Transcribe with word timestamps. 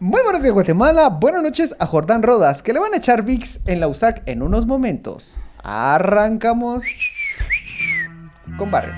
Muy 0.00 0.22
buenos 0.22 0.42
días, 0.42 0.54
Guatemala. 0.54 1.08
Buenas 1.08 1.42
noches 1.42 1.74
a 1.78 1.86
Jordán 1.86 2.22
Rodas, 2.22 2.62
que 2.62 2.72
le 2.72 2.80
van 2.80 2.94
a 2.94 2.96
echar 2.96 3.22
VIX 3.22 3.60
en 3.66 3.80
la 3.80 3.88
USAC 3.88 4.22
en 4.26 4.42
unos 4.42 4.66
momentos. 4.66 5.38
Arrancamos 5.62 6.84
con 8.56 8.70
Barrio. 8.70 8.94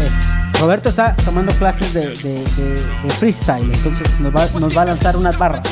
Eh, 0.00 0.58
Roberto 0.58 0.88
está 0.88 1.14
tomando 1.24 1.52
clases 1.52 1.94
de 1.94 2.44
freestyle, 3.18 3.72
entonces 3.72 4.20
nos 4.20 4.34
va, 4.34 4.48
nos 4.58 4.76
va 4.76 4.82
a 4.82 4.86
lanzar 4.86 5.16
unas 5.16 5.38
barras. 5.38 5.62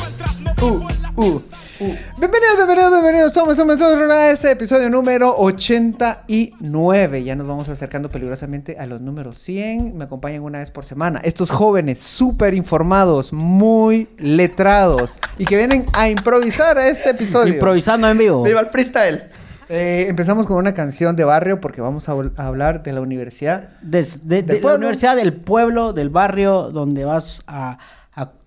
Uh, 0.61 0.87
uh. 1.17 1.41
Bienvenidos, 1.81 2.57
bienvenidos, 2.57 2.91
bienvenidos. 2.91 3.33
Somos, 3.33 3.55
somos 3.57 3.75
todos 3.75 3.99
a 4.11 4.29
este 4.29 4.51
episodio 4.51 4.87
número 4.91 5.35
89. 5.35 7.23
Ya 7.23 7.35
nos 7.35 7.47
vamos 7.47 7.69
acercando 7.69 8.11
peligrosamente 8.11 8.77
a 8.77 8.85
los 8.85 9.01
números 9.01 9.37
100. 9.39 9.97
Me 9.97 10.03
acompañan 10.03 10.43
una 10.43 10.59
vez 10.59 10.69
por 10.69 10.85
semana. 10.85 11.21
Estos 11.23 11.49
jóvenes 11.49 11.99
súper 11.99 12.53
informados, 12.53 13.33
muy 13.33 14.07
letrados 14.19 15.17
y 15.39 15.45
que 15.45 15.55
vienen 15.57 15.87
a 15.93 16.07
improvisar 16.07 16.77
a 16.77 16.87
este 16.87 17.09
episodio. 17.09 17.55
Improvisando 17.55 18.07
en 18.07 18.17
vivo. 18.19 18.43
¡Viva 18.43 18.59
el 18.59 18.67
freestyle! 18.67 19.23
Eh, 19.67 20.05
empezamos 20.07 20.45
con 20.45 20.57
una 20.57 20.75
canción 20.75 21.15
de 21.15 21.23
barrio 21.23 21.59
porque 21.61 21.81
vamos 21.81 22.07
a, 22.09 22.11
a 22.11 22.45
hablar 22.45 22.83
de 22.83 22.93
la 22.93 23.01
universidad. 23.01 23.71
Des- 23.81 24.27
de, 24.27 24.43
de 24.43 24.53
Del 24.55 24.61
la 24.63 24.75
universidad 24.75 25.15
del 25.15 25.33
pueblo, 25.33 25.93
del 25.93 26.09
barrio, 26.11 26.69
donde 26.69 27.05
vas 27.05 27.41
a 27.47 27.79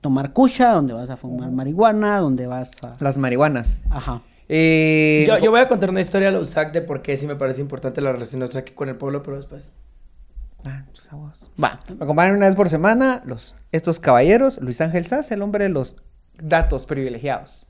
tomar 0.05 0.35
cucha, 0.35 0.73
donde 0.73 0.93
vas 0.93 1.09
a 1.09 1.17
fumar 1.17 1.51
marihuana, 1.51 2.19
donde 2.19 2.47
vas 2.47 2.85
a... 2.85 2.95
Las 3.01 3.17
marihuanas. 3.17 3.81
Ajá. 3.89 4.21
Eh, 4.51 5.25
Yo, 5.27 5.39
yo 5.39 5.51
voy 5.51 5.61
a 5.61 5.67
contar 5.67 5.89
una 5.89 6.03
historia 6.03 6.29
a 6.29 6.31
la 6.31 6.41
USAC 6.41 6.73
de 6.73 6.83
por 6.83 7.01
qué 7.01 7.17
sí 7.17 7.27
me 7.27 7.37
parece 7.37 7.63
importante 7.63 8.03
la 8.03 8.13
relación 8.13 8.41
de 8.41 8.47
USAC 8.49 8.75
con 8.75 8.91
el 8.91 8.97
pueblo, 8.97 9.23
pero 9.23 9.39
después. 9.39 9.73
Ah, 10.67 10.85
pues 10.93 11.11
aguas. 11.11 11.51
Va, 11.63 11.81
me 11.89 12.05
acompañan 12.05 12.37
una 12.37 12.47
vez 12.47 12.55
por 12.55 12.69
semana 12.69 13.23
los, 13.25 13.55
estos 13.73 13.99
caballeros. 13.99 14.59
Luis 14.61 14.83
Ángel 14.83 15.07
Sass, 15.07 15.31
el 15.31 15.41
hombre 15.41 15.65
de 15.65 15.71
los 15.71 15.97
datos 16.37 16.85
privilegiados. 16.85 17.65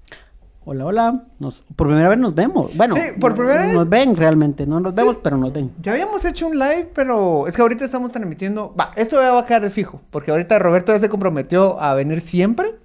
Hola, 0.66 0.86
hola. 0.86 1.24
Nos, 1.38 1.62
por 1.76 1.88
primera 1.88 2.08
vez 2.08 2.18
nos 2.18 2.34
vemos. 2.34 2.74
Bueno, 2.74 2.94
Sí, 2.96 3.02
por 3.20 3.34
primera 3.34 3.64
vez. 3.66 3.74
Nos 3.74 3.88
ven 3.88 4.16
realmente. 4.16 4.66
No 4.66 4.80
nos 4.80 4.94
vemos, 4.94 5.18
pero 5.22 5.36
nos 5.36 5.52
ven. 5.52 5.72
Ya 5.82 5.92
habíamos 5.92 6.24
hecho 6.24 6.46
un 6.46 6.58
live, 6.58 6.90
pero 6.94 7.46
es 7.46 7.54
que 7.54 7.60
ahorita 7.62 7.84
estamos 7.84 8.10
transmitiendo. 8.12 8.74
Va, 8.74 8.92
esto 8.96 9.20
ya 9.20 9.32
va 9.32 9.40
a 9.40 9.46
quedar 9.46 9.60
de 9.62 9.70
fijo, 9.70 10.00
porque 10.10 10.30
ahorita 10.30 10.58
Roberto 10.58 10.92
ya 10.92 10.98
se 11.00 11.10
comprometió 11.10 11.78
a 11.80 11.92
venir 11.94 12.20
siempre. 12.22 12.76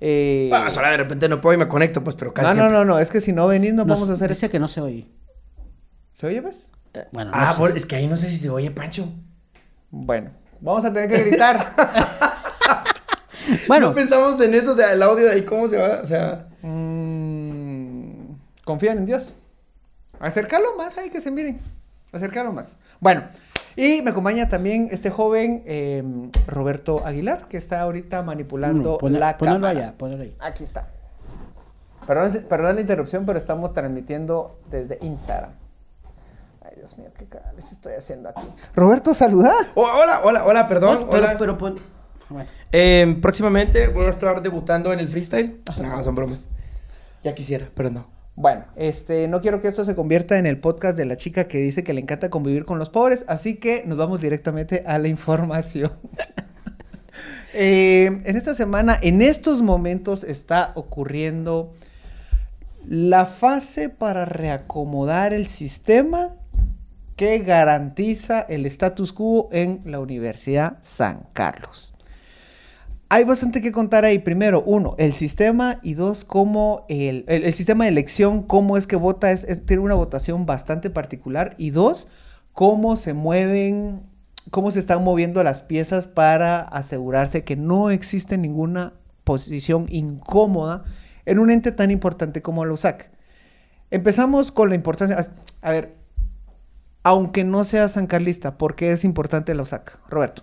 Eh, 0.00 0.50
Ah, 0.52 0.68
solo 0.70 0.88
de 0.88 0.96
repente 0.98 1.28
no 1.30 1.40
puedo 1.40 1.54
y 1.54 1.58
me 1.58 1.66
conecto, 1.66 2.04
pues, 2.04 2.14
pero 2.14 2.34
casi. 2.34 2.46
no, 2.46 2.54
no, 2.54 2.60
siempre. 2.60 2.78
no, 2.78 2.84
no, 2.84 2.98
es 2.98 3.10
que 3.10 3.20
si 3.22 3.32
no 3.32 3.46
venís 3.46 3.72
no 3.72 3.84
Nos- 3.84 3.96
vamos 3.96 4.10
a 4.10 4.12
hacer 4.12 4.28
Dice 4.28 4.46
esto. 4.46 4.52
que 4.52 4.58
no 4.60 4.68
se 4.68 4.80
oye. 4.82 5.08
¿Se 6.12 6.26
oye, 6.26 6.42
pues? 6.42 6.68
Bueno, 7.12 7.30
Ah, 7.32 7.46
no 7.46 7.52
sé. 7.52 7.58
por- 7.58 7.76
es 7.76 7.86
que 7.86 7.96
ahí 7.96 8.06
no 8.06 8.16
sé 8.18 8.28
si 8.28 8.36
se 8.38 8.50
oye 8.50 8.70
Pancho. 8.70 9.08
Bueno, 9.90 10.30
vamos 10.60 10.84
a 10.84 10.92
tener 10.92 11.08
que 11.08 11.24
gritar. 11.24 11.58
Bueno, 13.66 13.88
No 13.88 13.94
pensamos 13.94 14.38
en 14.42 14.52
eso, 14.52 14.72
o 14.72 14.74
sea, 14.76 14.92
el 14.92 15.02
audio 15.02 15.24
de 15.24 15.30
ahí, 15.32 15.42
¿cómo 15.42 15.66
se 15.68 15.78
va? 15.78 16.00
O 16.02 16.06
sea. 16.06 16.48
Mm, 16.60 16.97
confían 18.68 18.98
en 18.98 19.06
Dios. 19.06 19.32
Acercarlo 20.20 20.76
más 20.76 20.98
ahí 20.98 21.08
que 21.08 21.22
se 21.22 21.30
miren. 21.30 21.58
Acercarlo 22.12 22.52
más. 22.52 22.78
Bueno, 23.00 23.22
y 23.76 24.02
me 24.02 24.10
acompaña 24.10 24.46
también 24.50 24.88
este 24.90 25.08
joven 25.08 25.62
eh, 25.64 26.02
Roberto 26.46 27.02
Aguilar, 27.06 27.48
que 27.48 27.56
está 27.56 27.80
ahorita 27.80 28.22
manipulando 28.22 28.98
la 29.02 29.38
cámara. 29.38 29.68
allá, 29.70 29.94
ponelo 29.96 30.22
ahí. 30.22 30.36
Aquí 30.38 30.64
está. 30.64 30.88
Perdón, 32.06 32.44
perdón 32.46 32.74
la 32.74 32.80
interrupción, 32.82 33.24
pero 33.24 33.38
estamos 33.38 33.72
transmitiendo 33.72 34.58
desde 34.70 34.98
Instagram. 35.00 35.52
Ay, 36.62 36.72
Dios 36.76 36.98
mío, 36.98 37.08
qué 37.16 37.24
cara 37.24 37.50
les 37.54 37.72
estoy 37.72 37.94
haciendo 37.94 38.28
aquí. 38.28 38.46
Roberto, 38.76 39.14
saluda. 39.14 39.54
Oh, 39.74 39.82
hola, 39.82 40.20
hola, 40.24 40.44
hola, 40.44 40.68
perdón. 40.68 40.96
Pues, 40.96 41.08
pero, 41.10 41.26
hola. 41.26 41.36
pero 41.38 41.56
pon- 41.58 41.78
bueno. 42.28 42.50
Eh, 42.72 43.16
próximamente 43.22 43.88
voy 43.88 44.04
a 44.06 44.10
estar 44.10 44.42
debutando 44.42 44.92
en 44.92 44.98
el 44.98 45.08
freestyle. 45.08 45.62
No, 45.80 46.02
son 46.02 46.14
bromas. 46.14 46.48
Ya 47.22 47.34
quisiera, 47.34 47.68
pero 47.74 47.88
no. 47.90 48.17
Bueno, 48.40 48.66
este, 48.76 49.26
no 49.26 49.40
quiero 49.40 49.60
que 49.60 49.66
esto 49.66 49.84
se 49.84 49.96
convierta 49.96 50.38
en 50.38 50.46
el 50.46 50.60
podcast 50.60 50.96
de 50.96 51.04
la 51.04 51.16
chica 51.16 51.48
que 51.48 51.58
dice 51.58 51.82
que 51.82 51.92
le 51.92 52.00
encanta 52.00 52.30
convivir 52.30 52.64
con 52.64 52.78
los 52.78 52.88
pobres, 52.88 53.24
así 53.26 53.56
que 53.56 53.82
nos 53.84 53.98
vamos 53.98 54.20
directamente 54.20 54.84
a 54.86 54.98
la 54.98 55.08
información. 55.16 55.92
Eh, 57.54 58.20
en 58.24 58.36
esta 58.36 58.54
semana, 58.54 58.96
en 59.02 59.20
estos 59.20 59.62
momentos, 59.62 60.22
está 60.22 60.70
ocurriendo 60.76 61.72
la 62.86 63.26
fase 63.26 63.88
para 63.88 64.26
reacomodar 64.26 65.32
el 65.32 65.46
sistema 65.46 66.36
que 67.16 67.40
garantiza 67.40 68.42
el 68.42 68.66
status 68.66 69.12
quo 69.12 69.48
en 69.50 69.80
la 69.86 69.98
Universidad 69.98 70.76
San 70.82 71.26
Carlos. 71.32 71.94
Hay 73.10 73.24
bastante 73.24 73.62
que 73.62 73.72
contar 73.72 74.04
ahí. 74.04 74.18
Primero, 74.18 74.62
uno, 74.66 74.94
el 74.98 75.12
sistema 75.14 75.78
y 75.82 75.94
dos, 75.94 76.24
cómo 76.24 76.84
el, 76.88 77.24
el- 77.28 77.44
el 77.44 77.54
sistema 77.54 77.84
de 77.84 77.90
elección, 77.90 78.42
cómo 78.42 78.76
es 78.76 78.86
que 78.86 78.96
vota, 78.96 79.30
es, 79.30 79.46
tiene 79.66 79.82
una 79.82 79.94
votación 79.94 80.44
bastante 80.46 80.90
particular. 80.90 81.54
Y 81.58 81.70
dos, 81.70 82.08
cómo 82.52 82.96
se 82.96 83.14
mueven, 83.14 84.02
cómo 84.50 84.70
se 84.70 84.78
están 84.78 85.04
moviendo 85.04 85.42
las 85.42 85.62
piezas 85.62 86.06
para 86.06 86.60
asegurarse 86.62 87.44
que 87.44 87.56
no 87.56 87.90
existe 87.90 88.36
ninguna 88.36 88.92
posición 89.24 89.86
incómoda 89.88 90.84
en 91.24 91.38
un 91.38 91.50
ente 91.50 91.72
tan 91.72 91.90
importante 91.90 92.42
como 92.42 92.64
la 92.66 92.72
USAC. 92.74 93.10
Empezamos 93.90 94.52
con 94.52 94.68
la 94.68 94.74
importancia. 94.74 95.30
A, 95.62 95.70
ver, 95.70 95.94
aunque 97.02 97.44
no 97.44 97.64
sea 97.64 97.88
san 97.88 98.06
carlista, 98.06 98.58
¿por 98.58 98.74
qué 98.76 98.92
es 98.92 99.04
importante 99.04 99.54
la 99.54 99.62
USAC? 99.62 99.98
Roberto. 100.10 100.42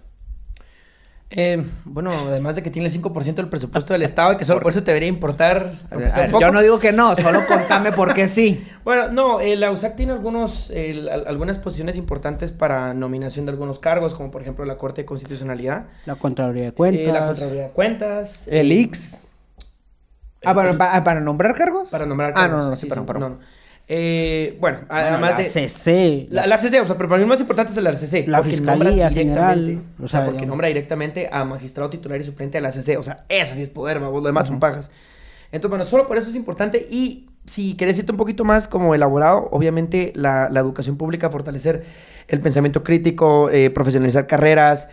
Eh, 1.37 1.65
bueno, 1.83 2.11
además 2.11 2.55
de 2.55 2.63
que 2.63 2.71
tiene 2.71 2.87
el 2.87 2.93
5% 2.93 3.35
del 3.35 3.49
presupuesto 3.49 3.91
del 3.91 4.03
Estado 4.03 4.31
y 4.31 4.37
que 4.37 4.45
solo 4.45 4.61
por 4.61 4.71
eso 4.71 4.81
te 4.83 4.91
debería 4.91 5.09
importar. 5.09 5.57
A 5.65 5.87
aunque 5.91 5.97
ver, 6.05 6.11
sea 6.11 6.15
a 6.15 6.21
ver, 6.21 6.31
poco. 6.31 6.41
yo 6.41 6.51
no 6.53 6.61
digo 6.61 6.79
que 6.79 6.93
no, 6.93 7.13
solo 7.17 7.41
contame 7.45 7.91
por 7.91 8.13
qué 8.13 8.27
sí. 8.29 8.65
Bueno, 8.85 9.09
no, 9.09 9.41
eh, 9.41 9.55
la 9.55 9.71
USAC 9.71 9.95
tiene 9.95 10.11
algunos, 10.13 10.69
eh, 10.73 11.07
al- 11.11 11.27
algunas 11.27 11.57
posiciones 11.57 11.97
importantes 11.97 12.51
para 12.51 12.93
nominación 12.93 13.45
de 13.45 13.51
algunos 13.51 13.79
cargos, 13.79 14.13
como 14.13 14.31
por 14.31 14.43
ejemplo 14.43 14.63
la 14.63 14.77
Corte 14.77 15.01
de 15.01 15.05
Constitucionalidad, 15.05 15.87
La 16.05 16.15
Contraloría 16.15 16.65
de 16.65 16.71
Cuentas. 16.71 17.01
eh, 17.07 17.11
la 17.11 17.25
Contraloría 17.27 17.63
de 17.63 17.69
Cuentas. 17.71 18.47
El 18.47 18.71
eh, 18.71 18.75
Ix. 18.75 19.23
Ah, 20.45 20.53
para, 20.53 20.69
el- 20.71 20.77
para, 20.77 21.03
para 21.03 21.19
nombrar 21.19 21.53
cargos. 21.55 21.89
Para 21.89 22.05
nombrar 22.05 22.31
Ah, 22.35 22.41
cargos. 22.41 22.57
no, 22.57 22.63
no, 22.65 22.69
no, 22.69 22.75
sí, 22.75 22.87
perdón, 22.87 23.05
perdón. 23.07 23.21
no, 23.21 23.29
no. 23.39 23.64
Eh, 23.87 24.57
bueno, 24.59 24.79
Bueno, 24.89 24.93
además 25.11 25.31
la 25.31 25.37
de... 25.37 25.43
CC. 25.43 26.27
La, 26.31 26.47
la 26.47 26.57
CC, 26.57 26.81
o 26.81 26.87
sea, 26.87 26.97
pero 26.97 27.07
para 27.07 27.19
mí 27.19 27.23
lo 27.25 27.27
más 27.29 27.39
importante 27.39 27.71
es 27.71 27.81
la 27.83 27.93
CC. 27.93 28.25
La 28.27 28.41
Fiscalía 28.41 29.09
General, 29.11 29.81
O 30.01 30.07
sea, 30.07 30.21
porque 30.21 30.31
digamos. 30.37 30.47
nombra 30.49 30.67
directamente 30.69 31.29
a 31.31 31.43
magistrado 31.45 31.89
titular 31.89 32.19
y 32.19 32.23
suplente 32.23 32.57
de 32.57 32.61
la 32.61 32.71
CC. 32.71 32.97
O 32.97 33.03
sea, 33.03 33.25
eso 33.29 33.53
sí 33.53 33.61
es 33.61 33.69
poder, 33.69 33.99
vamos, 33.99 34.21
lo 34.21 34.27
demás 34.27 34.47
son 34.47 34.59
pajas. 34.59 34.89
Entonces, 35.51 35.69
bueno, 35.69 35.85
solo 35.85 36.07
por 36.07 36.17
eso 36.17 36.29
es 36.29 36.35
importante. 36.35 36.85
Y 36.89 37.29
si 37.45 37.75
querés 37.75 37.99
irte 37.99 38.11
un 38.11 38.17
poquito 38.17 38.43
más 38.43 38.67
como 38.67 38.95
elaborado, 38.95 39.47
obviamente 39.51 40.11
la, 40.15 40.49
la 40.49 40.59
educación 40.61 40.97
pública, 40.97 41.29
fortalecer 41.29 41.83
el 42.27 42.39
pensamiento 42.39 42.83
crítico, 42.83 43.51
eh, 43.51 43.69
profesionalizar 43.69 44.25
carreras, 44.25 44.89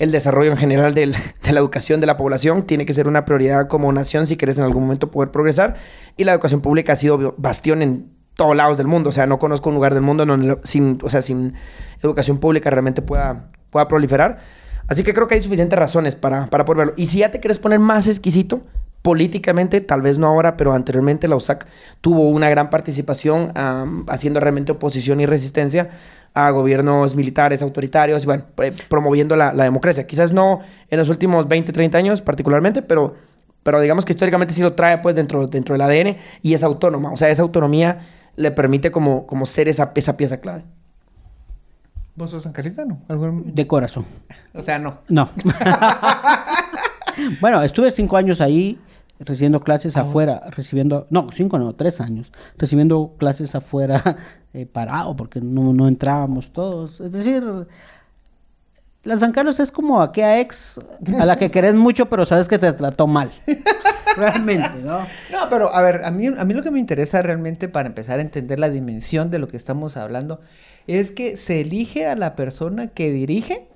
el 0.00 0.10
desarrollo 0.10 0.50
en 0.50 0.56
general 0.56 0.94
del- 0.94 1.14
de 1.44 1.52
la 1.52 1.60
educación 1.60 2.00
de 2.00 2.06
la 2.06 2.16
población 2.16 2.64
tiene 2.64 2.84
que 2.86 2.92
ser 2.92 3.06
una 3.06 3.24
prioridad 3.24 3.68
como 3.68 3.92
nación 3.92 4.26
si 4.26 4.36
querés 4.36 4.58
en 4.58 4.64
algún 4.64 4.82
momento 4.82 5.12
poder 5.12 5.30
progresar. 5.30 5.76
Y 6.16 6.24
la 6.24 6.32
educación 6.32 6.60
pública 6.60 6.94
ha 6.94 6.96
sido 6.96 7.36
bastión 7.38 7.82
en 7.82 8.10
todos 8.34 8.56
lados 8.56 8.78
del 8.78 8.86
mundo. 8.86 9.10
O 9.10 9.12
sea, 9.12 9.26
no 9.26 9.38
conozco 9.38 9.68
un 9.68 9.74
lugar 9.74 9.94
del 9.94 10.02
mundo 10.02 10.24
donde 10.26 10.58
sin, 10.64 10.98
o 11.02 11.08
sea, 11.08 11.22
sin 11.22 11.54
educación 12.02 12.38
pública 12.38 12.70
realmente 12.70 13.02
pueda, 13.02 13.48
pueda 13.70 13.88
proliferar. 13.88 14.38
Así 14.88 15.04
que 15.04 15.14
creo 15.14 15.26
que 15.28 15.36
hay 15.36 15.42
suficientes 15.42 15.78
razones 15.78 16.16
para, 16.16 16.46
para 16.46 16.64
poder 16.64 16.78
verlo. 16.78 16.94
Y 16.96 17.06
si 17.06 17.18
ya 17.18 17.30
te 17.30 17.40
quieres 17.40 17.58
poner 17.58 17.78
más 17.78 18.08
exquisito, 18.08 18.62
políticamente, 19.02 19.80
tal 19.80 20.00
vez 20.00 20.18
no 20.18 20.28
ahora, 20.28 20.56
pero 20.56 20.72
anteriormente 20.72 21.28
la 21.28 21.36
USAC 21.36 21.66
tuvo 22.00 22.28
una 22.30 22.48
gran 22.48 22.70
participación 22.70 23.52
am, 23.56 24.06
haciendo 24.08 24.40
realmente 24.40 24.72
oposición 24.72 25.20
y 25.20 25.26
resistencia 25.26 25.90
a 26.34 26.50
gobiernos 26.50 27.14
militares, 27.14 27.62
autoritarios, 27.62 28.22
y 28.22 28.26
bueno, 28.26 28.44
eh, 28.62 28.72
promoviendo 28.88 29.36
la, 29.36 29.52
la 29.52 29.64
democracia. 29.64 30.06
Quizás 30.06 30.32
no 30.32 30.60
en 30.88 30.98
los 30.98 31.10
últimos 31.10 31.48
20, 31.48 31.72
30 31.72 31.98
años 31.98 32.22
particularmente, 32.22 32.80
pero, 32.80 33.16
pero 33.62 33.80
digamos 33.80 34.04
que 34.04 34.12
históricamente 34.12 34.54
sí 34.54 34.62
lo 34.62 34.72
trae 34.72 34.98
pues 34.98 35.16
dentro, 35.16 35.46
dentro 35.48 35.74
del 35.74 35.82
ADN 35.82 36.16
y 36.40 36.54
es 36.54 36.62
autónoma. 36.62 37.12
O 37.12 37.16
sea, 37.16 37.28
esa 37.28 37.42
autonomía 37.42 37.98
le 38.36 38.50
permite 38.50 38.90
como, 38.90 39.26
como 39.26 39.46
ser 39.46 39.68
esa, 39.68 39.92
esa 39.94 40.16
pieza 40.16 40.38
clave. 40.40 40.64
¿Vos 42.14 42.30
sos 42.30 42.42
san 42.42 42.52
carlista, 42.52 42.84
no? 42.84 43.00
¿Algún- 43.08 43.54
De 43.54 43.66
corazón. 43.66 44.04
O 44.54 44.60
sea, 44.62 44.78
no. 44.78 44.98
No. 45.08 45.30
bueno, 47.40 47.62
estuve 47.62 47.90
cinco 47.90 48.16
años 48.16 48.40
ahí 48.40 48.78
recibiendo 49.18 49.60
clases 49.60 49.96
afuera, 49.96 50.42
recibiendo, 50.50 51.06
no, 51.10 51.28
cinco 51.32 51.58
no, 51.58 51.74
tres 51.74 52.00
años, 52.00 52.32
recibiendo 52.58 53.14
clases 53.18 53.54
afuera 53.54 54.16
eh, 54.52 54.66
parado 54.66 55.14
porque 55.16 55.40
no, 55.40 55.72
no 55.72 55.86
entrábamos 55.88 56.52
todos. 56.52 57.00
Es 57.00 57.12
decir, 57.12 57.42
la 59.04 59.16
San 59.16 59.32
Carlos 59.32 59.60
es 59.60 59.70
como 59.70 60.02
aquella 60.02 60.40
ex 60.40 60.80
a 61.18 61.24
la 61.24 61.36
que 61.36 61.50
querés 61.50 61.74
mucho 61.74 62.06
pero 62.08 62.26
sabes 62.26 62.48
que 62.48 62.58
te 62.58 62.72
trató 62.72 63.06
mal. 63.06 63.30
Realmente, 64.16 64.82
¿no? 64.84 65.00
No, 65.30 65.48
pero 65.50 65.74
a 65.74 65.82
ver, 65.82 66.04
a 66.04 66.10
mí, 66.10 66.26
a 66.26 66.44
mí 66.44 66.54
lo 66.54 66.62
que 66.62 66.70
me 66.70 66.80
interesa 66.80 67.22
realmente 67.22 67.68
para 67.68 67.88
empezar 67.88 68.18
a 68.18 68.22
entender 68.22 68.58
la 68.58 68.70
dimensión 68.70 69.30
de 69.30 69.38
lo 69.38 69.48
que 69.48 69.56
estamos 69.56 69.96
hablando 69.96 70.40
es 70.86 71.12
que 71.12 71.36
se 71.36 71.60
elige 71.60 72.06
a 72.06 72.16
la 72.16 72.34
persona 72.36 72.88
que 72.88 73.12
dirige 73.12 73.68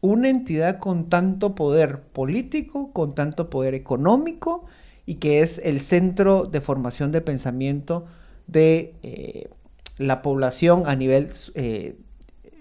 una 0.00 0.28
entidad 0.28 0.78
con 0.80 1.08
tanto 1.08 1.54
poder 1.54 2.02
político, 2.02 2.92
con 2.92 3.14
tanto 3.14 3.48
poder 3.48 3.74
económico 3.74 4.66
y 5.06 5.14
que 5.16 5.40
es 5.40 5.60
el 5.64 5.80
centro 5.80 6.44
de 6.44 6.60
formación 6.60 7.10
de 7.10 7.22
pensamiento 7.22 8.04
de 8.46 8.94
eh, 9.02 9.48
la 9.96 10.20
población 10.20 10.82
a 10.86 10.94
nivel 10.94 11.30
eh, 11.54 11.96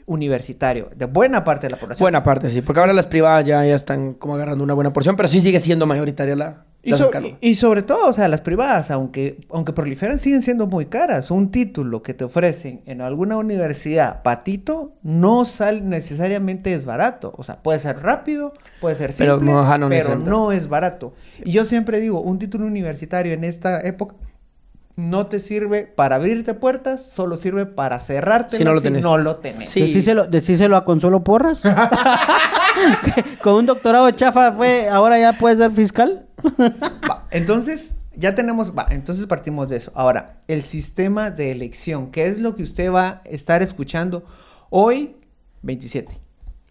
universitario, 0.05 0.89
de 0.95 1.05
buena 1.05 1.43
parte 1.43 1.67
de 1.67 1.71
la 1.71 1.77
población. 1.77 2.03
Buena 2.03 2.23
parte, 2.23 2.49
sí, 2.49 2.61
porque 2.61 2.79
ahora 2.79 2.93
las 2.93 3.07
privadas 3.07 3.45
ya, 3.45 3.65
ya 3.65 3.75
están 3.75 4.13
como 4.13 4.35
agarrando 4.35 4.63
una 4.63 4.73
buena 4.73 4.91
porción, 4.91 5.15
pero 5.15 5.27
sí 5.29 5.41
sigue 5.41 5.59
siendo 5.59 5.85
mayoritaria 5.85 6.35
la... 6.35 6.65
Y, 6.85 6.91
la 6.91 6.97
so- 6.97 7.03
cercana. 7.05 7.27
y- 7.27 7.37
y 7.51 7.55
sobre 7.55 7.81
todo, 7.81 8.07
o 8.09 8.11
sea, 8.13 8.27
las 8.27 8.41
privadas, 8.41 8.91
aunque, 8.91 9.37
aunque 9.49 9.71
proliferan, 9.71 10.19
siguen 10.19 10.41
siendo 10.41 10.67
muy 10.67 10.87
caras. 10.87 11.31
Un 11.31 11.49
título 11.49 12.03
que 12.03 12.13
te 12.13 12.25
ofrecen 12.25 12.81
en 12.85 12.99
alguna 12.99 13.37
universidad, 13.37 14.21
patito, 14.21 14.91
no 15.01 15.45
sal 15.45 15.87
necesariamente 15.87 16.73
es 16.73 16.83
barato. 16.83 17.31
O 17.37 17.43
sea, 17.43 17.63
puede 17.63 17.79
ser 17.79 18.01
rápido, 18.01 18.51
puede 18.81 18.95
ser 18.95 19.13
Pero 19.17 19.35
simple, 19.37 19.53
no, 19.53 19.61
ajá, 19.61 19.77
no 19.77 19.85
pero 19.87 19.95
necesariamente. 19.95 20.29
no 20.29 20.51
es 20.51 20.67
barato. 20.67 21.13
Y 21.45 21.53
yo 21.53 21.63
siempre 21.63 22.01
digo, 22.01 22.19
un 22.19 22.37
título 22.37 22.65
universitario 22.65 23.31
en 23.31 23.45
esta 23.45 23.79
época 23.79 24.15
no 24.95 25.25
te 25.27 25.39
sirve 25.39 25.87
para 25.87 26.17
abrirte 26.17 26.53
puertas, 26.53 27.03
solo 27.03 27.35
sirve 27.35 27.65
para 27.65 27.99
cerrarte 27.99 28.57
Si 28.57 28.63
no 28.63 28.73
lo 28.73 28.81
tenés. 28.81 29.03
no 29.03 29.17
lo 29.17 29.37
tenés. 29.37 29.69
Sí. 29.69 29.81
Decíselo, 29.81 30.27
decíselo 30.27 30.77
a 30.77 30.85
Consuelo 30.85 31.23
Porras. 31.23 31.61
Con 33.41 33.55
un 33.55 33.65
doctorado 33.65 34.09
chafa 34.11 34.51
fue, 34.51 34.89
ahora 34.89 35.19
ya 35.19 35.37
puede 35.37 35.57
ser 35.57 35.71
fiscal. 35.71 36.27
Va, 37.09 37.27
entonces, 37.31 37.95
ya 38.15 38.35
tenemos, 38.35 38.73
va, 38.77 38.87
entonces 38.89 39.25
partimos 39.25 39.67
de 39.69 39.77
eso. 39.77 39.91
Ahora, 39.95 40.41
el 40.47 40.61
sistema 40.61 41.31
de 41.31 41.51
elección, 41.51 42.11
¿qué 42.11 42.27
es 42.27 42.39
lo 42.39 42.55
que 42.55 42.63
usted 42.63 42.91
va 42.91 43.07
a 43.07 43.21
estar 43.25 43.63
escuchando 43.63 44.23
hoy, 44.69 45.15
27? 45.63 46.22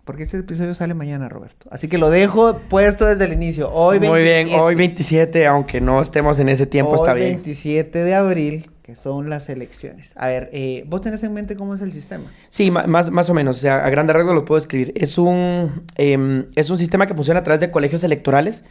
Porque 0.05 0.25
este 0.25 0.37
episodio 0.39 0.75
sale 0.75 0.95
mañana, 0.95 1.29
Roberto. 1.29 1.69
Así 1.71 1.87
que 1.89 1.97
lo 1.97 2.11
dejo 2.11 2.59
puesto 2.69 3.07
desde 3.07 3.25
el 3.25 3.33
inicio. 3.33 3.73
Hoy 3.73 4.01
27. 4.01 4.11
Muy 4.11 4.23
bien, 4.51 4.61
hoy 4.61 4.75
27, 4.75 5.47
aunque 5.47 5.81
no 5.81 6.01
estemos 6.03 6.39
en 6.41 6.49
ese 6.49 6.67
tiempo, 6.67 6.93
Hoy 6.93 6.99
está 6.99 7.15
bien. 7.15 7.29
27 7.35 8.03
de 8.03 8.15
abril, 8.17 8.71
que 8.83 8.97
son 8.97 9.31
las 9.31 9.49
elecciones. 9.49 10.09
A 10.17 10.27
ver, 10.27 10.51
eh, 10.53 10.83
¿vos 10.89 11.03
tenés 11.03 11.23
en 11.23 11.33
mente 11.33 11.55
cómo 11.55 11.75
es 11.75 11.83
el 11.83 11.93
sistema? 11.93 12.25
Sí, 12.49 12.73
más, 12.73 13.11
más 13.13 13.31
o 13.31 13.35
menos. 13.35 13.59
O 13.59 13.61
sea, 13.61 13.85
a 13.87 13.91
grandes 13.91 14.17
rasgos 14.17 14.35
lo 14.35 14.45
puedo 14.45 14.59
escribir. 14.59 14.93
Es 14.97 15.19
un, 15.19 15.85
em, 15.97 16.47
es 16.57 16.69
un 16.71 16.79
sistema 16.79 17.07
que 17.07 17.15
funciona 17.15 17.39
a 17.39 17.45
través 17.45 17.61
de 17.61 17.71
colegios 17.71 18.03
electorales. 18.03 18.65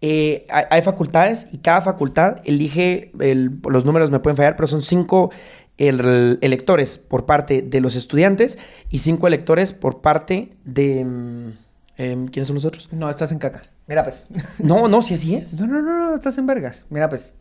Eh, 0.00 0.46
hay, 0.48 0.64
hay 0.70 0.82
facultades 0.82 1.48
y 1.50 1.58
cada 1.58 1.80
facultad 1.80 2.36
elige, 2.44 3.10
el- 3.18 3.58
los 3.68 3.84
números 3.84 4.12
me 4.12 4.20
pueden 4.20 4.36
fallar, 4.36 4.54
pero 4.54 4.68
son 4.68 4.80
cinco 4.82 5.32
el- 5.78 6.38
electores 6.42 6.98
por 6.98 7.24
parte 7.26 7.62
de 7.62 7.80
los 7.80 7.96
estudiantes 7.96 8.58
y 8.90 8.98
cinco 8.98 9.26
electores 9.26 9.72
por 9.72 10.00
parte 10.00 10.52
de... 10.64 11.00
em, 11.00 11.52
em, 11.96 12.26
¿Quiénes 12.28 12.46
son 12.48 12.54
los 12.54 12.64
otros? 12.64 12.88
No, 12.92 13.08
estás 13.08 13.32
en 13.32 13.38
cacas. 13.38 13.72
Mira, 13.86 14.04
pues. 14.04 14.26
No, 14.58 14.86
no, 14.88 15.00
si 15.02 15.14
así 15.14 15.34
es. 15.34 15.58
No, 15.58 15.66
no, 15.66 15.80
no, 15.80 15.98
no, 16.10 16.14
estás 16.14 16.36
en 16.38 16.46
vergas. 16.46 16.86
Mira, 16.90 17.08
pues. 17.08 17.34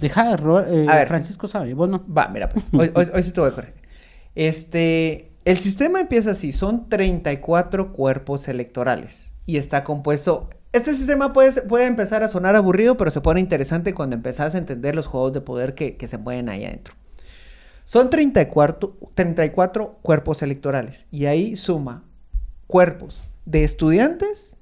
Deja, 0.00 0.36
Ro- 0.36 0.64
eh, 0.66 0.86
A 0.88 0.96
ver. 0.96 1.08
Francisco 1.08 1.48
sabe, 1.48 1.74
vos 1.74 1.88
no. 1.90 2.04
Va, 2.12 2.28
mira, 2.28 2.48
pues, 2.48 2.66
hoy, 2.72 2.90
hoy- 2.94 3.08
hoy 3.14 3.22
sí 3.22 3.32
te 3.32 3.40
voy 3.40 3.50
a 3.50 3.54
correr. 3.54 3.74
Este, 4.34 5.32
el 5.44 5.56
sistema 5.58 6.00
empieza 6.00 6.30
así, 6.30 6.52
son 6.52 6.88
34 6.88 7.92
cuerpos 7.92 8.48
electorales 8.48 9.32
y 9.46 9.56
está 9.56 9.82
compuesto... 9.84 10.48
Este 10.72 10.94
sistema 10.94 11.32
puede, 11.32 11.62
puede 11.62 11.86
empezar 11.86 12.22
a 12.22 12.28
sonar 12.28 12.54
aburrido, 12.54 12.96
pero 12.98 13.10
se 13.10 13.20
pone 13.22 13.40
interesante 13.40 13.94
cuando 13.94 14.14
empezás 14.14 14.54
a 14.54 14.58
entender 14.58 14.94
los 14.94 15.06
juegos 15.06 15.32
de 15.32 15.40
poder 15.40 15.74
que, 15.74 15.96
que 15.96 16.06
se 16.06 16.18
mueven 16.18 16.48
ahí 16.50 16.64
adentro. 16.66 16.94
Son 17.88 18.10
34, 18.10 18.98
34 19.14 19.98
cuerpos 20.02 20.42
electorales 20.42 21.06
y 21.10 21.24
ahí 21.24 21.56
suma 21.56 22.04
cuerpos 22.66 23.26
de 23.46 23.64
estudiantes, 23.64 24.58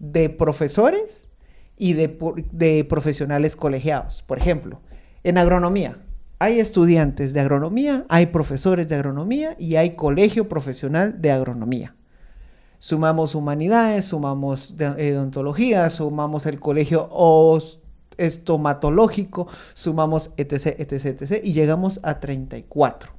de 0.00 0.28
profesores 0.28 1.28
y 1.78 1.92
de, 1.92 2.84
profesionales 2.88 3.54
colegiados. 3.54 4.24
Por 4.24 4.40
ejemplo, 4.40 4.80
en 5.22 5.38
agronomía, 5.38 5.98
hay 6.40 6.58
estudiantes 6.58 7.32
de 7.32 7.38
agronomía, 7.38 8.06
hay 8.08 8.26
profesores 8.26 8.88
de 8.88 8.96
agronomía 8.96 9.54
y 9.56 9.76
hay 9.76 9.94
colegio 9.94 10.48
profesional 10.48 11.22
de 11.22 11.30
agronomía. 11.30 11.94
Sumamos 12.78 13.36
humanidades, 13.36 14.06
sumamos 14.06 14.74
eh, 14.80 15.14
odontología, 15.16 15.88
sumamos 15.90 16.46
el 16.46 16.58
colegio 16.58 17.06
os- 17.12 17.78
estomatológico, 18.18 19.48
sumamos 19.74 20.30
etc, 20.36 20.78
etc, 20.78 21.22
etc 21.22 21.44
y 21.44 21.52
llegamos 21.52 22.00
a 22.02 22.20
34. 22.20 23.12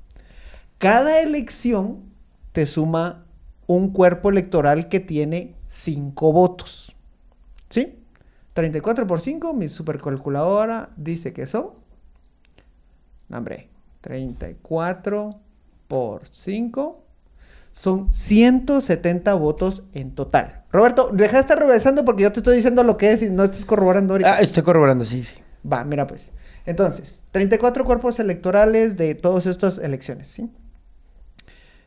Cada 0.78 1.22
elección 1.22 2.04
te 2.51 2.66
suma 2.66 3.25
un 3.68 3.92
cuerpo 3.92 4.30
electoral 4.30 4.90
que 4.90 5.00
tiene 5.00 5.56
5 5.68 6.34
votos. 6.34 6.95
¿Sí? 7.69 8.00
34 8.54 9.07
por 9.07 9.19
5, 9.19 9.54
mi 9.54 9.68
supercalculadora 9.68 10.90
dice 10.95 11.34
que 11.34 11.48
son. 11.48 11.72
Hombre, 13.31 13.69
34 14.01 15.40
por 15.88 16.28
5 16.28 17.03
son 17.75 18.14
170 18.14 19.34
votos 19.34 19.81
en 19.94 20.14
total. 20.14 20.64
Roberto, 20.72 21.10
deja 21.12 21.38
de 21.38 21.42
estar 21.42 21.58
regresando 21.58 22.06
porque 22.06 22.22
yo 22.24 22.31
te 22.31 22.40
estoy 22.40 22.56
diciendo 22.56 22.84
lo 22.84 22.98
que 22.98 23.12
es 23.14 23.24
y 23.24 23.31
no 23.31 23.44
estés 23.44 23.66
corroborando 23.66 24.14
ahorita. 24.14 24.36
Ah, 24.36 24.40
estoy 24.42 24.62
corroborando, 24.62 25.04
sí, 25.06 25.24
sí. 25.24 25.36
Va, 25.70 25.84
mira 25.84 26.06
pues. 26.06 26.31
Entonces, 26.68 27.24
34 27.31 27.84
cuerpos 27.84 28.20
electorales 28.20 28.96
de 28.96 29.16
todas 29.16 29.48
estas 29.48 29.80
elecciones, 29.80 30.28
¿sí? 30.28 30.52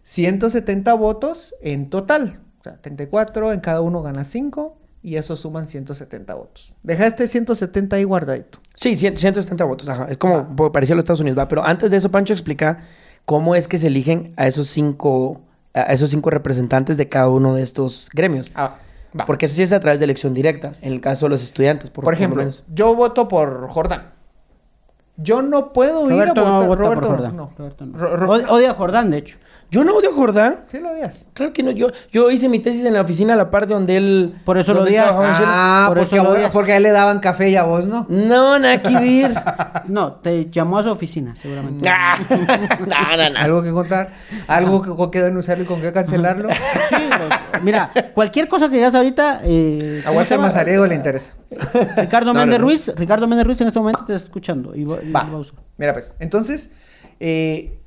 170 0.02 0.92
votos 0.94 1.54
en 1.60 1.88
total. 1.88 2.40
O 2.60 2.62
sea, 2.64 2.80
34, 2.80 3.52
en 3.52 3.60
cada 3.60 3.80
uno 3.80 4.02
gana 4.02 4.24
5 4.24 4.76
y 5.02 5.16
eso 5.16 5.36
suman 5.36 5.66
170 5.66 6.34
votos. 6.34 6.74
Deja 6.82 7.06
este 7.06 7.28
170 7.28 7.96
ahí 7.96 8.04
guardadito. 8.04 8.58
Sí, 8.74 8.96
100 8.96 9.16
170 9.18 9.64
votos, 9.64 9.88
ajá. 9.88 10.06
Es 10.10 10.18
como 10.18 10.54
po- 10.56 10.72
parecido 10.72 10.94
a 10.94 10.96
los 10.96 11.04
Estados 11.04 11.20
Unidos, 11.20 11.38
va. 11.38 11.48
Pero 11.48 11.64
antes 11.64 11.90
de 11.90 11.96
eso, 11.98 12.10
Pancho, 12.10 12.32
explica 12.32 12.80
cómo 13.24 13.54
es 13.54 13.68
que 13.68 13.78
se 13.78 13.86
eligen 13.86 14.32
a 14.36 14.46
esos 14.46 14.68
cinco, 14.68 15.42
a 15.80 15.92
esos 15.92 16.10
cinco 16.10 16.30
representantes 16.30 16.96
de 16.96 17.08
cada 17.08 17.28
uno 17.28 17.54
de 17.54 17.62
estos 17.62 18.08
gremios. 18.14 18.50
Ah, 18.54 18.76
va. 19.18 19.26
Porque 19.26 19.46
eso 19.46 19.54
sí 19.56 19.62
es 19.62 19.72
a 19.72 19.80
través 19.80 19.98
de 20.00 20.04
elección 20.04 20.34
directa, 20.34 20.72
en 20.80 20.92
el 20.92 21.00
caso 21.00 21.26
de 21.26 21.30
los 21.30 21.42
estudiantes. 21.42 21.90
Por, 21.90 22.04
Por 22.04 22.12
lo 22.14 22.16
ejemplo, 22.16 22.38
menos. 22.40 22.64
yo 22.72 22.94
voto 22.94 23.28
por 23.28 23.68
Jordán. 23.68 24.12
Yo 25.18 25.40
no 25.40 25.72
puedo 25.72 26.08
Roberto 26.08 26.14
ir 26.16 26.22
a 26.22 26.34
no 26.34 26.42
votar. 26.44 26.56
vota 26.56 26.66
por 26.68 26.78
Roberto, 26.78 27.06
Jordán. 27.08 27.36
no. 27.36 27.50
Roberto 27.56 27.86
no. 27.86 27.98
Ro- 27.98 28.16
ro- 28.16 28.30
Od- 28.32 28.50
Odia 28.50 28.70
a 28.72 28.74
Jordán, 28.74 29.10
de 29.10 29.16
hecho. 29.18 29.38
Yo 29.70 29.82
no 29.82 29.96
odio 29.96 30.10
a 30.10 30.14
Jordán. 30.14 30.60
Sí 30.66 30.78
lo 30.78 30.90
odias. 30.92 31.28
Claro 31.34 31.52
que 31.52 31.62
no. 31.62 31.72
Yo, 31.72 31.88
yo 32.12 32.30
hice 32.30 32.48
mi 32.48 32.60
tesis 32.60 32.84
en 32.84 32.94
la 32.94 33.00
oficina 33.00 33.34
a 33.34 33.36
la 33.36 33.50
parte 33.50 33.74
donde 33.74 33.96
él... 33.96 34.34
Por 34.44 34.58
eso 34.58 34.72
lo 34.72 34.82
odias. 34.82 35.10
en. 35.10 35.16
Ah, 35.44 35.86
por 35.88 35.98
porque, 35.98 36.14
eso 36.14 36.24
lo 36.24 36.30
odias. 36.30 36.50
porque 36.52 36.72
a 36.72 36.76
él 36.76 36.84
le 36.84 36.92
daban 36.92 37.18
café 37.18 37.48
y 37.50 37.56
a 37.56 37.64
vos 37.64 37.84
no. 37.86 38.06
No, 38.08 38.58
nada 38.58 38.80
que 38.82 38.94
ver. 38.98 39.34
No, 39.88 40.12
te 40.14 40.50
llamó 40.50 40.78
a 40.78 40.82
su 40.82 40.90
oficina, 40.90 41.34
seguramente. 41.36 41.88
Ah, 41.88 42.16
no, 42.80 43.16
no, 43.16 43.28
no. 43.30 43.38
Algo 43.40 43.62
que 43.62 43.70
contar, 43.70 44.14
algo 44.48 44.82
que 44.82 44.90
con 44.90 45.10
qué 45.12 45.20
denunciarlo 45.22 45.62
y 45.62 45.66
con 45.66 45.80
qué 45.80 45.92
cancelarlo. 45.92 46.48
Sí, 46.88 46.94
bro. 47.08 47.62
mira, 47.62 47.90
cualquier 48.14 48.48
cosa 48.48 48.68
que 48.68 48.76
digas 48.76 48.94
ahorita. 48.94 49.40
Eh, 49.44 50.02
A 50.04 50.08
¿cómo 50.08 50.12
se 50.12 50.16
Walter 50.16 50.36
llama? 50.38 50.48
Mazariego 50.48 50.86
le 50.86 50.94
interesa. 50.96 51.32
Ricardo 51.96 52.32
No, 52.32 52.40
Méndez 52.40 52.58
no, 52.58 52.64
no. 52.64 52.70
Ruiz. 52.70 52.92
Ricardo 52.96 53.26
Méndez 53.28 53.46
Ruiz 53.46 53.60
en 53.60 53.66
este 53.68 53.78
momento 53.78 54.04
te 54.06 54.14
está 54.14 54.24
escuchando. 54.26 54.74
Y 54.74 54.84
va- 54.84 54.98
y 55.02 55.10
Va. 55.10 55.28
Mira 55.76 55.92
pues, 55.92 56.14
entonces, 56.18 56.70
eh, 57.20 57.78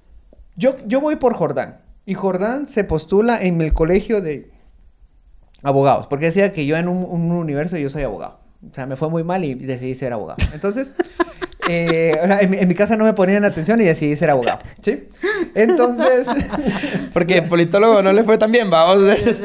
yo, 0.60 0.76
yo 0.86 1.00
voy 1.02 1.16
por 1.16 1.34
Jordán. 1.34 1.80
Y 2.06 2.14
Jordán 2.14 2.68
se 2.68 2.84
postula 2.84 3.42
en 3.42 3.62
el 3.62 3.74
colegio 3.74 4.22
de 4.22 4.52
abogados. 5.64 6.08
Porque 6.08 6.26
decía 6.26 6.54
que 6.54 6.66
yo 6.66 6.76
en 6.78 6.88
un, 6.88 7.04
un 7.04 7.32
universo 7.32 7.78
yo 7.78 7.90
soy 7.90 8.04
abogado. 8.04 8.40
O 8.70 8.74
sea, 8.74 8.86
me 8.86 8.96
fue 8.96 9.10
muy 9.10 9.24
mal 9.24 9.44
y 9.46 9.54
decidí 9.56 9.96
ser 9.96 10.12
abogado. 10.14 10.38
Entonces, 10.54 10.96
eh, 11.70 12.18
o 12.22 12.28
sea, 12.28 12.40
en, 12.42 12.50
mi- 12.50 12.58
en 12.58 12.68
mi 12.68 12.76
casa 12.76 12.96
no 12.98 13.06
me 13.06 13.14
ponían 13.14 13.46
atención 13.46 13.80
y 13.82 13.86
decidí 13.86 14.16
ser 14.16 14.30
abogado. 14.32 14.60
¿Sí? 14.82 15.08
Entonces, 15.56 16.28
Porque 17.14 17.42
politólogo 17.42 18.02
no 18.02 18.12
le 18.12 18.24
fue 18.24 18.38
tan 18.38 18.52
bien, 18.52 18.70
vamos. 18.70 19.00
pues 19.24 19.40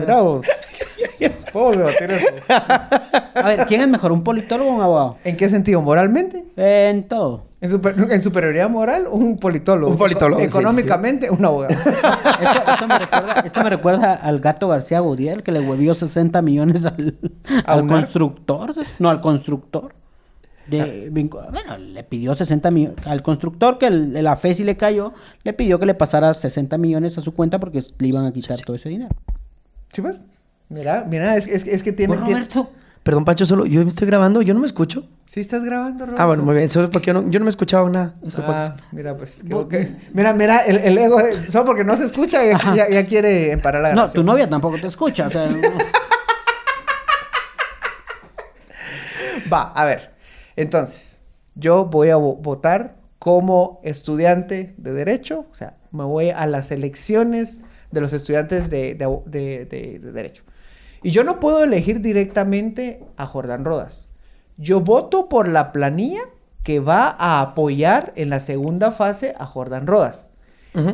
mira 0.00 0.20
vos. 0.22 0.46
Podemos 1.52 1.76
debatir 1.78 2.10
eso. 2.10 2.26
A 2.48 3.42
ver, 3.48 3.66
¿quién 3.66 3.80
es 3.80 3.88
mejor, 3.88 4.12
un 4.12 4.22
politólogo 4.22 4.70
o 4.70 4.74
un 4.74 4.80
abogado? 4.82 5.16
¿En 5.24 5.36
qué 5.36 5.48
sentido? 5.48 5.80
¿Moralmente? 5.82 6.44
En 6.56 7.08
todo. 7.08 7.45
En, 7.60 7.70
super- 7.70 7.94
en 8.10 8.20
superioridad 8.20 8.68
moral, 8.68 9.06
un 9.10 9.38
politólogo. 9.38 9.92
Un 9.92 9.98
politólogo, 9.98 10.40
sí, 10.40 10.46
Económicamente, 10.46 11.30
un 11.30 11.44
abogado. 11.44 11.74
Esto, 12.36 12.72
esto 12.72 12.86
me 12.86 12.98
recuerda, 12.98 13.40
esto 13.40 13.62
me 13.62 13.70
recuerda 13.70 14.12
al 14.14 14.40
gato 14.40 14.68
García 14.68 15.00
Godiel 15.00 15.42
que 15.42 15.52
le 15.52 15.60
huevió 15.60 15.94
60 15.94 16.42
millones 16.42 16.84
al, 16.84 17.16
¿A 17.64 17.72
al 17.72 17.86
constructor. 17.86 18.74
No, 18.98 19.08
al 19.08 19.20
constructor. 19.22 19.94
De, 20.66 21.10
vincu- 21.12 21.48
bueno, 21.50 21.78
le 21.78 22.02
pidió 22.04 22.34
60 22.34 22.70
millones. 22.72 23.06
Al 23.06 23.22
constructor 23.22 23.78
que 23.78 23.86
el- 23.86 24.12
la 24.22 24.36
FESI 24.36 24.64
le 24.64 24.76
cayó, 24.76 25.14
le 25.44 25.52
pidió 25.52 25.78
que 25.78 25.86
le 25.86 25.94
pasara 25.94 26.34
60 26.34 26.76
millones 26.76 27.16
a 27.16 27.20
su 27.22 27.34
cuenta 27.34 27.58
porque 27.60 27.82
le 27.98 28.08
iban 28.08 28.26
a 28.26 28.32
quitar 28.32 28.60
todo 28.60 28.74
ese 28.76 28.88
dinero. 28.88 29.14
¿Sí 29.92 30.02
pues? 30.02 30.24
Mira, 30.68 31.06
mira, 31.08 31.36
es, 31.36 31.46
es, 31.46 31.64
es 31.66 31.82
que 31.84 31.92
tiene... 31.92 32.14
Pues, 32.14 32.26
tiene- 32.26 32.40
Roberto, 32.40 32.70
Perdón, 33.06 33.24
Pancho, 33.24 33.46
solo 33.46 33.66
yo 33.66 33.82
me 33.82 33.88
estoy 33.88 34.08
grabando, 34.08 34.42
yo 34.42 34.52
no 34.52 34.58
me 34.58 34.66
escucho. 34.66 35.08
¿Sí 35.26 35.38
estás 35.38 35.62
grabando, 35.64 36.06
Roberto? 36.06 36.20
Ah, 36.20 36.26
bueno, 36.26 36.42
muy 36.42 36.56
bien. 36.56 36.68
Solo 36.68 36.90
porque 36.90 37.06
yo 37.06 37.14
no, 37.14 37.30
yo 37.30 37.38
no 37.38 37.44
me 37.44 37.50
he 37.50 37.54
escuchado 37.54 37.88
nada. 37.88 38.16
Ah, 38.38 38.74
mira, 38.90 39.16
pues. 39.16 39.44
creo 39.46 39.68
que- 39.68 39.88
Mira, 40.12 40.32
mira, 40.32 40.58
el, 40.66 40.78
el 40.78 40.98
ego, 40.98 41.20
eh, 41.20 41.46
solo 41.48 41.66
porque 41.66 41.84
no 41.84 41.96
se 41.96 42.04
escucha, 42.04 42.44
ya, 42.44 42.58
ya- 42.74 42.88
ya 42.90 43.06
quiere 43.06 43.52
emparar 43.52 43.80
la 43.80 43.90
No, 43.90 43.94
grabación. 43.94 44.26
tu 44.26 44.32
novia 44.32 44.50
tampoco 44.50 44.76
te 44.80 44.88
escucha. 44.88 45.28
O 45.28 45.30
sea, 45.30 45.46
no. 45.46 45.56
Va, 49.52 49.70
a 49.72 49.84
ver. 49.84 50.12
Entonces, 50.56 51.20
yo 51.54 51.84
voy 51.84 52.08
a 52.10 52.16
vo- 52.16 52.42
votar 52.42 52.96
como 53.20 53.80
estudiante 53.84 54.74
de 54.78 54.92
Derecho. 54.92 55.46
O 55.48 55.54
sea, 55.54 55.76
me 55.92 56.02
voy 56.02 56.30
a 56.30 56.44
las 56.46 56.72
elecciones 56.72 57.60
de 57.92 58.00
los 58.00 58.12
estudiantes 58.12 58.68
de, 58.68 58.96
de 58.96 59.04
abo- 59.06 59.22
de- 59.26 59.64
de- 59.66 60.00
de 60.00 60.10
Derecho. 60.10 60.42
Y 61.06 61.12
yo 61.12 61.22
no 61.22 61.38
puedo 61.38 61.62
elegir 61.62 62.00
directamente 62.00 63.00
a 63.16 63.26
Jordán 63.26 63.64
Rodas. 63.64 64.08
Yo 64.56 64.80
voto 64.80 65.28
por 65.28 65.46
la 65.46 65.70
planilla 65.70 66.22
que 66.64 66.80
va 66.80 67.14
a 67.16 67.40
apoyar 67.40 68.12
en 68.16 68.28
la 68.28 68.40
segunda 68.40 68.90
fase 68.90 69.32
a 69.38 69.46
Jordán 69.46 69.86
Rodas. 69.86 70.30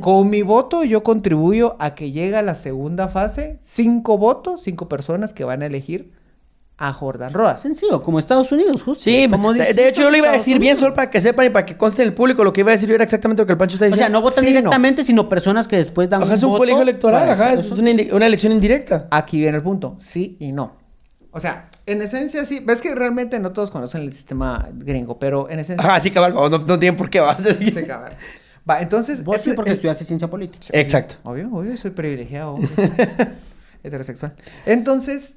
Con 0.02 0.28
mi 0.28 0.42
voto 0.42 0.84
yo 0.84 1.02
contribuyo 1.02 1.76
a 1.78 1.94
que 1.94 2.10
llegue 2.10 2.36
a 2.36 2.42
la 2.42 2.54
segunda 2.54 3.08
fase 3.08 3.56
cinco 3.62 4.18
votos, 4.18 4.60
cinco 4.60 4.86
personas 4.86 5.32
que 5.32 5.44
van 5.44 5.62
a 5.62 5.66
elegir 5.66 6.12
a 6.88 6.92
Jordán 6.92 7.32
Rodas. 7.32 7.62
Sencillo, 7.62 8.02
como 8.02 8.18
Estados 8.18 8.50
Unidos, 8.50 8.82
justo. 8.82 9.04
Sí, 9.04 9.28
como 9.30 9.52
de, 9.52 9.60
dice 9.60 9.74
de 9.74 9.88
hecho 9.88 10.02
yo 10.02 10.10
lo 10.10 10.16
iba 10.16 10.26
a 10.26 10.30
Estados 10.30 10.44
decir 10.46 10.58
bien 10.58 10.72
Unidos. 10.72 10.80
solo 10.80 10.94
para 10.94 11.10
que 11.10 11.20
sepan 11.20 11.46
y 11.46 11.50
para 11.50 11.64
que 11.64 11.76
conste 11.76 12.02
en 12.02 12.08
el 12.08 12.14
público. 12.14 12.42
Lo 12.42 12.52
que 12.52 12.60
iba 12.62 12.70
a 12.70 12.72
decir 12.72 12.88
yo 12.88 12.94
era 12.96 13.04
exactamente 13.04 13.42
lo 13.42 13.46
que 13.46 13.52
el 13.52 13.58
Pancho 13.58 13.74
está 13.76 13.84
O 13.84 13.88
diciendo. 13.88 14.04
sea, 14.06 14.08
no 14.10 14.20
votan 14.22 14.42
Sí, 14.44 14.50
no. 14.50 14.56
directamente, 14.58 15.04
sino 15.04 15.28
personas 15.28 15.68
que 15.68 15.76
después 15.76 16.10
dan 16.10 16.22
Ajá, 16.22 16.30
un 16.30 16.34
es 16.36 16.42
un 16.42 16.50
voto 16.50 16.58
colegio 16.60 16.82
electoral, 16.82 17.30
ajá, 17.30 17.52
eso. 17.54 17.74
es 17.74 17.80
una, 18.12 18.26
elección 18.26 18.52
indirecta. 18.52 19.06
Aquí 19.10 19.38
viene 19.40 19.58
el 19.58 19.62
punto, 19.62 19.96
sí 20.00 20.36
y 20.40 20.50
no. 20.52 20.76
O 21.30 21.40
sea, 21.40 21.70
en 21.86 22.02
esencia 22.02 22.44
sí, 22.44 22.60
ves 22.64 22.80
que 22.80 22.94
realmente 22.94 23.38
no 23.40 23.52
todos 23.52 23.70
conocen 23.70 24.02
el 24.02 24.12
sistema 24.12 24.68
gringo, 24.74 25.18
pero 25.18 25.48
en 25.50 25.60
esencia 25.60 25.88
Ajá, 25.88 26.00
sí, 26.00 26.10
cabal, 26.10 26.34
no, 26.34 26.48
no 26.48 26.78
tienen 26.78 26.96
por 26.96 27.08
qué 27.08 27.20
vas 27.20 27.46
a 27.46 27.54
sí, 27.54 27.70
cabrón. 27.86 28.16
Va, 28.68 28.82
entonces... 28.82 29.24
Vos 29.24 29.36
este- 29.36 29.50
sí 29.50 29.56
porque 29.56 29.70
el- 29.70 29.76
estudiaste 29.76 30.04
ciencia 30.04 30.28
política. 30.28 30.66
Exacto. 30.72 31.14
Obvio, 31.24 31.48
obvio, 31.52 31.76
soy 31.76 31.92
privilegiado. 31.92 32.54
obvio. 32.54 32.68
Heterosexual. 33.82 34.34
Entonces, 34.66 35.36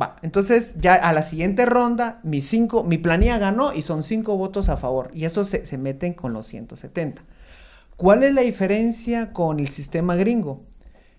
va. 0.00 0.16
Entonces, 0.22 0.74
ya 0.78 0.94
a 0.94 1.12
la 1.12 1.22
siguiente 1.22 1.66
ronda, 1.66 2.20
mi 2.22 2.40
cinco, 2.42 2.84
mi 2.84 2.98
planilla 2.98 3.38
ganó 3.38 3.72
y 3.72 3.82
son 3.82 4.02
cinco 4.02 4.36
votos 4.36 4.68
a 4.68 4.76
favor. 4.76 5.10
Y 5.14 5.24
eso 5.24 5.44
se, 5.44 5.64
se 5.66 5.78
meten 5.78 6.14
con 6.14 6.32
los 6.32 6.46
170. 6.46 7.22
¿Cuál 7.96 8.22
es 8.24 8.34
la 8.34 8.40
diferencia 8.42 9.32
con 9.32 9.60
el 9.60 9.68
sistema 9.68 10.16
gringo? 10.16 10.62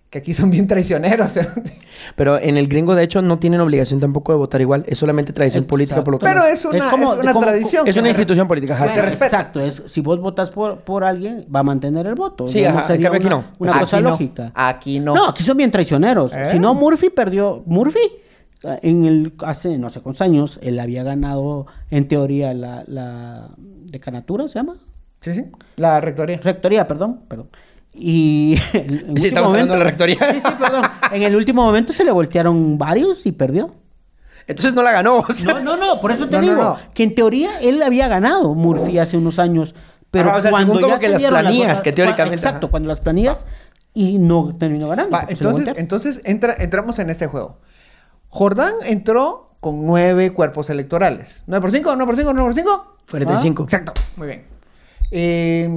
Que 0.10 0.20
aquí 0.20 0.34
son 0.36 0.52
bien 0.52 0.68
traicioneros. 0.68 1.38
¿eh? 1.38 1.48
Pero 2.16 2.38
en 2.38 2.58
el 2.58 2.68
gringo, 2.68 2.94
de 2.94 3.04
hecho, 3.04 3.22
no 3.24 3.40
tienen 3.40 3.62
obligación 3.62 4.00
tampoco 4.00 4.32
de 4.32 4.38
votar 4.38 4.62
igual. 4.62 4.86
Es 4.88 5.00
solamente 5.00 5.34
tradición 5.34 5.62
Exacto. 5.64 5.70
política 5.72 6.04
por 6.04 6.14
lo 6.14 6.20
que 6.20 6.26
Pero 6.28 6.44
es 6.46 6.64
una, 6.66 6.78
Es 6.78 6.84
como- 6.84 7.14
es 7.14 7.20
una 7.20 7.34
como- 7.34 7.46
tradición. 7.46 7.88
Es 7.88 7.98
una 7.98 8.10
institución 8.10 8.48
política, 8.48 8.76
ajá. 8.76 8.90
se. 8.90 9.00
Exacto, 9.00 9.60
es 9.60 9.82
si 9.88 10.02
vos 10.02 10.20
votas 10.20 10.52
por, 10.52 10.82
por 10.82 11.04
alguien, 11.04 11.48
va 11.54 11.62
a 11.62 11.64
mantener 11.64 12.06
el 12.06 12.14
voto. 12.16 12.48
Sí, 12.48 12.62
No 12.62 12.70
ajá, 12.70 12.88
sería 12.88 13.10
cambio 13.10 13.18
aquí 13.18 13.28
una, 13.28 13.36
no. 13.38 13.46
una 13.58 13.72
Aquí 13.72 13.80
cosa 13.80 14.02
no, 14.02 14.10
lógica. 14.12 14.52
Aquí 14.54 15.00
no. 15.00 15.16
No, 15.16 15.30
aquí 15.30 15.42
son 15.42 15.58
bien 15.58 15.72
traicioneros. 15.72 16.32
¿Eh? 16.36 16.50
Si 16.52 16.60
no, 16.60 16.76
Murphy 16.76 17.10
perdió. 17.10 17.64
Murphy, 17.66 18.12
en 18.82 19.06
el, 19.06 19.34
hace 19.40 19.78
no 19.78 19.90
sé 19.90 20.02
cuántos 20.02 20.22
años, 20.22 20.60
él 20.62 20.80
había 20.80 21.04
ganado, 21.04 21.68
en 21.90 22.08
teoría, 22.08 22.54
la, 22.54 22.84
la 22.88 23.50
decanatura, 23.58 24.48
¿se 24.48 24.56
llama? 24.56 24.78
Sí, 25.20 25.34
sí. 25.34 25.46
La 25.76 26.02
rectoría. 26.02 26.40
Rectoría, 26.44 26.88
perdón, 26.88 27.22
perdón. 27.28 27.50
Y 27.94 28.58
en 28.74 29.18
Sí, 29.18 29.28
estamos 29.28 29.52
hablando 29.52 29.74
de 29.74 29.80
la 29.80 29.86
rectoría. 29.86 30.18
Sí, 30.32 30.40
sí, 30.44 30.54
perdón. 30.60 30.84
En 31.12 31.22
el 31.24 31.36
último 31.36 31.64
momento 31.64 31.94
se 31.94 32.04
le 32.04 32.12
voltearon 32.12 32.78
varios 32.78 33.26
y 33.26 33.32
perdió. 33.32 33.74
Entonces 34.48 34.74
no 34.74 34.82
la 34.84 34.92
ganó. 34.92 35.20
o 35.20 35.32
sea. 35.32 35.54
No, 35.54 35.60
no, 35.62 35.78
no, 35.78 36.02
por 36.02 36.12
eso 36.12 36.26
te 36.28 36.36
No, 36.36 36.42
digo 36.42 36.56
no. 36.56 36.78
que 36.94 37.04
en 37.04 37.16
teoría 37.16 37.60
él 37.62 37.82
había 37.82 38.08
ganado 38.08 38.54
Murphy 38.56 38.98
hace 39.00 39.16
unos 39.16 39.40
años, 39.40 39.76
pero 40.12 40.30
Ajá, 40.30 40.38
o 40.38 40.42
sea, 40.42 40.52
cuando 40.52 40.88
ya 40.88 41.00
que 41.00 41.10
se 41.10 41.20
las 41.20 41.24
planillas, 41.24 41.82
que 41.82 41.92
teóricamente, 41.92 42.36
exacto, 42.36 42.66
ajá. 42.68 42.72
cuando 42.72 42.90
las 42.90 43.00
planillas 43.00 43.46
y 43.94 44.18
no 44.18 44.56
terminó 44.58 44.90
ganando. 44.90 45.12
Va, 45.12 45.26
entonces, 45.30 45.72
entonces 45.78 46.22
entra, 46.26 46.56
entramos 46.58 47.00
en 47.00 47.10
este 47.10 47.28
juego. 47.28 47.58
Jordán 48.34 48.74
entró 48.84 49.52
con 49.60 49.86
nueve 49.86 50.34
cuerpos 50.34 50.72
electorales. 50.72 51.44
¿9 51.48 51.62
por 51.62 51.70
5? 51.70 51.96
¿9 51.96 52.06
por 52.08 52.16
5? 52.16 52.34
¿9 52.34 52.44
por 52.44 52.54
5? 52.56 52.94
45. 53.12 53.64
Exacto. 53.64 53.94
Muy 54.18 54.28
bien. 54.28 54.44
Eh, 55.12 55.70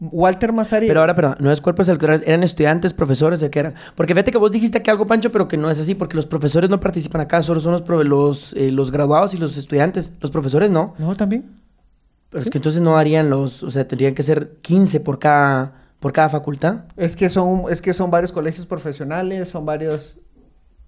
Walter 0.00 0.52
Mazzari. 0.52 0.88
Pero 0.88 0.98
ahora, 0.98 1.14
perdón, 1.14 1.36
no 1.38 1.52
es 1.52 1.60
cuerpos 1.60 1.88
electorales, 1.88 2.24
eran 2.26 2.42
estudiantes, 2.42 2.92
profesores, 2.92 3.38
¿de 3.38 3.50
qué 3.50 3.60
eran? 3.60 3.74
Porque 3.94 4.14
fíjate 4.14 4.32
que 4.32 4.38
vos 4.38 4.50
dijiste 4.50 4.78
aquí 4.78 4.90
algo, 4.90 5.06
Pancho, 5.06 5.30
pero 5.30 5.46
que 5.46 5.56
no 5.56 5.70
es 5.70 5.78
así, 5.78 5.94
porque 5.94 6.16
los 6.16 6.26
profesores 6.26 6.68
no 6.68 6.80
participan 6.80 7.20
acá, 7.20 7.40
solo 7.40 7.60
son 7.60 7.72
los, 7.72 8.04
los, 8.04 8.52
eh, 8.54 8.72
los 8.72 8.90
graduados 8.90 9.32
y 9.34 9.36
los 9.36 9.56
estudiantes. 9.56 10.12
Los 10.18 10.32
profesores 10.32 10.72
no. 10.72 10.94
No, 10.98 11.16
también. 11.16 11.52
Pero 12.30 12.42
es 12.42 12.50
que 12.50 12.58
entonces 12.58 12.82
no 12.82 12.98
harían 12.98 13.30
los, 13.30 13.62
o 13.62 13.70
sea, 13.70 13.86
tendrían 13.86 14.16
que 14.16 14.24
ser 14.24 14.56
15 14.60 14.98
por 14.98 15.20
cada, 15.20 15.84
por 16.00 16.12
cada 16.12 16.28
facultad. 16.28 16.80
Es 16.96 17.14
que 17.14 17.30
son, 17.30 17.66
es 17.70 17.80
que 17.80 17.94
son 17.94 18.10
varios 18.10 18.32
colegios 18.32 18.66
profesionales, 18.66 19.50
son 19.50 19.64
varios. 19.64 20.18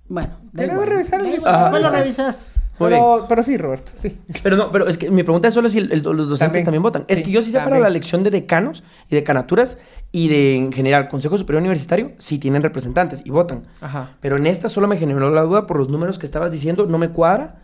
Bueno, 0.08 0.36
que 0.56 0.64
igual. 0.66 0.86
revisar 0.86 1.20
el 1.20 1.26
Ajá. 1.44 1.62
después 1.64 1.82
lo 1.82 1.90
revisas. 1.90 2.54
Muy 2.78 2.90
Pero, 2.90 3.24
pero 3.26 3.42
sí, 3.42 3.56
Roberto, 3.56 3.92
sí. 3.96 4.18
Pero 4.42 4.56
no, 4.56 4.70
pero 4.70 4.86
es 4.86 4.98
que 4.98 5.10
mi 5.10 5.22
pregunta 5.22 5.48
es 5.48 5.54
solo 5.54 5.68
si 5.70 5.78
el- 5.78 5.90
el- 5.92 6.02
los 6.02 6.16
docentes 6.28 6.38
También. 6.38 6.64
también, 6.66 6.82
votan. 6.82 7.04
Es 7.08 7.20
que 7.22 7.30
yo 7.30 7.40
sí 7.40 7.50
sé 7.50 7.58
para 7.58 7.78
la 7.78 7.88
elección 7.88 8.22
de 8.22 8.30
decanos 8.30 8.84
y 9.10 9.14
decanaturas 9.14 9.78
y 10.12 10.28
de, 10.28 10.56
en 10.56 10.72
general, 10.72 11.08
Consejo 11.08 11.38
Superior 11.38 11.60
Universitario, 11.62 12.12
sí 12.18 12.38
tienen 12.38 12.62
representantes 12.62 13.22
y 13.24 13.30
votan. 13.30 13.64
Ajá. 13.80 14.10
Pero 14.20 14.36
en 14.36 14.46
esta 14.46 14.68
solo 14.68 14.88
me 14.88 14.98
generó 14.98 15.30
la 15.30 15.40
duda 15.42 15.66
por 15.66 15.78
los 15.78 15.88
números 15.88 16.18
que 16.18 16.26
estabas 16.26 16.52
diciendo. 16.52 16.84
No 16.86 16.98
me 16.98 17.08
cuadra 17.08 17.62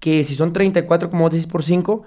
que 0.00 0.24
si 0.24 0.34
son 0.34 0.54
34, 0.54 1.10
como 1.10 1.24
vos 1.24 1.32
decís, 1.32 1.46
por 1.46 1.62
5, 1.62 2.04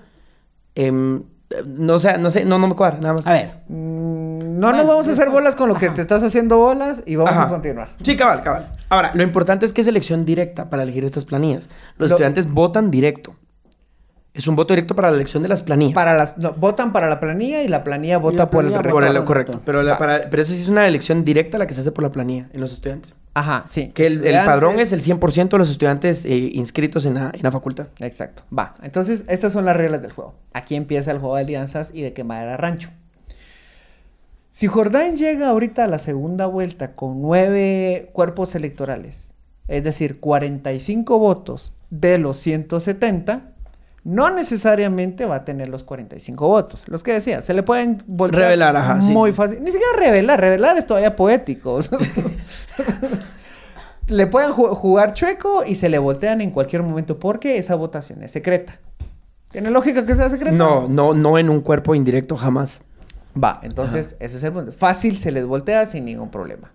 no, 1.66 2.00
sé, 2.00 2.18
no 2.18 2.30
sé, 2.32 2.46
no, 2.46 2.60
no 2.60 2.68
me 2.68 2.76
cuadra, 2.76 3.00
nada 3.00 3.14
más. 3.16 3.28
A 3.28 3.34
ver, 3.34 3.52
no 3.70 4.72
nos 4.72 4.86
vamos 4.88 5.08
a 5.08 5.12
hacer 5.12 5.30
bolas 5.30 5.56
con 5.56 5.70
lo 5.70 5.76
que 5.76 5.88
ajá. 5.88 5.96
te 5.96 6.02
estás 6.02 6.22
haciendo 6.24 6.58
bolas 6.58 7.04
y 7.06 7.16
vamos 7.16 7.34
Ajá. 7.34 7.44
a 7.44 7.50
continuar. 7.50 7.90
Sí, 8.04 8.16
cabal, 8.18 8.44
cabal. 8.44 8.72
Ahora, 8.90 9.12
lo 9.14 9.24
importante 9.24 9.66
es 9.66 9.74
que 9.74 9.82
es 9.82 9.88
elección 9.88 10.26
directa 10.26 10.70
para 10.70 10.84
elegir 10.84 11.06
estas 11.06 11.26
planillas. 11.26 11.70
Los 11.98 12.10
Lo- 12.10 12.16
estudiantes 12.16 12.52
votan 12.52 12.92
directo. 12.92 13.36
Es 14.40 14.48
un 14.48 14.56
voto 14.56 14.74
directo 14.74 14.96
para 14.96 15.10
la 15.12 15.18
elección 15.18 15.44
de 15.44 15.50
las 15.50 15.62
planillas. 15.64 15.94
Para 15.94 16.14
las, 16.14 16.38
no, 16.38 16.54
votan 16.54 16.94
para 16.94 17.10
la 17.10 17.20
planilla 17.20 17.62
y 17.62 17.68
la 17.68 17.84
planilla 17.84 18.20
vota 18.20 18.38
la 18.44 18.50
por 18.50 18.64
el. 18.64 18.72
Por 18.72 19.04
el- 19.04 19.26
correcto. 19.26 19.60
Pero, 19.66 19.84
la- 19.84 19.92
Va. 19.92 19.98
para- 19.98 20.30
pero 20.30 20.42
esa 20.42 20.54
sí 20.54 20.62
es 20.62 20.70
una 20.70 20.88
elección 20.88 21.26
directa 21.26 21.58
la 21.58 21.68
que 21.68 21.74
se 21.74 21.82
hace 21.82 21.92
por 21.92 22.06
la 22.06 22.10
planilla 22.10 22.48
en 22.54 22.62
los 22.62 22.72
estudiantes. 22.72 23.18
Ajá, 23.34 23.66
sí. 23.68 23.92
Que 23.94 24.08
el, 24.08 24.22
padrón 24.46 24.80
es 24.80 24.94
el 24.94 25.02
100% 25.02 25.50
de 25.50 25.58
los 25.58 25.70
estudiantes 25.70 26.24
eh, 26.24 26.38
inscritos 26.54 27.06
en 27.06 27.16
la, 27.16 27.32
en 27.34 27.44
la 27.44 27.52
facultad. 27.52 27.88
Exacto. 28.00 28.44
Va. 28.58 28.76
Entonces, 28.82 29.26
estas 29.28 29.52
son 29.52 29.66
las 29.66 29.76
reglas 29.76 30.02
del 30.02 30.14
juego. 30.14 30.36
Aquí 30.54 30.76
empieza 30.76 31.12
el 31.12 31.20
juego 31.20 31.36
de 31.36 31.42
alianzas 31.42 31.92
y 31.94 32.02
de 32.02 32.14
quemar 32.14 32.48
a 32.48 32.56
rancho. 32.56 32.92
Si 34.52 34.68
Jordán 34.68 35.18
llega 35.18 35.50
ahorita 35.50 35.84
a 35.84 35.88
la 35.88 36.00
segunda 36.00 36.46
vuelta 36.46 36.96
con 36.96 37.22
nueve 37.22 38.10
cuerpos 38.14 38.56
electorales, 38.56 39.32
es 39.68 39.84
decir, 39.84 40.22
45 40.22 41.20
votos 41.20 41.74
de 41.90 42.18
los 42.20 42.38
170, 42.38 43.52
no 44.04 44.30
necesariamente 44.30 45.26
va 45.26 45.36
a 45.36 45.46
tener 45.46 45.70
los 45.70 45.84
45 45.84 46.48
votos. 46.48 46.84
Los 46.88 47.04
que 47.04 47.14
decía, 47.14 47.42
se 47.42 47.54
le 47.54 47.64
pueden 47.64 48.04
voltear 48.08 48.44
Revelar, 48.44 48.76
ajá, 48.78 49.02
sí. 49.02 49.12
muy 49.12 49.34
fácil. 49.34 49.60
Ni 49.64 49.72
siquiera 49.72 49.94
revelar, 49.98 50.40
revelar 50.40 50.78
es 50.78 50.86
todavía 50.86 51.16
poético. 51.16 51.80
le 54.08 54.28
pueden 54.28 54.52
ju- 54.52 54.74
jugar 54.76 55.14
chueco 55.14 55.64
y 55.66 55.76
se 55.76 55.90
le 55.90 56.00
voltean 56.00 56.42
en 56.42 56.52
cualquier 56.52 56.82
momento 56.84 57.20
porque 57.20 57.58
esa 57.58 57.76
votación 57.76 58.24
es 58.24 58.32
secreta. 58.32 58.80
¿Tiene 59.52 59.70
lógica 59.72 60.06
que 60.06 60.16
sea 60.16 60.30
secreta? 60.30 60.56
No, 60.56 60.88
no, 60.88 61.14
no 61.14 61.38
en 61.38 61.50
un 61.50 61.62
cuerpo 61.62 61.96
indirecto 61.96 62.36
jamás. 62.38 62.82
Va, 63.42 63.60
entonces 63.64 64.16
ese 64.20 64.38
es 64.38 64.44
el 64.44 64.52
punto. 64.54 64.72
Fácil 64.72 65.18
se 65.18 65.32
les 65.32 65.46
voltea 65.46 65.86
sin 65.86 66.06
ningún 66.06 66.30
problema. 66.30 66.72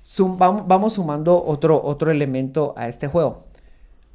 Sum- 0.00 0.38
vam- 0.38 0.64
vamos 0.66 0.94
sumando 0.94 1.44
otro, 1.44 1.80
otro 1.82 2.10
elemento 2.10 2.74
a 2.76 2.88
este 2.88 3.06
juego. 3.06 3.44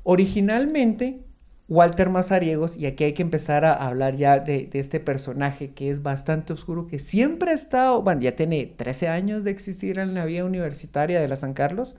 Originalmente, 0.04 1.20
Walter 1.68 2.10
Mazariegos, 2.10 2.78
y 2.78 2.86
aquí 2.86 3.06
hay 3.06 3.14
que 3.14 3.24
empezar 3.24 3.66
a 3.66 3.74
hablar 3.74 4.16
ya 4.16 4.40
de, 4.40 4.70
este 4.74 5.00
personaje 5.00 5.72
que 5.72 5.90
es 5.90 6.04
bastante 6.04 6.54
oscuro, 6.54 6.86
que 6.86 7.00
siempre 7.00 7.52
ha 7.52 7.56
estado, 7.56 8.04
bueno, 8.04 8.22
ya 8.22 8.36
tiene 8.36 8.66
13 8.68 9.08
años 9.08 9.44
de 9.44 9.52
existir 9.52 9.98
en 9.98 10.14
la 10.14 10.26
vida 10.26 10.46
universitaria 10.46 11.20
de 11.20 11.28
la 11.28 11.38
San 11.38 11.54
Carlos, 11.54 11.96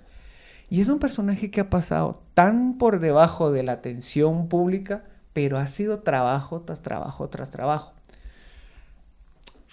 y 0.71 0.81
es 0.81 0.89
un 0.89 1.01
personaje 1.01 1.51
que 1.51 1.61
ha 1.61 1.71
pasado 1.71 2.23
tan 2.35 2.79
por 2.79 3.01
debajo 3.01 3.51
de 3.51 3.65
la 3.65 3.73
atención 3.73 4.49
pública, 4.49 5.05
pero 5.33 5.59
ha 5.59 5.67
sido 5.67 6.01
trabajo 6.01 6.63
tras 6.63 6.81
trabajo 6.81 7.29
tras 7.29 7.51
trabajo. 7.51 7.93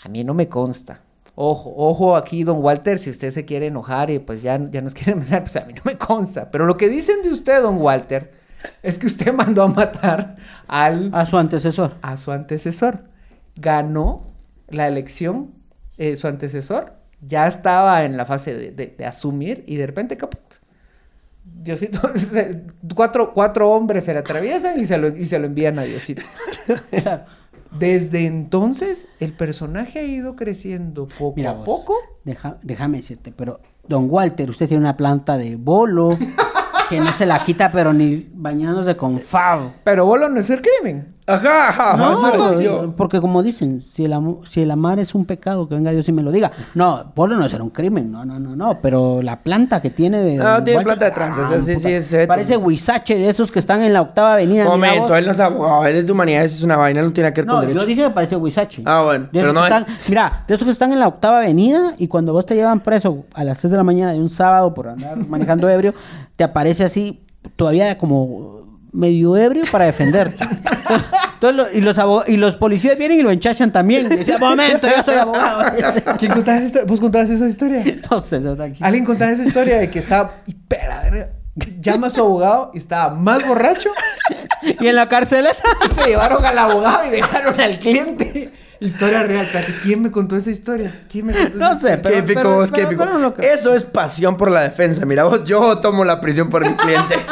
A 0.04 0.10
mí 0.10 0.24
no 0.24 0.34
me 0.34 0.50
consta. 0.50 1.02
Ojo, 1.36 1.74
ojo 1.76 2.16
aquí, 2.16 2.44
don 2.44 2.62
Walter, 2.62 3.00
si 3.00 3.10
usted 3.10 3.32
se 3.32 3.46
quiere 3.46 3.68
enojar 3.68 4.12
y 4.12 4.20
pues 4.20 4.42
ya, 4.42 4.60
ya 4.70 4.82
nos 4.82 4.94
quiere 4.96 5.16
mandar, 5.16 5.44
pues 5.44 5.56
a 5.56 5.66
mí 5.66 5.74
no 5.74 5.82
me 5.86 5.98
consta. 5.98 6.52
Pero 6.52 6.66
lo 6.66 6.78
que 6.78 6.90
dicen 6.90 7.22
de 7.24 7.30
usted, 7.30 7.62
don 7.62 7.78
Walter, 7.82 8.32
es 8.82 8.98
que 8.98 9.08
usted 9.08 9.34
mandó 9.36 9.64
a 9.64 9.68
matar 9.68 10.36
al, 10.68 11.10
a 11.14 11.26
su 11.26 11.38
antecesor. 11.38 11.96
a 12.02 12.18
su 12.18 12.32
antecesor. 12.32 13.06
Ganó 13.56 14.28
la 14.70 14.88
elección, 14.88 15.52
eh, 15.98 16.16
su 16.16 16.28
antecesor 16.28 16.94
ya 17.26 17.48
estaba 17.48 18.04
en 18.04 18.18
la 18.18 18.26
fase 18.26 18.54
de, 18.54 18.72
de- 18.72 18.96
de 18.98 19.06
asumir 19.06 19.64
y 19.68 19.76
de 19.78 19.86
repente 19.88 20.18
caput. 20.18 20.42
Diosito, 21.46 22.00
se- 22.16 22.64
cuatro, 22.96 23.34
cuatro 23.34 23.72
hombres 23.72 24.04
se 24.06 24.14
le 24.14 24.20
atraviesan 24.20 24.80
y 24.80 24.86
se 24.86 24.98
lo, 24.98 25.08
y 25.10 25.26
se 25.26 25.40
lo 25.40 25.46
envían 25.48 25.78
a 25.80 25.84
Diosito. 25.84 26.22
Claro. 26.92 27.24
Desde 27.78 28.28
entonces, 28.28 29.08
el 29.20 29.34
personaje 29.34 30.00
ha 30.00 30.04
ido 30.04 30.36
creciendo 30.36 31.08
poco 31.08 31.34
Mira 31.38 31.50
a 31.50 31.54
vos, 31.54 31.66
poco. 31.66 31.96
deja- 32.24 32.58
déjame 32.62 32.98
decirte, 32.98 33.32
pero 33.36 33.60
don 33.88 34.08
Walter, 34.12 34.50
usted 34.52 34.68
tiene 34.68 34.82
una 34.84 34.96
planta 34.96 35.38
de 35.40 35.56
bolo 35.56 36.10
que 36.94 37.00
no 37.00 37.12
se 37.14 37.26
la 37.26 37.40
quita, 37.44 37.72
pero 37.72 37.94
ni 37.94 38.28
bañándose 38.34 38.96
con 38.96 39.20
favo. 39.20 39.74
Pero 39.84 40.06
bolo 40.06 40.30
no 40.30 40.40
es 40.40 40.50
el 40.50 40.62
crimen. 40.62 41.13
Ajá, 41.26 41.70
ajá. 41.70 41.98
No, 41.98 42.22
me 42.22 42.88
porque- 42.98 43.22
como 43.22 43.42
dicen, 43.44 43.82
si 43.82 44.04
el, 44.06 44.14
si 44.50 44.62
el 44.62 44.72
amar 44.72 45.00
es 45.00 45.16
un 45.16 45.26
pecado, 45.26 45.68
que 45.70 45.76
venga 45.76 45.92
Dios 45.92 46.08
y 46.10 46.12
me 46.12 46.22
lo 46.22 46.32
diga. 46.32 46.52
No, 46.76 47.12
bolo 47.16 47.38
no 47.38 47.48
será 47.48 47.64
un 47.64 47.70
crimen, 47.70 48.12
no, 48.12 48.26
no, 48.26 48.40
no, 48.40 48.56
no, 48.56 48.80
pero 48.82 49.22
la 49.22 49.40
planta 49.42 49.82
que 49.82 49.90
tiene 49.90 50.20
de... 50.22 50.42
Ah, 50.42 50.56
don 50.56 50.66
tiene 50.66 50.84
planta 50.84 51.06
de 51.06 51.12
tranzas, 51.12 51.46
ah, 51.52 51.62
sí, 51.62 51.78
sí, 52.02 52.16
ve 52.18 52.28
Parece 52.28 52.58
huizache 52.58 53.18
de 53.18 53.30
esos 53.30 53.52
que 53.52 53.60
están 53.60 53.82
en 53.84 53.94
la 53.94 54.02
octava 54.02 54.34
avenida. 54.34 54.66
Momento, 54.66 55.16
él 55.16 55.26
no 55.26 55.32
es 55.32 55.40
abogado, 55.40 55.86
él 55.86 55.96
es 55.96 56.06
de 56.06 56.12
humanidades, 56.12 56.56
es 56.56 56.64
una 56.64 56.76
vaina, 56.76 57.02
no 57.02 57.14
tiene 57.14 57.32
que 57.32 57.42
ver 57.42 57.48
con 57.48 57.56
No, 57.56 57.62
derecho. 57.62 57.80
yo 57.80 57.86
dije 57.86 58.04
que 58.04 58.10
parece 58.10 58.36
huizache. 58.36 58.84
Ah, 58.86 59.04
bueno, 59.04 59.26
De 59.26 59.30
pero 59.40 59.54
no 59.54 59.66
es. 59.66 59.72
están- 59.72 59.96
Mira, 60.10 60.44
de 60.48 60.54
esos 60.56 60.66
que 60.66 60.72
están 60.72 60.92
en 60.92 61.00
la 61.00 61.08
octava 61.08 61.38
avenida 61.38 61.94
y 61.98 62.08
cuando 62.10 62.34
vos 62.34 62.46
te 62.46 62.56
llevan 62.56 62.82
preso 62.82 63.26
a 63.34 63.44
las 63.46 63.60
6 63.60 63.72
de 63.72 63.78
la 63.78 63.84
mañana 63.84 64.12
de 64.12 64.20
un 64.20 64.30
sábado 64.30 64.74
por 64.74 64.90
andar 64.90 65.18
manejando 65.28 65.70
ebrio, 65.70 65.94
te 66.36 66.44
aparece 66.44 66.84
así, 66.84 67.22
todavía 67.56 67.98
como 67.98 68.63
medio 68.94 69.36
ebrio 69.36 69.64
para 69.72 69.86
defenderte. 69.86 70.38
Entonces, 71.36 71.56
lo- 71.56 71.72
y, 71.78 71.82
los 71.82 71.98
abog- 71.98 72.26
y 72.28 72.38
los 72.38 72.56
policías 72.56 72.98
vienen 72.98 73.20
y 73.20 73.22
lo 73.24 73.32
enchachan 73.32 73.72
también. 73.72 74.12
Y 74.12 74.16
dicen, 74.18 74.40
momento, 74.40 74.88
yo 74.88 75.04
soy 75.04 75.16
abogado. 75.16 75.64
¿Quién 76.20 76.32
contaba 76.32 76.58
esa 76.58 76.66
historia? 76.68 76.88
¿Vos 76.88 77.00
contabas 77.00 77.30
esa 77.30 77.48
historia? 77.48 77.84
no 78.10 78.20
sé, 78.22 78.38
eso 78.38 78.52
está 78.54 78.64
aquí. 78.66 78.84
Alguien 78.84 79.06
contaba 79.06 79.32
esa 79.32 79.44
historia 79.44 79.78
de 79.80 79.90
que 79.90 80.00
estaba 80.00 80.36
hiper. 80.46 81.34
Llama 81.80 82.08
a 82.08 82.10
su 82.10 82.22
abogado 82.22 82.72
y 82.74 82.78
estaba 82.80 83.14
más 83.14 83.46
borracho. 83.48 83.90
Y 84.80 84.88
en 84.88 84.96
la 84.96 85.08
carceleta. 85.10 85.62
Y 85.98 86.02
se 86.02 86.10
llevaron 86.10 86.44
al 86.46 86.58
abogado 86.58 87.06
y 87.06 87.10
dejaron 87.12 87.60
al 87.60 87.78
cliente. 87.80 88.52
Historia 88.80 89.24
real. 89.24 89.48
¿quién 89.84 90.02
me 90.02 90.12
contó 90.12 90.36
esa 90.36 90.50
historia? 90.50 90.94
¿Quién 91.10 91.28
me 91.28 91.34
contó 91.34 91.58
No 91.58 91.66
esa 91.72 91.80
sé, 91.80 91.94
historia? 91.94 91.98
Qué 91.98 92.02
pero- 92.04 92.18
épico, 92.20 92.42
pero- 92.42 92.56
vos, 92.56 92.72
qué 92.72 92.76
pero- 92.78 92.88
épico. 92.88 93.04
pero 93.06 93.18
no 93.20 93.34
creo. 93.34 93.54
Eso 93.54 93.74
es 93.76 93.84
pasión 93.84 94.36
por 94.36 94.52
la 94.52 94.62
defensa. 94.62 95.06
Mira, 95.06 95.24
vos, 95.26 95.44
yo 95.46 95.78
tomo 95.80 96.04
la 96.04 96.20
prisión 96.20 96.50
por 96.50 96.68
mi 96.68 96.76
cliente. 96.76 97.16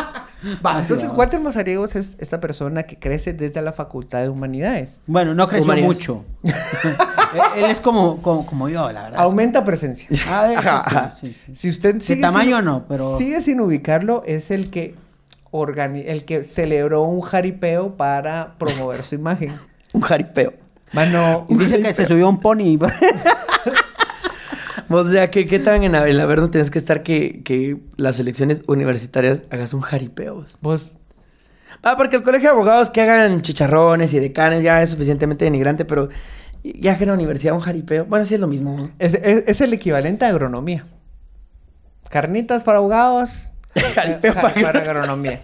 Va, 0.66 0.80
entonces 0.82 1.10
Walter 1.16 1.40
Mazariegos 1.40 1.96
es 1.96 2.18
esta 2.20 2.40
persona 2.40 2.84
que 2.84 2.98
crece 2.98 3.34
desde 3.34 3.62
la 3.62 3.74
Facultad 3.74 4.22
de 4.22 4.30
Humanidades. 4.30 5.00
Bueno, 5.08 5.34
no 5.36 5.48
creció 5.48 5.66
Humanidades. 5.66 6.00
mucho. 6.00 6.26
él, 6.44 6.54
él 7.58 7.66
es 7.66 7.80
como, 7.80 8.22
como, 8.22 8.46
como 8.46 8.68
yo, 8.70 8.92
la 8.92 9.04
verdad. 9.04 9.20
Aumenta 9.22 9.64
presencia. 9.64 10.08
Ah, 10.28 10.50
eso 10.52 10.60
Ajá, 10.60 10.84
sí, 10.84 10.96
ajá. 10.96 11.16
sí, 11.20 11.36
sí. 11.46 11.56
Si 11.56 11.70
usted 11.70 11.96
De 11.96 12.02
sigue 12.02 12.22
tamaño 12.22 12.56
sin- 12.58 12.66
no, 12.66 12.86
pero- 12.88 13.18
sigue 13.18 13.42
sin 13.42 13.62
ubicarlo, 13.62 14.24
es 14.26 14.50
el 14.52 14.70
que 14.72 14.96
organi- 15.52 16.06
el 16.08 16.26
que 16.26 16.44
celebró 16.44 17.04
un 17.04 17.22
jaripeo 17.22 17.96
para 17.98 18.56
promover 18.58 19.04
su 19.04 19.16
imagen. 19.16 19.54
Un 19.94 20.02
jaripeo. 20.02 20.54
Mano, 20.94 21.46
Y 21.50 21.56
dice 21.56 21.82
que 21.82 21.94
se 21.94 22.06
subió 22.06 22.28
un 22.30 22.40
pony. 22.40 22.78
O 24.98 25.04
sea, 25.12 25.30
¿qué, 25.32 25.46
qué 25.48 25.60
tan 25.60 25.84
en 25.84 25.96
el 25.96 26.20
Averno 26.20 26.50
tienes 26.50 26.72
que 26.72 26.78
estar 26.80 27.04
que, 27.04 27.42
que 27.44 27.78
las 27.98 28.20
elecciones 28.20 28.64
universitarias 28.68 29.44
hagas 29.50 29.74
un 29.74 29.82
jaripeo? 29.82 30.36
vos? 30.36 30.58
vos 30.62 30.98
Ah, 31.84 31.96
porque 31.98 32.18
el 32.18 32.24
colegio 32.24 32.50
de 32.50 32.54
abogados 32.56 32.90
que 32.92 33.02
hagan 33.02 33.42
chicharrones 33.42 34.14
y 34.14 34.20
decanes 34.20 34.62
ya 34.64 34.82
es 34.84 34.90
suficientemente 34.92 35.46
denigrante, 35.46 35.84
pero 35.84 36.10
ya 36.64 36.96
que 36.98 37.06
en 37.06 37.10
la 37.10 37.16
universidad 37.16 37.56
un 37.56 37.60
jaripeo, 37.62 38.06
bueno, 38.06 38.24
sí 38.26 38.36
es 38.36 38.40
lo 38.42 38.48
mismo. 38.48 38.92
es, 39.00 39.16
es- 39.16 39.44
es 39.48 39.62
el 39.62 39.74
equivalente 39.74 40.26
a 40.26 40.28
agronomía. 40.30 40.86
Carnitas 42.10 42.64
para 42.64 42.80
abogados, 42.80 43.50
Jaripeo 43.96 44.32
eh, 44.32 44.36
ja- 44.36 44.42
para- 44.42 44.62
para 44.62 44.80
agronomía. 44.82 45.42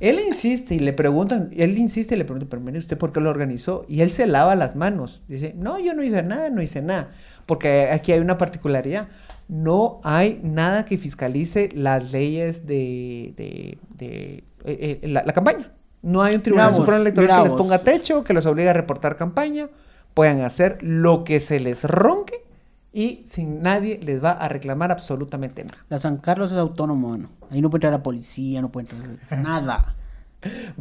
Él 0.00 0.18
insiste 0.26 0.74
y 0.74 0.78
le 0.78 0.92
preguntan, 0.94 1.50
él 1.56 1.76
insiste 1.76 2.14
y 2.14 2.18
le 2.18 2.24
pregunta, 2.24 2.46
pero 2.48 2.62
mire 2.62 2.78
usted 2.78 2.96
por 2.96 3.12
qué 3.12 3.20
lo 3.20 3.28
organizó 3.28 3.84
y 3.88 4.00
él 4.00 4.10
se 4.10 4.26
lava 4.26 4.54
las 4.56 4.74
manos. 4.76 5.22
Dice, 5.28 5.54
no, 5.58 5.78
yo 5.78 5.92
no 5.92 6.02
hice 6.02 6.22
nada, 6.22 6.48
no 6.50 6.62
hice 6.62 6.80
nada, 6.80 7.10
porque 7.50 7.88
aquí 7.90 8.12
hay 8.12 8.20
una 8.20 8.38
particularidad. 8.38 9.08
No 9.48 10.00
hay 10.04 10.40
nada 10.44 10.84
que 10.84 10.96
fiscalice 10.96 11.68
las 11.74 12.12
leyes 12.12 12.64
de, 12.68 13.34
de, 13.36 13.78
de- 13.96 14.44
eh, 14.64 15.00
eh, 15.02 15.08
la, 15.08 15.24
la 15.24 15.32
campaña. 15.32 15.72
No 16.02 16.22
hay 16.22 16.36
un 16.36 16.42
tribunal 16.42 16.72
supremo 16.76 17.00
electoral 17.00 17.42
que 17.42 17.48
les 17.48 17.58
ponga 17.58 17.78
techo, 17.80 18.22
que 18.22 18.32
los 18.32 18.46
obligue 18.46 18.68
a 18.68 18.72
reportar 18.72 19.16
campaña. 19.16 19.68
Puedan 20.14 20.42
hacer 20.42 20.78
lo 20.82 21.24
que 21.24 21.40
se 21.40 21.58
les 21.58 21.82
ronque 21.82 22.44
y 22.92 23.24
sin 23.26 23.60
nadie 23.62 23.98
les 24.00 24.22
va 24.22 24.30
a 24.30 24.48
reclamar 24.48 24.92
absolutamente 24.92 25.64
nada. 25.64 25.78
La 25.88 25.98
San 25.98 26.18
Carlos 26.18 26.52
es 26.52 26.58
autónomo, 26.58 27.08
mano. 27.08 27.30
Ahí 27.50 27.60
no 27.60 27.70
puede 27.70 27.78
entrar 27.78 27.92
la 27.92 28.02
policía, 28.04 28.62
no 28.62 28.70
puede 28.70 28.88
entrar 28.90 29.40
nada. 29.42 29.96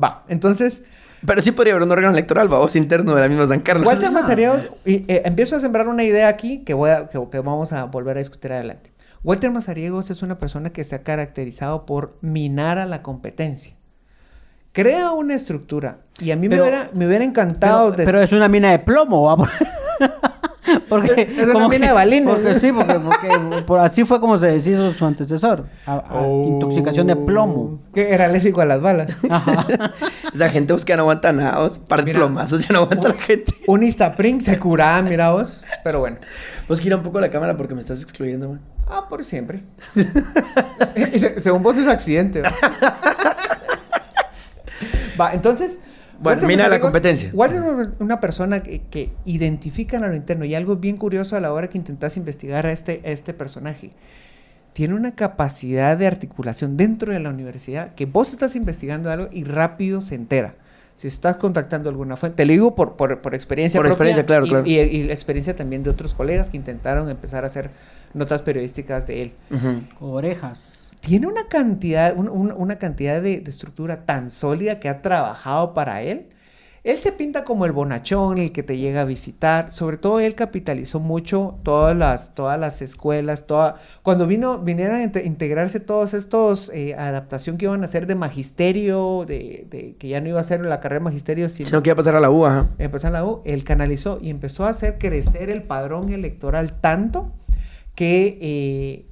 Va, 0.01 0.25
entonces, 0.29 0.83
Pero 1.25 1.41
sí 1.41 1.51
podría 1.51 1.73
haber 1.73 1.83
un 1.83 1.91
órgano 1.91 2.13
electoral, 2.13 2.47
vos, 2.47 2.75
interno 2.75 3.13
de 3.15 3.21
la 3.21 3.27
misma 3.27 3.47
San 3.47 3.59
Carlos. 3.61 3.85
Walter 3.85 4.09
nada. 4.11 4.21
Mazariegos, 4.21 4.71
y, 4.85 5.03
eh, 5.11 5.21
empiezo 5.25 5.55
a 5.55 5.59
sembrar 5.59 5.87
una 5.87 6.03
idea 6.03 6.27
aquí 6.29 6.59
que, 6.59 6.73
voy 6.73 6.89
a- 6.91 7.07
que, 7.09 7.19
que 7.29 7.39
vamos 7.39 7.73
a 7.73 7.85
volver 7.85 8.15
a 8.17 8.19
discutir 8.19 8.51
adelante. 8.53 8.91
Walter 9.23 9.51
Mazariegos 9.51 10.09
es 10.11 10.21
una 10.21 10.37
persona 10.39 10.69
que 10.71 10.83
se 10.85 10.95
ha 10.95 11.03
caracterizado 11.03 11.85
por 11.85 12.17
minar 12.21 12.77
a 12.77 12.85
la 12.85 13.01
competencia. 13.01 13.75
Crea 14.71 15.11
una 15.11 15.33
estructura 15.33 16.01
y 16.19 16.31
a 16.31 16.35
mí 16.37 16.47
Pero- 16.47 16.63
me, 16.63 16.69
hubiera, 16.69 16.89
me 16.93 17.07
hubiera 17.07 17.25
encantado... 17.25 17.91
Pero, 17.95 18.05
pero 18.05 18.21
es 18.21 18.31
una 18.31 18.47
mina 18.47 18.71
de 18.71 18.79
plomo, 18.79 19.23
¿va? 19.23 19.49
porque, 20.89 21.21
Es 21.37 21.43
una 21.45 21.53
como 21.53 21.69
mina 21.69 21.81
que- 21.85 21.87
de 21.87 21.93
balines. 21.93 22.33
Porque 22.35 22.59
sí, 22.59 22.71
porque, 22.71 22.93
porque 22.99 23.61
por 23.65 23.79
así 23.79 24.05
fue 24.05 24.19
como 24.19 24.37
se 24.37 24.47
deshizo 24.47 24.91
su 24.93 25.05
antecesor. 25.05 25.65
a- 25.85 26.03
a 26.19 26.27
Intoxicación 26.27 27.07
de 27.07 27.15
plomo. 27.15 27.79
Que 27.93 28.13
era 28.13 28.25
alérgico 28.25 28.61
a 28.61 28.65
las 28.65 28.81
balas. 28.81 29.09
Ajá. 29.29 29.65
Esa 30.33 30.49
gente 30.49 30.73
vos 30.73 30.85
que 30.85 30.95
no 30.95 31.03
aguanta 31.03 31.31
nada, 31.31 31.59
vos, 31.59 31.77
par 31.79 31.99
de 31.99 32.05
Mira. 32.05 32.19
plomazos, 32.19 32.61
ya 32.65 32.73
no 32.73 32.79
aguanta 32.79 33.09
la 33.09 33.15
gente. 33.15 33.53
Un 33.67 33.83
Instapring 33.83 34.41
se 34.41 34.57
curaba, 34.59 35.01
mira 35.01 35.31
vos. 35.31 35.63
Pero 35.83 35.99
bueno. 35.99 36.17
Vos 36.67 36.79
gira 36.79 36.95
un 36.97 37.03
poco 37.03 37.19
la 37.19 37.29
cámara 37.29 37.57
porque 37.57 37.73
me 37.73 37.79
estás 37.81 38.01
excluyendo, 38.03 38.49
man. 38.49 38.61
Ah, 38.87 39.07
por 39.09 39.23
siempre. 39.23 39.63
Se- 40.95 41.39
según 41.39 41.63
vos 41.63 41.77
es 41.77 41.87
accidente. 41.87 42.41
Va, 45.19 45.33
entonces. 45.33 45.79
Bueno, 46.21 46.41
Walter 46.41 46.47
mina 46.47 46.67
la 46.67 46.79
competencia. 46.79 47.31
Walter 47.33 47.63
es 47.81 47.89
una 47.99 48.19
persona 48.19 48.61
que, 48.61 48.81
que 48.89 49.11
identifica 49.25 49.97
en 49.97 50.03
lo 50.03 50.15
interno 50.15 50.45
y 50.45 50.53
algo 50.53 50.75
bien 50.75 50.97
curioso 50.97 51.35
a 51.35 51.39
la 51.39 51.53
hora 51.53 51.69
que 51.69 51.77
intentas 51.77 52.17
investigar 52.17 52.65
a 52.65 52.71
este, 52.71 53.01
a 53.05 53.09
este 53.09 53.33
personaje. 53.33 53.91
Tiene 54.73 54.93
una 54.93 55.15
capacidad 55.15 55.97
de 55.97 56.07
articulación 56.07 56.77
dentro 56.77 57.13
de 57.13 57.19
la 57.19 57.29
universidad 57.29 57.95
que 57.95 58.05
vos 58.05 58.31
estás 58.31 58.55
investigando 58.55 59.09
algo 59.09 59.29
y 59.31 59.43
rápido 59.43 60.01
se 60.01 60.15
entera. 60.15 60.55
Si 60.95 61.07
estás 61.07 61.37
contactando 61.37 61.89
alguna 61.89 62.17
fuente, 62.17 62.35
te 62.35 62.45
lo 62.45 62.51
digo 62.51 62.75
por, 62.75 62.97
por, 62.97 63.21
por 63.21 63.33
experiencia 63.33 63.77
Por 63.77 63.87
propia 63.87 64.11
experiencia, 64.11 64.25
claro, 64.25 64.45
y, 64.45 64.49
claro. 64.49 64.63
Y, 64.65 64.75
y 64.75 65.11
experiencia 65.11 65.55
también 65.55 65.81
de 65.81 65.89
otros 65.89 66.13
colegas 66.13 66.49
que 66.49 66.57
intentaron 66.57 67.09
empezar 67.09 67.45
a 67.45 67.47
hacer 67.47 67.71
notas 68.13 68.41
periodísticas 68.41 69.07
de 69.07 69.21
él. 69.21 69.33
Orejas. 70.01 70.78
Tiene 71.01 71.27
una 71.27 71.47
cantidad, 71.47 72.15
un- 72.17 72.29
un- 72.29 72.51
una 72.51 72.77
cantidad 72.77 73.21
de, 73.21 73.39
de 73.39 73.49
estructura 73.49 74.05
tan 74.05 74.29
sólida 74.31 74.79
que 74.79 74.89
ha 74.89 75.01
trabajado 75.01 75.73
para 75.73 76.01
él. 76.01 76.27
Él 76.85 76.97
se 76.97 77.11
pinta 77.11 77.43
como 77.43 77.65
el 77.65 77.73
bonachón, 77.73 78.37
el 78.37 78.53
que 78.53 78.63
te 78.63 78.77
llega 78.77 79.01
a 79.01 79.03
visitar. 79.05 79.69
Sobre 79.69 79.97
todo 79.97 80.21
él 80.21 80.33
capitalizó 80.33 81.01
mucho 81.01 81.59
todas 81.63 81.95
las, 81.95 82.33
todas 82.35 82.57
las 82.57 82.81
escuelas, 82.81 83.45
toda... 83.45 83.75
Cuando 84.01 84.25
vino, 84.27 84.59
vinieron 84.59 84.95
a 84.95 85.03
inte- 85.03 85.25
integrarse 85.25 85.81
todos 85.81 86.13
estos 86.13 86.69
eh, 86.73 86.95
adaptación 86.95 87.57
que 87.57 87.65
iban 87.65 87.81
a 87.81 87.85
hacer 87.85 88.07
de 88.07 88.15
magisterio, 88.15 89.25
de, 89.27 89.67
de- 89.69 89.95
que 89.99 90.07
ya 90.07 90.21
no 90.21 90.29
iba 90.29 90.39
a 90.39 90.43
ser 90.43 90.65
la 90.65 90.79
carrera 90.79 90.99
de 91.01 91.05
magisterio, 91.05 91.49
sino 91.49 91.67
Sino 91.67 91.83
que 91.83 91.89
iba 91.89 91.95
a 91.95 91.97
pasar 91.97 92.15
a 92.15 92.21
la 92.21 92.31
U, 92.31 92.45
ajá. 92.45 92.69
empezó 92.77 93.07
en 93.07 93.13
la 93.13 93.25
U, 93.25 93.41
él 93.43 93.65
canalizó 93.65 94.17
y 94.21 94.29
empezó 94.29 94.63
a 94.65 94.69
hacer 94.69 94.97
crecer 94.99 95.49
el 95.49 95.63
padrón 95.63 96.13
electoral 96.13 96.79
tanto 96.79 97.33
que 97.93 98.37
eh, 98.41 99.05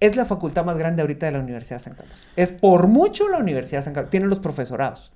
es 0.00 0.16
la 0.16 0.24
facultad 0.24 0.64
más 0.64 0.78
grande 0.78 1.02
ahorita 1.02 1.26
de 1.26 1.32
la 1.32 1.40
Universidad 1.40 1.76
de 1.76 1.84
San 1.84 1.94
Carlos. 1.94 2.16
Es 2.36 2.52
por 2.52 2.86
mucho 2.86 3.28
la 3.28 3.38
Universidad 3.38 3.80
de 3.80 3.84
San 3.84 3.94
Carlos, 3.94 4.10
tiene 4.10 4.26
los 4.26 4.38
profesorados. 4.38 5.10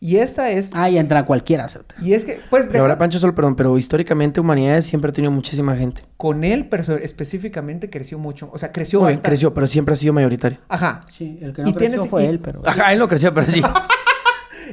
Y 0.00 0.16
esa 0.16 0.50
es... 0.50 0.72
Ah, 0.74 0.90
y 0.90 0.98
entra 0.98 1.24
cualquiera. 1.24 1.66
¿cierto? 1.68 1.94
Y 2.02 2.12
es 2.12 2.24
que, 2.26 2.38
pues, 2.50 2.66
Pero 2.70 2.80
ahora 2.80 2.94
deja- 2.94 2.98
Pancho 2.98 3.18
solo, 3.18 3.34
perdón, 3.34 3.56
pero 3.56 3.78
históricamente 3.78 4.38
Humanidades 4.40 4.84
siempre 4.84 5.10
ha 5.10 5.12
tenido 5.14 5.30
muchísima 5.30 5.74
gente. 5.76 6.02
con 6.18 6.44
él 6.44 6.68
perso- 6.68 6.98
específicamente 7.00 7.88
creció 7.88 8.18
mucho. 8.18 8.50
O 8.52 8.58
sea, 8.58 8.70
creció 8.70 8.98
bien, 8.98 9.10
bastante. 9.12 9.28
creció, 9.30 9.54
pero 9.54 9.66
siempre 9.66 9.94
ha 9.94 9.96
sido 9.96 10.12
mayoritario. 10.12 10.58
Ajá. 10.68 11.06
Sí, 11.16 11.38
el 11.40 11.54
que 11.54 11.62
no 11.62 11.70
Y 11.70 11.72
creció 11.72 11.90
tienes- 12.02 12.10
fue 12.10 12.24
y- 12.24 12.26
él, 12.26 12.40
pero... 12.40 12.60
Ajá, 12.66 12.92
él 12.92 12.98
no 12.98 13.08
creció, 13.08 13.32
pero 13.32 13.46
sí. 13.46 13.62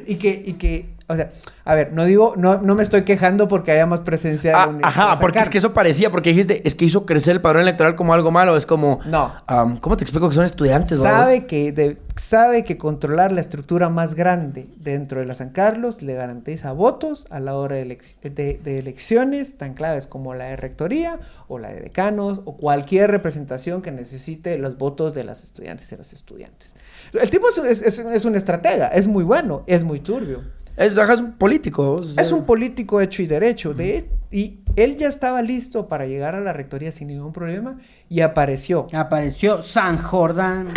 Y 0.07 0.15
que, 0.15 0.43
y 0.45 0.53
que 0.53 0.89
O 1.07 1.15
sea, 1.15 1.29
a 1.65 1.75
ver, 1.75 1.91
no 1.93 2.05
digo, 2.05 2.33
no, 2.37 2.61
no 2.61 2.73
me 2.73 2.81
estoy 2.83 3.03
quejando 3.03 3.47
porque 3.49 3.71
haya 3.71 3.85
más 3.85 3.99
presencia 3.99 4.51
de 4.51 4.55
Ah, 4.55 4.67
Universidad 4.69 5.03
ajá, 5.09 5.19
porque 5.19 5.39
es 5.39 5.49
que 5.49 5.57
eso 5.57 5.73
parecía, 5.73 6.09
porque 6.09 6.29
dijiste, 6.29 6.65
es 6.67 6.73
que 6.73 6.85
hizo 6.85 7.05
crecer 7.05 7.33
el 7.35 7.41
padrón 7.41 7.63
electoral 7.63 7.95
como 7.95 8.13
algo 8.13 8.31
malo. 8.31 8.55
Es 8.55 8.65
como. 8.65 8.99
No. 9.05 9.33
am, 9.45 9.77
¿Cómo 9.77 9.97
te 9.97 10.03
explico 10.05 10.29
que 10.29 10.35
son 10.35 10.45
estudiantes, 10.45 10.99
sabe 10.99 11.45
que, 11.47 11.71
de- 11.73 11.97
sabe 12.15 12.63
que 12.63 12.77
controlar 12.77 13.31
la 13.33 13.41
estructura 13.41 13.89
más 13.89 14.15
grande 14.15 14.67
dentro 14.77 15.19
de 15.19 15.25
la 15.25 15.35
San 15.35 15.49
Carlos 15.49 16.01
le 16.01 16.13
garantiza 16.13 16.71
votos 16.71 17.25
a 17.29 17.39
la 17.41 17.55
hora 17.57 17.75
de, 17.75 17.87
elec- 17.87 18.19
de- 18.21 18.59
de 18.63 18.79
elecciones 18.79 19.57
tan 19.57 19.73
claves 19.73 20.07
como 20.07 20.33
la 20.33 20.45
de 20.45 20.55
rectoría 20.55 21.19
o 21.49 21.59
la 21.59 21.69
de 21.69 21.81
decanos 21.81 22.41
o 22.45 22.55
cualquier 22.55 23.11
representación 23.11 23.81
que 23.81 23.91
necesite 23.91 24.57
los 24.57 24.77
votos 24.77 25.13
de 25.13 25.25
las 25.25 25.43
estudiantes 25.43 25.91
y 25.91 25.97
los 25.97 26.13
estudiantes. 26.13 26.73
El 27.13 27.29
tipo 27.29 27.47
es, 27.49 27.57
es- 27.57 27.81
es- 27.81 27.99
es 27.99 28.25
un 28.25 28.35
estratega, 28.35 28.87
es 28.87 29.07
muy 29.07 29.23
bueno, 29.23 29.63
es 29.67 29.83
muy 29.83 29.99
turbio. 29.99 30.41
Es, 30.77 30.97
un 30.97 31.33
político. 31.33 31.93
o 31.95 32.03
sea. 32.03 32.23
Es 32.23 32.31
un 32.31 32.45
político 32.45 33.01
hecho 33.01 33.21
y 33.21 33.27
derecho. 33.27 33.73
De, 33.73 34.09
y 34.31 34.61
él 34.77 34.95
ya 34.97 35.07
estaba 35.09 35.41
listo 35.41 35.87
para 35.89 36.05
llegar 36.07 36.33
a 36.35 36.39
la 36.39 36.53
rectoría 36.53 36.91
sin 36.91 37.09
ningún 37.09 37.33
problema 37.33 37.77
y 38.09 38.21
apareció. 38.21 38.87
Apareció 38.93 39.61
San 39.61 40.01
Jordán. 40.01 40.69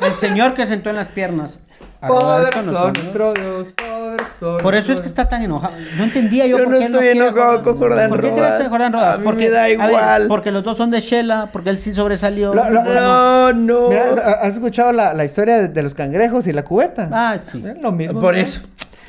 El 0.00 0.14
señor 0.16 0.54
que 0.54 0.66
sentó 0.66 0.90
en 0.90 0.96
las 0.96 1.08
piernas. 1.08 1.60
con 2.52 2.64
son 2.64 2.92
nosotros. 2.92 3.74
Por 4.62 4.74
eso 4.74 4.92
es 4.92 5.00
que 5.00 5.06
está 5.06 5.28
tan 5.28 5.42
enojado. 5.42 5.74
No 5.96 6.04
entendía 6.04 6.46
yo, 6.46 6.58
Yo 6.58 6.64
por 6.64 6.72
no 6.74 6.78
qué 6.78 6.84
estoy 6.86 7.00
quiere 7.00 7.18
enojado 7.18 7.62
con 7.62 7.78
Jordán 7.78 8.08
¿Por 8.10 8.20
qué 8.20 8.30
Rodas. 8.30 8.50
crees 8.52 8.62
que 8.62 8.68
Jordán 8.68 8.92
Rodas? 8.92 9.14
A 9.14 9.18
mí 9.18 9.24
Porque, 9.24 9.44
me 9.44 9.50
da 9.50 9.62
ver, 9.62 9.72
igual. 9.72 10.24
porque 10.28 10.50
los 10.50 10.64
dos 10.64 10.76
son 10.76 10.90
de 10.90 11.00
Shela, 11.00 11.50
porque 11.52 11.70
él 11.70 11.78
sí 11.78 11.92
sobresalió. 11.92 12.52
Lo- 12.54 12.70
lo- 12.70 12.80
O 12.80 12.84
sea, 12.92 13.00
No, 13.00 13.52
no. 13.52 13.88
Mira, 13.88 14.04
¿has 14.42 14.54
escuchado 14.54 14.92
la, 14.92 15.14
la 15.14 15.24
historia 15.24 15.56
de, 15.58 15.68
de 15.68 15.82
los 15.82 15.94
cangrejos 15.94 16.46
y 16.46 16.52
la 16.52 16.64
cubeta? 16.64 17.08
Ah, 17.12 17.36
sí. 17.38 17.62
Lo 17.80 17.92
mismo. 17.92 18.20
Por 18.20 18.34
¿no? 18.34 18.40
eso. 18.40 18.60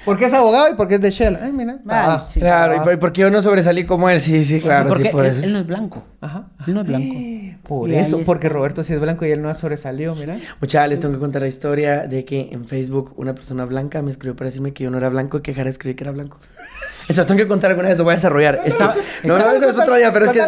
Porque 0.06 0.26
es 0.26 0.34
abogado 0.34 0.70
y 0.72 0.76
porque 0.76 0.96
es 0.96 1.02
de 1.02 1.10
Shell. 1.10 1.40
Ay, 1.42 1.52
mira. 1.52 1.74
Ay, 1.74 1.80
Ah, 1.90 2.20
sí. 2.20 2.40
Claro, 2.40 2.76
y 2.76 2.78
ah. 2.78 2.84
por- 2.84 3.00
porque 3.00 3.22
yo 3.22 3.32
no 3.32 3.42
sobresalí 3.42 3.86
como 3.88 4.08
él. 4.10 4.22
Sí, 4.22 4.46
sí, 4.46 4.62
claro, 4.62 4.88
porque 4.90 5.06
sí, 5.06 5.10
por 5.10 5.26
él, 5.26 5.32
eso. 5.32 5.42
él 5.42 5.54
no 5.54 5.60
es 5.60 5.66
blanco. 5.66 6.04
Ajá. 6.26 6.48
Él 6.66 6.74
no 6.74 6.82
es 6.82 6.88
blanco. 6.88 7.16
Por 7.68 7.90
Y 7.90 7.96
eso, 7.96 8.20
porque 8.26 8.48
Roberto 8.48 8.84
sí 8.84 8.94
es 8.94 9.00
blanco 9.00 9.26
y 9.26 9.32
él 9.32 9.42
no 9.42 9.50
ha 9.50 9.56
sobresalido, 9.56 10.14
mira. 10.16 10.38
Muchachos, 10.62 10.90
les 10.90 11.00
tengo 11.00 11.16
que 11.16 11.20
contar 11.20 11.42
la 11.42 11.48
historia 11.48 12.06
de 12.06 12.24
que 12.24 12.50
en 12.52 12.66
Facebook 12.68 13.14
una 13.18 13.34
persona 13.34 13.66
blanca 13.66 14.04
me 14.04 14.12
escribió 14.12 14.36
para 14.36 14.50
decirme 14.50 14.72
que 14.72 14.84
yo 14.84 14.92
no 14.92 14.98
era 14.98 15.10
blanco 15.10 15.40
y 15.40 15.42
que 15.42 15.54
Jara 15.54 15.70
escribí 15.70 15.96
que 15.96 16.04
era 16.04 16.12
blanco. 16.12 16.40
Eso 17.08 17.24
tengo 17.24 17.38
que 17.38 17.48
contar 17.48 17.70
alguna 17.70 17.90
vez, 17.90 17.98
lo 17.98 18.04
voy 18.04 18.14
a 18.14 18.16
desarrollar. 18.16 18.62
Estaba, 18.66 18.96
no, 19.24 19.38
no, 19.38 19.52
eso 19.52 19.70
es 19.70 19.78
otro 19.78 19.96
día, 19.96 20.12
pero 20.12 20.26
es 20.26 20.32
que... 20.32 20.40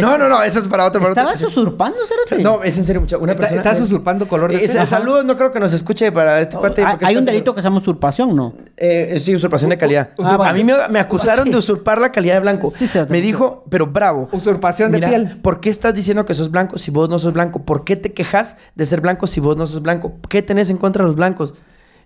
No, 0.00 0.18
no, 0.18 0.28
no, 0.28 0.42
eso 0.42 0.58
es 0.58 0.66
para 0.66 0.84
otro, 0.84 1.00
para 1.00 1.12
otro. 1.12 1.22
¿Estabas 1.22 1.42
usurpando, 1.42 1.98
Cerote? 2.04 2.42
No, 2.42 2.64
es 2.64 2.76
en 2.78 2.84
serio, 2.84 3.00
mucha, 3.00 3.16
una 3.16 3.34
persona... 3.34 3.60
estás 3.60 3.80
usurpando 3.80 4.26
color 4.26 4.50
de 4.50 4.56
Eh, 4.56 4.68
piel. 4.68 4.86
Saludos, 4.88 5.24
no 5.24 5.36
creo 5.36 5.52
que 5.52 5.60
nos 5.60 5.72
escuche 5.72 6.10
para 6.10 6.40
este 6.40 6.56
cuate. 6.56 6.82
Oh, 6.82 6.86
Hay, 6.86 6.92
porque 6.94 7.06
hay 7.06 7.16
un 7.16 7.24
delito 7.24 7.54
que 7.54 7.62
se 7.62 7.66
llama 7.66 7.78
usurpación, 7.78 8.34
¿no? 8.34 8.54
Eh, 8.76 9.20
sí, 9.22 9.36
usurpación 9.36 9.70
de 9.70 9.78
calidad. 9.78 10.10
A 10.18 10.52
mí 10.52 10.64
me, 10.64 10.98
acusaron 10.98 11.48
de 11.50 11.56
usurpar 11.56 12.00
la 12.00 12.10
calidad 12.10 12.34
de 12.34 12.40
blanco. 12.40 12.70
Sí, 12.70 12.88
me 13.08 13.20
dijo, 13.20 13.64
pero 13.70 13.86
bravo. 13.86 14.28
Usurpación 14.32 14.90
de 14.90 14.98
Mira, 14.98 15.10
¿Por 15.42 15.60
qué 15.60 15.70
estás 15.70 15.94
diciendo 15.94 16.24
que 16.26 16.34
sos 16.34 16.50
blanco 16.50 16.78
si 16.78 16.90
vos 16.90 17.08
no 17.08 17.18
sos 17.18 17.32
blanco? 17.32 17.64
¿Por 17.64 17.84
qué 17.84 17.96
te 17.96 18.12
quejas 18.12 18.56
de 18.74 18.86
ser 18.86 19.00
blanco 19.00 19.26
si 19.26 19.40
vos 19.40 19.56
no 19.56 19.66
sos 19.66 19.82
blanco? 19.82 20.14
¿Qué 20.28 20.42
tenés 20.42 20.70
en 20.70 20.76
contra 20.76 21.02
de 21.04 21.08
los 21.08 21.16
blancos? 21.16 21.54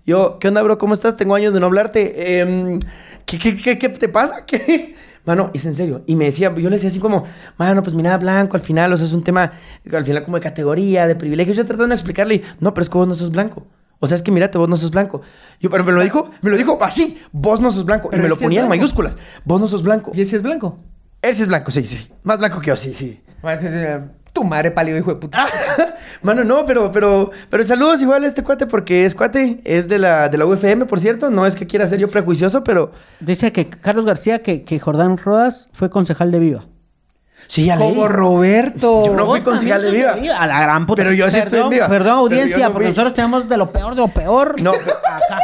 Yo, 0.06 0.38
¿qué 0.38 0.48
onda, 0.48 0.62
bro? 0.62 0.78
¿Cómo 0.78 0.94
estás? 0.94 1.16
Tengo 1.16 1.34
años 1.34 1.54
de 1.54 1.60
no 1.60 1.66
hablarte. 1.66 2.40
Em, 2.40 2.78
¿qué, 3.24 3.38
qué, 3.38 3.56
qué, 3.56 3.78
qué 3.78 3.88
te 3.88 4.08
pasa? 4.08 4.44
¿Qué? 4.46 4.94
Mano, 5.24 5.50
es 5.54 5.64
en 5.64 5.74
serio. 5.74 6.02
Y 6.06 6.16
me 6.16 6.26
decía, 6.26 6.54
yo 6.54 6.68
le 6.68 6.76
decía 6.76 6.90
así 6.90 7.00
como, 7.00 7.24
mano, 7.56 7.82
pues 7.82 7.96
mira, 7.96 8.16
blanco, 8.18 8.56
al 8.56 8.62
final, 8.62 8.92
o 8.92 8.96
sea, 8.96 9.06
es 9.06 9.14
un 9.14 9.24
tema, 9.24 9.52
al 9.90 10.04
final 10.04 10.22
como 10.24 10.36
de 10.36 10.42
categoría, 10.42 11.06
de 11.06 11.14
privilegios. 11.14 11.56
Yo 11.56 11.64
tratando 11.64 11.88
de 11.88 11.94
explicarle, 11.94 12.42
no, 12.60 12.74
pero 12.74 12.82
es 12.82 12.90
que 12.90 12.98
vos 12.98 13.08
no 13.08 13.14
sos 13.14 13.30
blanco. 13.30 13.66
O 14.00 14.06
sea, 14.06 14.16
es 14.16 14.22
que 14.22 14.30
mírate, 14.30 14.58
vos 14.58 14.68
no 14.68 14.76
sos 14.76 14.90
blanco. 14.90 15.22
Yo, 15.60 15.70
pero 15.70 15.82
me 15.82 15.92
lo 15.92 16.02
dijo, 16.02 16.30
me 16.42 16.50
lo 16.50 16.58
dijo 16.58 16.76
así, 16.82 17.18
vos 17.32 17.60
no 17.60 17.70
sos 17.70 17.86
blanco. 17.86 18.10
Pero 18.10 18.20
y 18.20 18.24
me 18.24 18.28
lo 18.28 18.36
ponía 18.36 18.60
en 18.62 18.68
mayúsculas. 18.68 19.16
Vos 19.44 19.58
no 19.58 19.66
sos 19.66 19.82
blanco. 19.82 20.12
¿Y 20.14 20.20
ese 20.20 20.36
es 20.36 20.42
blanco? 20.42 20.78
Él 21.24 21.34
sí 21.34 21.42
es 21.42 21.48
blanco, 21.48 21.70
sí, 21.70 21.84
sí. 21.84 22.08
Más 22.22 22.38
blanco 22.38 22.60
que 22.60 22.68
yo, 22.68 22.76
sí, 22.76 22.92
sí. 22.94 23.20
Eh, 23.42 24.00
Tu 24.32 24.42
madre 24.44 24.70
pálido, 24.70 24.98
hijo 24.98 25.10
de 25.14 25.20
puta. 25.20 25.46
Mano, 26.22 26.42
no, 26.44 26.64
pero, 26.66 26.90
pero, 26.90 27.30
pero 27.50 27.62
saludos 27.64 28.02
igual 28.02 28.24
a 28.24 28.26
este 28.26 28.42
cuate 28.42 28.66
porque 28.66 29.04
es 29.04 29.14
cuate, 29.14 29.60
es 29.64 29.86
de 29.88 29.98
la, 29.98 30.28
de 30.28 30.38
la 30.38 30.44
UFM, 30.46 30.86
por 30.86 30.98
cierto. 31.00 31.30
No 31.30 31.46
es 31.46 31.54
que 31.54 31.66
quiera 31.66 31.86
ser 31.86 31.98
yo 32.00 32.10
prejuicioso, 32.10 32.64
pero 32.64 32.90
Dice 33.20 33.52
que 33.52 33.68
Carlos 33.70 34.04
García, 34.04 34.42
que, 34.42 34.64
que 34.64 34.78
Jordán 34.80 35.18
Rodas 35.18 35.68
fue 35.72 35.88
concejal 35.90 36.30
de 36.32 36.38
Viva. 36.40 36.66
sí, 37.46 37.66
ya 37.66 37.76
leí. 37.76 37.88
Como 37.90 38.08
Roberto. 38.08 39.06
Yo 39.06 39.14
no 39.14 39.26
fui 39.26 39.40
concejal 39.42 39.82
de 39.82 39.90
Viva. 39.92 40.12
A 40.38 40.46
la 40.46 40.60
gran 40.62 40.84
puta. 40.86 41.02
Pero 41.02 41.12
yo 41.14 41.30
sí 41.30 41.38
estoy 41.38 41.60
en 41.60 41.68
Perdón, 41.68 41.70
Viva. 41.70 41.88
Perdón, 41.88 42.28
Pero 42.28 42.36
yo 42.36 42.42
audiencia, 42.42 42.66
no 42.66 42.72
porque 42.72 42.86
fui. 42.88 42.92
nosotros 42.92 43.14
tenemos 43.14 43.48
de 43.48 43.56
lo 43.56 43.70
peor 43.70 43.94
de 43.94 44.00
lo 44.00 44.08
peor. 44.08 44.60
No, 44.62 44.70
Acá. 44.72 45.38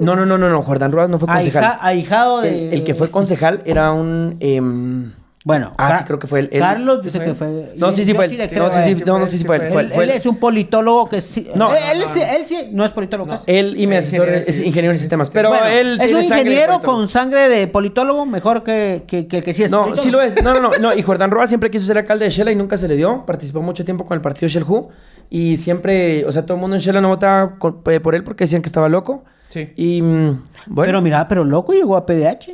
No, 0.00 0.16
no, 0.16 0.26
no, 0.26 0.38
no, 0.38 0.48
no. 0.48 0.62
Jordán 0.62 0.92
Rodas 0.92 1.08
no 1.10 1.18
fue 1.18 1.28
concejal. 1.28 1.62
Ahija- 1.64 1.78
ahijado 1.80 2.40
de... 2.40 2.68
el, 2.68 2.74
el 2.74 2.84
que 2.84 2.94
fue 2.94 3.10
concejal 3.10 3.62
era 3.64 3.92
un. 3.92 4.36
em, 4.40 5.12
Bueno. 5.44 5.74
Ah, 5.78 5.98
sí, 5.98 6.04
creo 6.04 6.18
que 6.18 6.26
fue 6.26 6.40
él. 6.40 6.48
Carlos 6.58 7.00
dice 7.02 7.20
que 7.20 7.34
fue... 7.34 7.72
No, 7.76 7.92
sí, 7.92 8.04
sí 8.04 8.12
fue 8.14 8.24
él. 8.24 8.36
No, 8.56 8.70
sí, 8.72 8.94
sí, 8.94 9.02
no, 9.06 9.18
no, 9.18 9.26
sí, 9.26 9.38
sí 9.38 9.44
fue 9.44 9.56
él. 9.56 9.92
Él, 9.92 10.10
es 10.10 10.24
un 10.26 10.36
politólogo 10.38 11.08
que 11.08 11.20
sí... 11.20 11.46
No. 11.54 11.70
él, 11.70 11.78
él 11.92 12.02
sí, 12.12 12.20
él 12.20 12.42
sí, 12.46 12.68
no 12.72 12.84
es 12.84 12.92
politólogo. 12.92 13.30
No. 13.30 13.44
¿qué 13.44 13.58
Él 13.60 13.78
y 13.78 13.86
mi 13.86 13.94
Eh, 13.94 13.98
asesor 13.98 14.28
es 14.30 14.58
en 14.58 14.66
ingeniero 14.66 14.92
en 14.92 14.98
sistemas. 14.98 15.28
Pero 15.30 15.50
Bueno, 15.50 15.66
él. 15.66 15.98
es 16.00 16.12
un 16.12 16.22
ingeniero 16.24 16.80
con 16.80 17.06
sangre 17.08 17.48
de 17.50 17.68
politólogo 17.68 18.24
mejor 18.26 18.64
que, 18.64 19.04
que, 19.06 19.26
que 19.28 19.38
el 19.38 19.44
que 19.44 19.52
sí 19.54 19.64
es 19.64 19.70
No, 19.70 19.82
politólogo. 19.84 20.02
sí 20.02 20.10
lo 20.10 20.22
es. 20.22 20.42
No, 20.42 20.54
no, 20.54 20.60
no, 20.60 20.70
no. 20.80 20.94
Y 20.94 21.02
Jordán 21.02 21.30
Roa 21.30 21.46
siempre 21.46 21.70
quiso 21.70 21.84
ser 21.86 21.98
alcalde 21.98 22.24
de 22.24 22.30
Shela 22.30 22.50
y 22.50 22.56
nunca 22.56 22.76
se 22.78 22.88
le 22.88 22.96
dio. 22.96 23.24
Participó 23.26 23.60
mucho 23.62 23.84
tiempo 23.84 24.04
con 24.06 24.16
el 24.16 24.22
partido 24.22 24.48
Shell 24.48 24.64
Who. 24.64 24.88
Y 25.30 25.58
siempre, 25.58 26.24
o 26.24 26.32
sea, 26.32 26.42
todo 26.46 26.54
el 26.56 26.60
mundo 26.62 26.74
en 26.76 26.80
Shela 26.82 27.00
no 27.02 27.08
votaba 27.10 27.56
eh, 27.90 28.00
por 28.00 28.14
él 28.14 28.24
porque 28.24 28.44
decían 28.44 28.62
que 28.62 28.66
estaba 28.68 28.88
loco. 28.88 29.24
Sí. 29.50 29.72
Y 29.76 30.02
mm, 30.02 30.42
bueno, 30.66 30.86
Pero 30.88 31.02
mira, 31.02 31.28
pero 31.28 31.44
loco 31.44 31.72
llegó 31.72 31.96
a 31.96 32.04
PDH. 32.06 32.50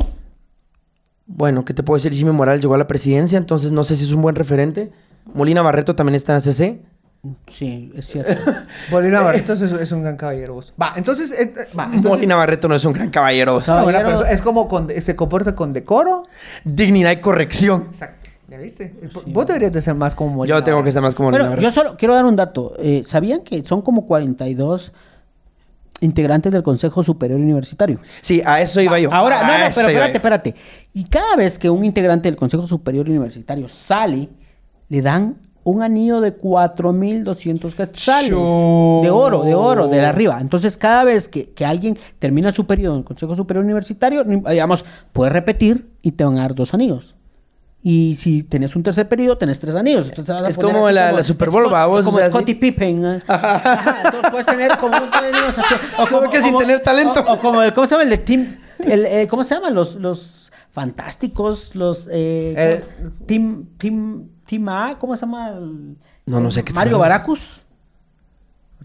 bueno, 1.27 1.65
¿qué 1.65 1.73
te 1.75 1.83
puedo 1.83 1.97
decir? 1.97 2.13
Jimmy 2.13 2.33
Moral 2.33 2.61
llegó 2.61 2.75
a 2.75 2.79
la 2.79 2.87
presidencia, 2.87 3.39
entonces 3.39 3.73
no 3.73 3.85
sé 3.85 3.97
si 3.97 4.05
es 4.05 4.13
un 4.13 4.23
buen 4.23 4.35
referente. 4.35 4.91
Molina 5.33 5.63
Barreto 5.63 5.95
también 5.95 6.17
está 6.17 6.33
en 6.33 6.39
ACC. 6.39 6.81
Sí, 7.49 7.93
es 7.97 8.07
cierto. 8.07 8.33
Bolívar 8.91 9.23
Barreto 9.25 9.53
es, 9.53 9.61
es 9.61 9.93
un 9.93 10.03
gran 10.03 10.17
caballero. 10.17 10.55
vos. 10.55 10.73
Va, 10.81 10.95
entonces. 10.97 11.31
eh, 11.33 11.53
eh, 11.55 11.69
va, 11.79 11.85
entonces 11.85 12.11
Molina 12.11 12.35
Barreto 12.37 12.67
no 12.67 12.75
es 12.75 12.85
un 12.85 12.95
gran 12.95 13.11
caballero. 13.11 13.53
buena 13.61 13.67
Caballero- 13.67 14.07
persona. 14.09 14.31
Es 14.31 14.43
como 14.43 14.67
con- 14.69 14.89
se 14.89 15.15
comporta 15.17 15.55
con 15.55 15.73
decoro. 15.73 16.25
Dignidad 16.65 17.13
y 17.13 17.17
corrección. 17.21 17.89
Exacto. 17.91 18.31
¿Ya 18.49 18.59
viste? 18.59 18.93
Vos 19.27 19.47
deberías 19.47 19.73
de 19.73 19.81
ser 19.81 19.95
más 19.95 20.15
como 20.17 20.31
Molina 20.35 20.57
Yo 20.59 20.65
tengo 20.65 20.83
que 20.83 20.89
estar 20.89 21.03
más 21.03 21.15
como 21.15 21.29
Molina 21.31 21.51
Barreto. 21.51 21.63
yo 21.63 21.71
solo 21.71 21.97
quiero 21.97 22.15
dar 22.15 22.25
un 22.25 22.35
dato. 22.37 22.75
Eh, 22.79 23.03
¿Sabían 23.07 23.43
que 23.43 23.63
son 23.65 23.83
como 23.83 24.07
42 24.07 24.93
integrantes 26.01 26.51
del 26.53 26.63
Consejo 26.63 27.03
Superior 27.03 27.39
Universitario? 27.41 27.99
Sí, 28.21 28.43
a 28.45 28.61
eso 28.61 28.81
iba 28.81 28.99
yo. 28.99 29.13
Ahora, 29.13 29.41
A 29.41 29.43
no, 29.43 29.53
no, 29.53 29.59
pero 29.75 29.89
espérate, 29.89 30.13
yo. 30.13 30.17
espérate. 30.17 30.55
Y 30.95 31.05
cada 31.05 31.37
vez 31.37 31.59
que 31.59 31.69
un 31.71 31.85
integrante 31.85 32.29
del 32.29 32.37
Consejo 32.37 32.67
Superior 32.67 33.09
Universitario 33.09 33.69
sale, 33.69 34.29
le 34.89 35.03
dan 35.03 35.37
un 35.63 35.83
anillo 35.83 36.21
de 36.23 36.35
4.200 36.41 37.75
quetzales. 37.75 38.31
Shoo. 38.31 39.03
De 39.03 39.11
oro, 39.11 39.43
de 39.45 39.55
oro, 39.55 39.89
de 39.89 40.01
arriba. 40.01 40.39
Entonces, 40.41 40.77
cada 40.77 41.05
vez 41.05 41.29
que, 41.29 41.51
que 41.51 41.65
alguien 41.65 41.99
termina 42.19 42.51
su 42.53 42.67
periodo 42.67 42.95
en 42.95 42.99
el 43.01 43.05
Consejo 43.05 43.37
Superior 43.37 43.65
Universitario, 43.65 44.25
ni- 44.25 44.41
digamos, 44.51 44.85
puedes 45.13 45.33
repetir 45.33 45.91
y 46.03 46.13
te 46.13 46.25
van 46.25 46.39
a 46.39 46.43
dar 46.43 46.55
dos 46.55 46.73
anillos. 46.75 47.15
Y 47.83 48.17
si 48.17 48.43
tenés 48.43 48.77
un 48.77 48.83
tercer 48.83 49.09
periodo, 49.09 49.39
tenés 49.39 49.59
tres 49.59 49.75
anillos. 49.75 50.09
Entonces, 50.09 50.35
Es 50.49 50.59
como 50.59 50.91
la- 50.91 51.13
la 51.13 51.23
Super 51.23 51.49
Bowl, 51.49 51.65
Scott- 51.65 51.73
¿va? 51.73 51.87
Vos, 51.87 52.05
Como 52.05 52.19
o 52.19 52.21
sea, 52.21 52.29
Scottie 52.29 52.55
Pippen. 52.57 53.05
¿eh? 53.07 53.23
Ajá, 53.27 54.03
entonces 54.05 54.31
puedes 54.31 54.47
tener 54.47 54.77
como 54.77 54.97
un 54.99 55.09
anillos 55.15 55.55
o 55.99 56.07
Solo 56.07 56.29
que 56.31 56.43
sin 56.43 56.59
tener 56.59 56.81
talento. 56.81 57.21
O, 57.27 57.33
o 57.35 57.39
como 57.39 57.63
el, 57.63 57.73
¿cómo 57.73 57.87
se 57.87 57.93
llama 57.93 58.03
el 58.05 58.11
de 58.11 58.19
Team? 58.19 58.59
El, 58.81 59.07
eh, 59.07 59.27
¿Cómo 59.29 59.45
se 59.45 59.55
llaman 59.55 59.75
los, 59.75 59.95
los 59.95 60.53
fantásticos? 60.73 61.75
Los 61.75 62.07
eh, 62.09 62.55
Eh, 62.57 62.85
Team, 63.27 63.67
Team, 63.79 64.29
Team 64.47 64.69
A, 64.69 64.97
¿cómo 64.99 65.15
se 65.17 65.23
llama? 65.23 65.49
el- 65.49 65.97
No, 66.27 66.41
no 66.41 66.51
sé 66.51 66.63
qué 66.65 66.73
Mario. 66.75 66.99
Baracus. 66.99 67.61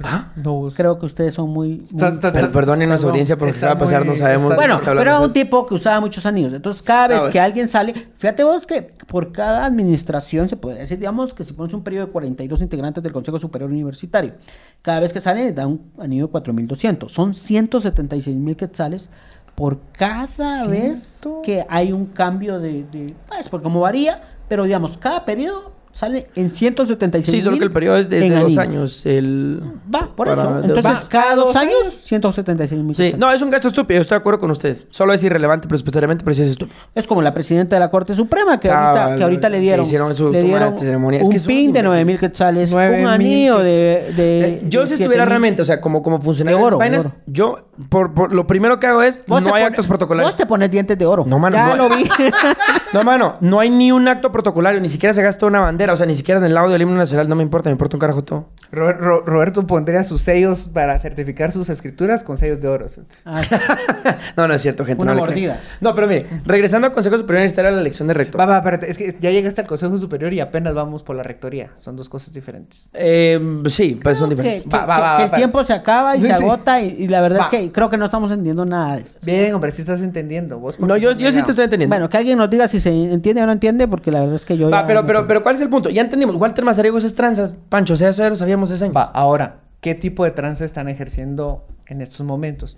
¿Ah? 0.03 0.33
No. 0.35 0.67
Creo 0.75 0.99
que 0.99 1.05
ustedes 1.05 1.33
son 1.33 1.49
muy. 1.49 1.85
muy- 1.89 1.97
Ta- 1.99 2.19
ta- 2.19 2.33
Per- 2.33 2.51
Perdonen 2.51 2.89
nuestra 2.89 3.05
Perdón, 3.07 3.11
audiencia 3.11 3.37
porque 3.37 3.57
acaba 3.57 3.75
de 3.75 3.79
pasar, 3.79 3.99
muy- 4.01 4.09
no 4.09 4.15
sabemos. 4.15 4.43
está- 4.51 4.55
Bueno, 4.55 4.75
está 4.75 4.85
pero 4.91 5.01
era 5.01 5.19
un 5.21 5.31
tipo 5.31 5.65
que 5.65 5.73
usaba 5.73 6.01
muchos 6.01 6.25
anillos. 6.25 6.51
Entonces, 6.53 6.81
cada 6.81 7.07
vez 7.07 7.21
Ah, 7.25 7.29
que 7.29 7.39
alguien 7.39 7.69
sale, 7.69 7.93
fíjate 8.17 8.43
vos 8.43 8.67
que 8.67 8.81
por 9.07 9.31
cada 9.31 9.65
administración 9.65 10.49
se 10.49 10.57
puede 10.57 10.79
decir, 10.79 10.99
digamos 10.99 11.33
que 11.33 11.45
si 11.45 11.53
pones 11.53 11.73
un 11.73 11.81
periodo 11.83 12.07
de 12.07 12.11
42 12.11 12.61
integrantes 12.61 13.01
del 13.03 13.13
Consejo 13.13 13.39
Superior 13.39 13.71
Universitario, 13.71 14.33
cada 14.81 14.99
vez 14.99 15.13
que 15.13 15.21
sale 15.21 15.53
da 15.53 15.65
un 15.67 15.91
anillo 15.97 16.25
de 16.27 16.31
4.200. 16.31 17.13
Son 17.13 17.33
176 17.33 18.35
mil 18.35 18.57
quetzales 18.57 19.09
por 19.55 19.79
cada 19.93 20.67
vez 20.67 21.01
Ciento- 21.21 21.41
que 21.41 21.65
hay 21.69 21.93
un 21.93 22.07
cambio 22.07 22.59
de, 22.59 22.83
de- 22.91 23.15
Pues, 23.29 23.47
por 23.47 23.61
como 23.61 23.79
varía, 23.79 24.21
pero 24.49 24.65
digamos, 24.65 24.97
cada 24.97 25.23
periodo 25.23 25.71
sale 25.95 26.27
en 26.35 26.49
176 26.51 27.31
Sí, 27.33 27.41
solo 27.41 27.57
que 27.57 27.63
el 27.63 27.71
periodo 27.71 27.95
es 27.97 28.09
de, 28.09 28.29
dos 28.29 28.57
años. 28.57 29.05
El... 29.05 29.61
Va, 29.93 30.09
por 30.13 30.27
para- 30.27 30.41
eso. 30.41 30.59
Entonces, 30.61 30.83
va. 30.85 31.07
cada 31.07 31.35
dos 31.35 31.35
¿Cada 31.35 31.35
dos 31.35 31.55
años, 31.55 31.77
años? 31.83 31.93
176 31.93 32.83
mil. 32.83 32.93
Sí, 32.95 33.15
no, 33.17 33.31
es 33.31 33.41
un 33.41 33.49
gasto 33.49 33.69
estúpido, 33.69 34.01
estoy 34.01 34.15
de 34.17 34.19
acuerdo 34.19 34.41
con 34.41 34.51
ustedes. 34.51 34.87
Solo 34.89 35.13
es 35.13 35.23
irrelevante 35.23 35.69
presupuestariamente, 35.69 36.25
pero 36.25 36.35
sí 36.35 36.41
es 36.41 36.49
estúpido. 36.49 36.75
Es 36.93 37.07
como 37.07 37.21
la 37.21 37.33
presidenta 37.33 37.77
de 37.77 37.79
la 37.79 37.89
Corte 37.89 38.13
Suprema, 38.13 38.59
que, 38.59 38.69
ahorita, 38.69 39.15
que 39.15 39.23
ahorita 39.23 39.47
le 39.49 39.57
que 39.57 39.61
dieron, 39.61 39.85
hicieron 39.85 40.13
su 40.13 40.31
le 40.33 40.43
dieron 40.43 40.59
toma 40.65 40.71
de 40.73 40.79
ceremonia. 40.79 41.19
Es 41.21 41.27
un 41.27 41.31
que 41.31 41.39
somos 41.39 41.47
pin 41.47 41.57
de 41.57 41.79
imbéciles. 41.79 41.85
9 41.85 42.05
mil 42.05 42.19
quetzales, 42.19 42.71
Nueve 42.71 42.95
un 42.95 42.99
mil 43.01 43.07
anillo 43.09 43.57
de, 43.59 44.13
de... 44.17 44.45
Eh, 44.47 44.61
yo 44.67 44.81
de 44.81 44.87
si 44.87 44.93
estuviera 44.95 45.23
realmente, 45.23 45.61
o 45.61 45.65
sea, 45.65 45.79
como, 45.79 46.03
como 46.03 46.19
funcionario 46.19 46.57
De 46.57 46.63
oro, 46.65 46.77
vaina, 46.77 46.95
de 46.97 46.99
oro. 46.99 47.11
yo, 47.25 47.69
por, 47.87 48.13
por- 48.13 48.33
lo 48.33 48.45
primero 48.47 48.81
que 48.81 48.87
hago 48.87 49.01
es, 49.01 49.21
no 49.27 49.37
hay 49.55 49.63
actos 49.63 49.87
protocolarios. 49.87 50.29
Vos 50.33 50.37
te 50.37 50.45
pones 50.45 50.69
dientes 50.69 50.97
de 50.97 51.05
oro. 51.05 51.23
No, 51.25 51.39
mano, 51.39 51.55
Ya 51.55 51.73
no- 51.75 51.87
lo 51.87 51.95
vi. 51.95 52.03
No, 52.93 53.03
mano, 53.03 53.35
no 53.41 53.59
hay 53.59 53.69
ni 53.69 53.91
un 53.91 54.07
acto 54.07 54.31
protocolario, 54.31 54.79
ni 54.79 54.87
siquiera 54.89 55.13
se 55.13 55.21
gasta 55.21 55.45
una 55.45 55.59
bandera, 55.59 55.84
o 55.93 55.97
sea, 55.97 56.05
ni 56.05 56.15
siquiera 56.15 56.39
en 56.39 56.45
el 56.45 56.53
lado 56.53 56.69
del 56.69 56.81
himno 56.81 56.95
nacional, 56.95 57.27
no 57.29 57.35
me 57.35 57.43
importa, 57.43 57.69
me 57.69 57.73
importa 57.73 57.95
un 57.97 58.01
carajo 58.01 58.23
todo. 58.23 58.49
Ro- 58.71 58.93
Ro- 58.93 59.21
Roberto 59.25 59.65
pondría 59.67 60.03
sus 60.03 60.21
sellos 60.21 60.69
para 60.73 60.97
certificar 60.99 61.51
sus 61.51 61.69
escrituras 61.69 62.23
con 62.23 62.37
sellos 62.37 62.59
de 62.61 62.67
oro. 62.67 62.85
Ah, 63.25 63.41
no, 64.37 64.47
no 64.47 64.53
es 64.53 64.61
cierto, 64.61 64.85
gente. 64.85 65.01
Una 65.01 65.13
no 65.13 65.19
mordida. 65.21 65.59
No, 65.81 65.93
pero 65.95 66.07
mire, 66.07 66.25
regresando 66.45 66.87
al 66.87 66.93
Consejo 66.93 67.17
Superior 67.17 67.39
Universitario 67.41 67.69
a 67.69 67.73
la 67.75 67.81
elección 67.81 68.07
de 68.07 68.13
rector. 68.13 68.39
Va, 68.41 68.45
va, 68.45 68.57
espérate, 68.57 68.89
es 68.91 68.97
que 68.97 69.15
ya 69.19 69.31
llegaste 69.31 69.61
al 69.61 69.67
Consejo 69.67 69.97
Superior 69.97 70.33
y 70.33 70.39
apenas 70.39 70.73
vamos 70.73 71.03
por 71.03 71.15
la 71.15 71.23
rectoría. 71.23 71.69
Son 71.79 71.95
dos 71.95 72.09
cosas 72.09 72.33
diferentes. 72.33 72.89
Eh, 72.93 73.39
sí, 73.67 73.99
pues 74.01 74.17
son 74.17 74.29
diferentes. 74.29 74.63
que- 74.63 74.69
Va, 74.69 74.85
va, 74.85 74.95
que- 74.95 75.01
va, 75.01 75.07
que 75.17 75.17
va, 75.21 75.25
el 75.25 75.33
va. 75.33 75.37
tiempo 75.37 75.63
se 75.63 75.73
acaba 75.73 76.15
y 76.17 76.21
Sí, 76.21 76.27
se 76.27 76.37
sí. 76.37 76.43
agota 76.43 76.81
y, 76.81 76.87
y 76.99 77.07
la 77.07 77.21
verdad 77.21 77.39
Va. 77.41 77.43
es 77.43 77.49
que 77.49 77.71
creo 77.71 77.89
que 77.89 77.97
no 77.97 78.05
estamos 78.05 78.31
entendiendo 78.31 78.65
nada 78.65 78.95
de 78.95 79.01
esto. 79.03 79.19
Bien, 79.23 79.53
hombre, 79.53 79.71
sí 79.71 79.81
estás 79.81 80.01
entendiendo. 80.01 80.59
Vos 80.59 80.79
No, 80.79 80.97
yo, 80.97 81.11
yo 81.13 81.31
sí 81.31 81.41
te 81.43 81.51
estoy 81.51 81.65
entendiendo. 81.65 81.93
Bueno, 81.93 82.09
que 82.09 82.17
alguien 82.17 82.37
nos 82.37 82.49
diga 82.49 82.67
si 82.67 82.79
se 82.79 82.89
entiende 82.89 83.41
o 83.43 83.45
no 83.45 83.51
entiende, 83.51 83.87
porque 83.87 84.11
la 84.11 84.19
verdad 84.21 84.35
es 84.35 84.45
que 84.45 84.57
yo 84.57 84.69
Va, 84.69 84.81
ya 84.81 84.87
pero, 84.87 85.01
no 85.01 85.05
pero, 85.07 85.27
pero, 85.27 85.43
¿cuál 85.43 85.55
es 85.55 85.61
el 85.61 85.69
punto? 85.75 85.89
Ya 85.89 86.01
entendimos. 86.01 86.35
Walter 86.35 86.65
Mazariegos 86.65 87.03
es 87.03 87.15
tranzas, 87.15 87.53
Pancho, 87.69 87.93
o 87.93 87.97
sea, 87.97 88.09
eso 88.09 88.23
ya 88.23 88.29
lo 88.29 88.35
sabíamos 88.35 88.71
ese 88.71 88.85
año. 88.85 88.93
Va, 88.93 89.03
ahora, 89.03 89.61
¿qué 89.81 89.95
tipo 89.95 90.23
de 90.23 90.31
trance 90.31 90.65
están 90.65 90.87
ejerciendo 90.89 91.67
en 91.87 92.01
estos 92.01 92.25
momentos? 92.25 92.77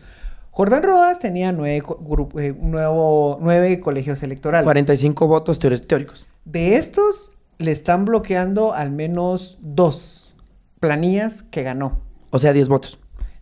Jordán 0.52 0.82
Rodas 0.84 1.20
tenía 1.20 1.52
nueve, 1.52 1.84
eh, 2.40 2.56
nuevo, 2.60 3.38
nueve 3.42 3.80
colegios 3.80 4.24
electorales. 4.24 4.66
45 4.66 5.28
votos 5.28 5.60
teóricos. 5.60 6.28
De 6.46 6.78
estos, 6.78 7.32
le 7.60 7.72
están 7.72 8.06
bloqueando 8.06 8.74
al 8.74 8.92
menos 8.92 9.58
dos 9.62 10.36
planillas 10.80 11.44
que 11.44 11.64
ganó. 11.64 12.00
O 12.32 12.40
sea, 12.40 12.54
10 12.54 12.70
votos. 12.70 13.00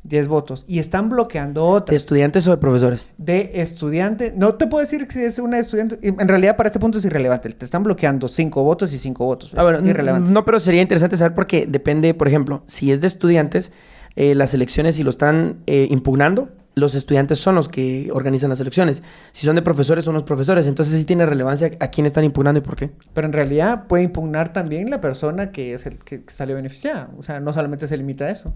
10 0.08 0.28
votos. 0.28 0.64
Y 0.68 0.80
están 0.80 1.10
bloqueando 1.10 1.62
¿De 1.62 1.72
otras. 1.78 1.96
estudiantes 1.96 2.48
o 2.48 2.52
de 2.52 2.58
profesores? 2.58 3.08
de 3.18 3.52
estudiante. 3.56 4.34
No 4.36 4.56
te 4.56 4.68
puedo 4.68 4.82
decir 4.82 5.08
si 5.12 5.20
es 5.24 5.40
una 5.40 5.60
estudiante. 5.60 6.00
En 6.02 6.28
realidad, 6.28 6.56
para 6.58 6.68
este 6.68 6.80
punto 6.80 6.98
es 7.00 7.06
irrelevante. 7.06 7.50
Te 7.52 7.66
están 7.66 7.84
bloqueando 7.84 8.28
cinco 8.28 8.64
votos 8.64 8.94
y 8.94 9.00
cinco 9.00 9.26
votos. 9.26 9.54
Ah, 9.56 9.64
bueno, 9.64 9.88
irrelevante. 9.88 10.32
no, 10.32 10.46
pero 10.46 10.60
sería 10.60 10.82
interesante 10.82 11.18
saber 11.18 11.34
porque 11.34 11.66
depende, 11.68 12.14
por 12.14 12.28
ejemplo, 12.28 12.64
si 12.68 12.92
es 12.92 13.02
de 13.02 13.08
estudiantes, 13.08 13.72
eh, 14.16 14.36
las 14.36 14.54
elecciones, 14.54 14.96
si 14.96 15.04
lo 15.04 15.10
están 15.10 15.58
eh, 15.68 15.88
impugnando, 15.90 16.50
los 16.76 16.94
estudiantes 16.94 17.40
son 17.40 17.56
los 17.56 17.70
que 17.70 18.10
organizan 18.14 18.50
las 18.50 18.60
elecciones. 18.60 19.02
Si 19.32 19.46
son 19.46 19.56
de 19.56 19.62
profesores, 19.62 20.04
son 20.06 20.14
los 20.14 20.24
profesores. 20.24 20.68
Entonces 20.68 20.98
sí 20.98 21.06
tiene 21.06 21.26
relevancia 21.26 21.72
a 21.80 21.88
quién 21.88 22.06
están 22.06 22.26
impugnando 22.26 22.60
y 22.60 22.62
por 22.64 22.76
qué. 22.76 22.92
Pero 23.14 23.28
en 23.28 23.34
realidad 23.34 23.88
puede 23.88 24.04
impugnar 24.04 24.52
también 24.52 24.90
la 24.90 25.00
persona 25.00 25.52
que 25.52 25.74
es 25.74 25.86
el 25.86 26.00
que, 26.00 26.26
que 26.26 26.34
salió 26.34 26.56
beneficiada. 26.56 27.10
O 27.18 27.24
sea, 27.24 27.40
no 27.40 27.54
solamente 27.54 27.88
se 27.88 27.96
limita 27.96 28.26
a 28.26 28.32
eso. 28.32 28.54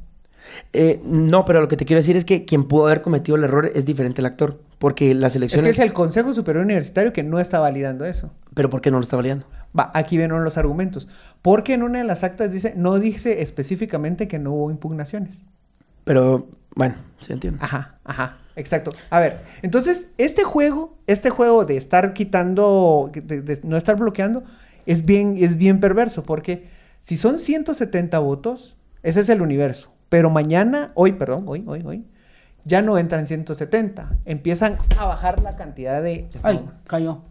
Eh, 0.73 0.99
no, 1.03 1.45
pero 1.45 1.61
lo 1.61 1.67
que 1.67 1.77
te 1.77 1.85
quiero 1.85 1.99
decir 1.99 2.15
es 2.17 2.25
que 2.25 2.45
quien 2.45 2.63
pudo 2.63 2.87
haber 2.87 3.01
cometido 3.01 3.35
el 3.37 3.43
error 3.43 3.71
es 3.73 3.85
diferente 3.85 4.21
al 4.21 4.25
actor. 4.25 4.59
Porque 4.77 5.13
las 5.13 5.33
Es 5.33 5.33
que 5.33 5.37
elecciones... 5.45 5.71
es 5.71 5.79
el 5.79 5.93
Consejo 5.93 6.33
Superior 6.33 6.63
Universitario 6.63 7.11
que 7.13 7.23
no 7.23 7.39
está 7.39 7.59
validando 7.59 8.05
eso. 8.05 8.31
Pero 8.53 8.69
¿por 8.69 8.81
qué 8.81 8.91
no 8.91 8.97
lo 8.97 9.03
está 9.03 9.17
validando? 9.17 9.45
Va, 9.77 9.91
aquí 9.93 10.17
vienen 10.17 10.43
los 10.43 10.57
argumentos. 10.57 11.07
Porque 11.41 11.73
en 11.73 11.83
una 11.83 11.99
de 11.99 12.05
las 12.05 12.23
actas 12.23 12.51
dice, 12.51 12.73
no 12.75 12.97
dice 12.99 13.41
específicamente 13.41 14.27
que 14.27 14.39
no 14.39 14.53
hubo 14.53 14.71
impugnaciones. 14.71 15.45
Pero, 16.05 16.47
bueno, 16.75 16.95
sí 17.19 17.33
entiendo. 17.33 17.59
Ajá, 17.61 17.99
ajá, 18.03 18.37
exacto. 18.55 18.91
A 19.09 19.19
ver, 19.19 19.37
entonces, 19.61 20.07
este 20.17 20.43
juego, 20.43 20.97
este 21.05 21.29
juego 21.29 21.65
de 21.65 21.77
estar 21.77 22.13
quitando, 22.13 23.11
de, 23.13 23.41
de 23.41 23.59
no 23.63 23.77
estar 23.77 23.95
bloqueando, 23.95 24.43
es 24.85 25.05
bien, 25.05 25.35
es 25.37 25.57
bien 25.57 25.79
perverso, 25.79 26.23
porque 26.23 26.67
si 27.01 27.15
son 27.15 27.37
170 27.37 28.17
votos, 28.19 28.77
ese 29.03 29.21
es 29.21 29.29
el 29.29 29.41
universo. 29.41 29.91
Pero 30.09 30.29
mañana, 30.29 30.91
hoy, 30.95 31.13
perdón, 31.13 31.45
hoy, 31.47 31.63
hoy, 31.67 31.83
hoy, 31.85 32.05
ya 32.65 32.81
no 32.81 32.97
entran 32.97 33.25
170. 33.27 34.17
Empiezan 34.25 34.77
a 34.97 35.05
bajar 35.05 35.41
la 35.41 35.55
cantidad 35.55 36.01
de... 36.03 36.29
Ay, 36.43 36.65
cayó. 36.85 37.21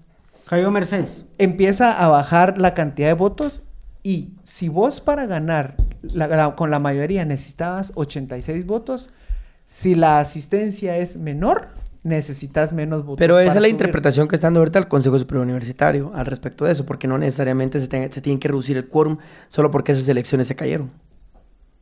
Cayó 0.49 0.71
Mercedes. 0.71 1.25
Empieza 1.39 1.93
a 2.03 2.09
bajar 2.09 2.57
la 2.59 2.75
cantidad 2.75 3.09
de 3.09 3.15
votos 3.15 3.63
y 4.03 4.33
si 4.45 4.69
vos 4.69 5.01
para 5.01 5.27
ganar 5.27 5.75
la- 6.03 6.27
la- 6.29 6.55
con 6.57 6.71
la 6.71 6.79
mayoría 6.79 7.25
necesitabas 7.25 7.93
86 7.97 8.65
votos, 8.65 9.11
si 9.67 9.95
la 9.95 10.21
asistencia 10.21 10.97
es 10.97 11.19
menor, 11.19 11.69
necesitas 12.05 12.73
menos 12.73 13.03
votos. 13.05 13.19
Pero 13.19 13.39
esa 13.39 13.49
es 13.49 13.55
la 13.57 13.61
subir. 13.63 13.73
interpretación 13.73 14.29
que 14.29 14.37
está 14.37 14.47
dando 14.47 14.61
ahorita 14.61 14.79
el 14.79 14.89
Consejo 14.89 15.19
Superior 15.19 15.43
Universitario 15.45 16.13
al 16.15 16.25
respecto 16.25 16.65
de 16.65 16.73
eso, 16.73 16.87
porque 16.87 17.07
no 17.09 17.19
necesariamente 17.19 17.79
se, 17.81 17.89
tenga- 17.89 18.11
se 18.11 18.23
tiene 18.23 18.39
que 18.39 18.49
reducir 18.49 18.77
el 18.79 18.89
quórum 18.89 19.19
solo 19.49 19.71
porque 19.71 19.93
esas 19.93 20.09
elecciones 20.09 20.47
se 20.47 20.57
cayeron. 20.57 20.91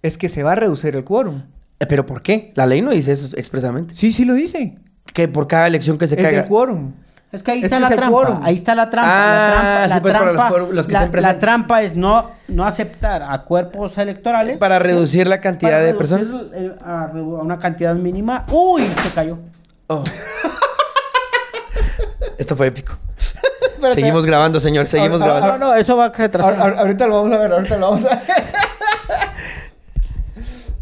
Es 0.03 0.19
que 0.19 0.29
se 0.29 0.43
va 0.43 0.53
a 0.53 0.55
reducir 0.55 0.95
el 0.97 1.05
quórum. 1.05 1.43
Eh, 1.81 1.87
¿Pero 1.87 2.07
por 2.07 2.23
qué? 2.23 2.53
La 2.55 2.67
ley 2.67 2.81
no 2.83 2.91
dice 2.93 3.13
eso 3.13 3.37
expresamente. 3.37 3.95
Sí, 3.95 4.13
sí 4.13 4.25
lo 4.25 4.35
dice. 4.35 4.79
Que 5.13 5.29
por 5.29 5.47
cada 5.49 5.67
elección 5.67 5.99
que 5.99 6.07
se 6.07 6.15
es 6.17 6.23
caiga... 6.23 6.41
del 6.41 6.49
quórum. 6.49 6.93
Es 7.33 7.43
que 7.43 7.51
ahí 7.51 7.59
Es 7.59 7.65
está 7.67 7.81
la 7.81 7.89
el 7.89 7.97
trampa. 7.97 8.13
quórum. 8.17 8.41
Ahí 8.45 8.55
está 8.55 8.75
la 8.75 8.89
trampa. 8.89 9.11
Ah, 9.13 9.87
la 9.89 9.89
trampa, 9.89 9.89
sí, 9.89 9.95
la 9.95 10.01
pues, 10.01 10.15
para 10.15 10.33
los 10.65 10.75
los 10.75 10.87
que 10.87 10.93
la- 10.93 10.99
estén 11.01 11.11
presentes. 11.13 11.35
la 11.35 11.39
trampa 11.41 11.83
es 11.83 11.97
no, 11.97 12.31
no 12.49 12.65
aceptar 12.65 13.23
a 13.29 13.43
cuerpos 13.43 13.99
electorales. 13.99 14.57
Para 14.59 14.79
reducir 14.79 15.27
la 15.27 15.41
cantidad 15.41 15.73
para 15.73 15.83
de 15.83 15.93
reducir 15.93 16.19
personas. 16.19 16.53
el- 16.55 16.75
a, 16.85 17.11
una 17.13 17.59
cantidad 17.59 17.95
mínima. 17.97 18.45
¡Uy! 18.51 18.83
Se 19.03 19.11
cayó. 19.11 19.39
Oh. 19.89 20.05
Esto 22.39 22.57
fue 22.57 22.69
épico. 22.69 22.97
Espérate. 23.17 23.95
Seguimos 23.95 24.27
grabando, 24.27 24.61
señor. 24.61 24.87
Seguimos 24.87 25.21
grabando. 25.21 25.59
No, 25.59 25.59
no, 25.59 25.75
eso 25.75 25.97
va 25.97 26.07
a 26.07 26.13
retrasar. 26.13 26.57
Ahor- 26.57 26.61
ahor- 26.75 26.79
ahorita 26.79 27.07
lo 27.07 27.23
vamos 27.23 27.37
a 27.37 27.41
ver, 27.41 27.53
ahorita 27.53 27.77
lo 27.77 27.91
vamos 27.91 28.07
a 28.07 28.17
ver. 28.17 28.21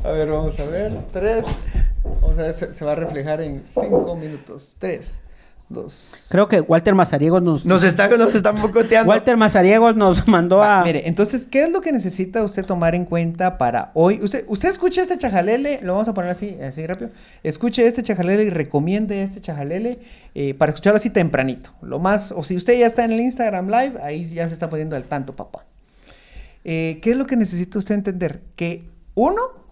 A 0.05 0.13
ver, 0.13 0.29
vamos 0.29 0.59
a 0.61 0.65
ver. 0.67 0.93
Tres. 1.13 1.45
Vamos 2.21 2.39
a 2.39 2.43
ver, 2.43 2.55
se, 2.55 2.73
se 2.75 2.85
va 2.85 2.93
a 2.93 2.97
reflejar 2.97 3.41
en 3.41 3.63
cinco 3.65 4.15
minutos. 4.17 4.77
Tres, 4.79 5.23
dos. 5.69 6.27
Creo 6.29 6.47
que 6.49 6.61
Walter 6.61 6.95
Mazariegos 6.95 7.43
nos... 7.43 7.65
Nos 7.65 7.83
está, 7.83 8.09
nos 8.09 8.33
bocoteando. 8.61 9.09
Walter 9.09 9.37
Mazariegos 9.39 9.97
nos 9.97 10.29
mandó 10.29 10.59
Va, 10.59 10.83
a... 10.83 10.85
Mire, 10.85 11.09
entonces, 11.09 11.47
¿qué 11.47 11.65
es 11.65 11.73
lo 11.73 11.81
que 11.81 11.93
necesita 11.93 12.43
usted 12.43 12.65
tomar 12.67 12.95
en 12.95 13.07
cuenta 13.07 13.57
para 13.57 13.91
hoy? 13.95 14.21
Usted, 14.23 14.45
usted 14.49 14.69
escuche 14.69 15.01
este 15.01 15.17
chajalele, 15.17 15.81
lo 15.83 15.95
vamos 15.95 16.09
a 16.09 16.15
poner 16.15 16.31
así, 16.31 16.59
así 16.63 16.87
rápido. 16.87 17.11
Escuche 17.43 17.87
este 17.87 18.03
chajalele 18.03 18.45
y 18.45 18.51
recomiende 18.51 19.23
este 19.23 19.41
chajalele 19.41 20.01
eh, 20.35 20.53
para 20.53 20.73
escucharlo 20.73 20.99
así 20.99 21.09
tempranito. 21.09 21.71
Lo 21.81 21.99
más, 21.99 22.33
o 22.33 22.45
si 22.45 22.57
usted 22.57 22.79
ya 22.79 22.87
está 22.87 23.05
en 23.05 23.13
el 23.13 23.21
Instagram 23.21 23.69
Live, 23.69 23.95
ahí 24.03 24.27
ya 24.27 24.47
se 24.47 24.53
está 24.53 24.69
poniendo 24.69 24.97
al 24.97 25.05
tanto, 25.05 25.35
papá. 25.35 25.65
Eh, 26.65 26.99
¿Qué 27.03 27.13
es 27.13 27.17
lo 27.17 27.27
que 27.27 27.37
necesita 27.37 27.79
usted 27.79 27.95
entender? 27.95 28.43
Que 28.57 28.91
uno, 29.15 29.64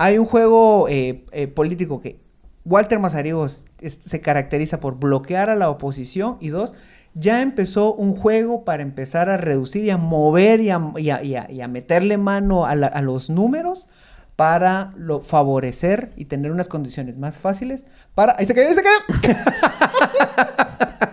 hay 0.00 0.16
un 0.16 0.24
juego 0.24 0.88
eh, 0.88 1.26
eh, 1.30 1.46
político 1.46 2.00
que 2.00 2.18
Walter 2.64 2.98
Mazariegos 2.98 3.66
se 3.78 4.20
caracteriza 4.22 4.80
por 4.80 4.98
bloquear 4.98 5.50
a 5.50 5.56
la 5.56 5.68
oposición 5.68 6.38
y 6.40 6.48
dos, 6.48 6.72
ya 7.12 7.42
empezó 7.42 7.92
un 7.92 8.16
juego 8.16 8.64
para 8.64 8.82
empezar 8.82 9.28
a 9.28 9.36
reducir 9.36 9.84
y 9.84 9.90
a 9.90 9.98
mover 9.98 10.62
y 10.62 10.70
a, 10.70 11.68
meterle 11.68 12.16
mano 12.16 12.64
a, 12.64 12.74
los 13.02 13.28
números 13.28 13.90
para 14.36 14.94
favorecer 15.20 16.12
y 16.16 16.24
tener 16.24 16.50
unas 16.50 16.68
condiciones 16.68 17.18
más 17.18 17.38
fáciles 17.38 17.84
para... 18.14 18.34
¡Ahí 18.38 18.46
se 18.46 18.54
cayó, 18.54 18.68
ahí 18.68 18.74
se 18.74 18.82
cayó! 18.82 19.28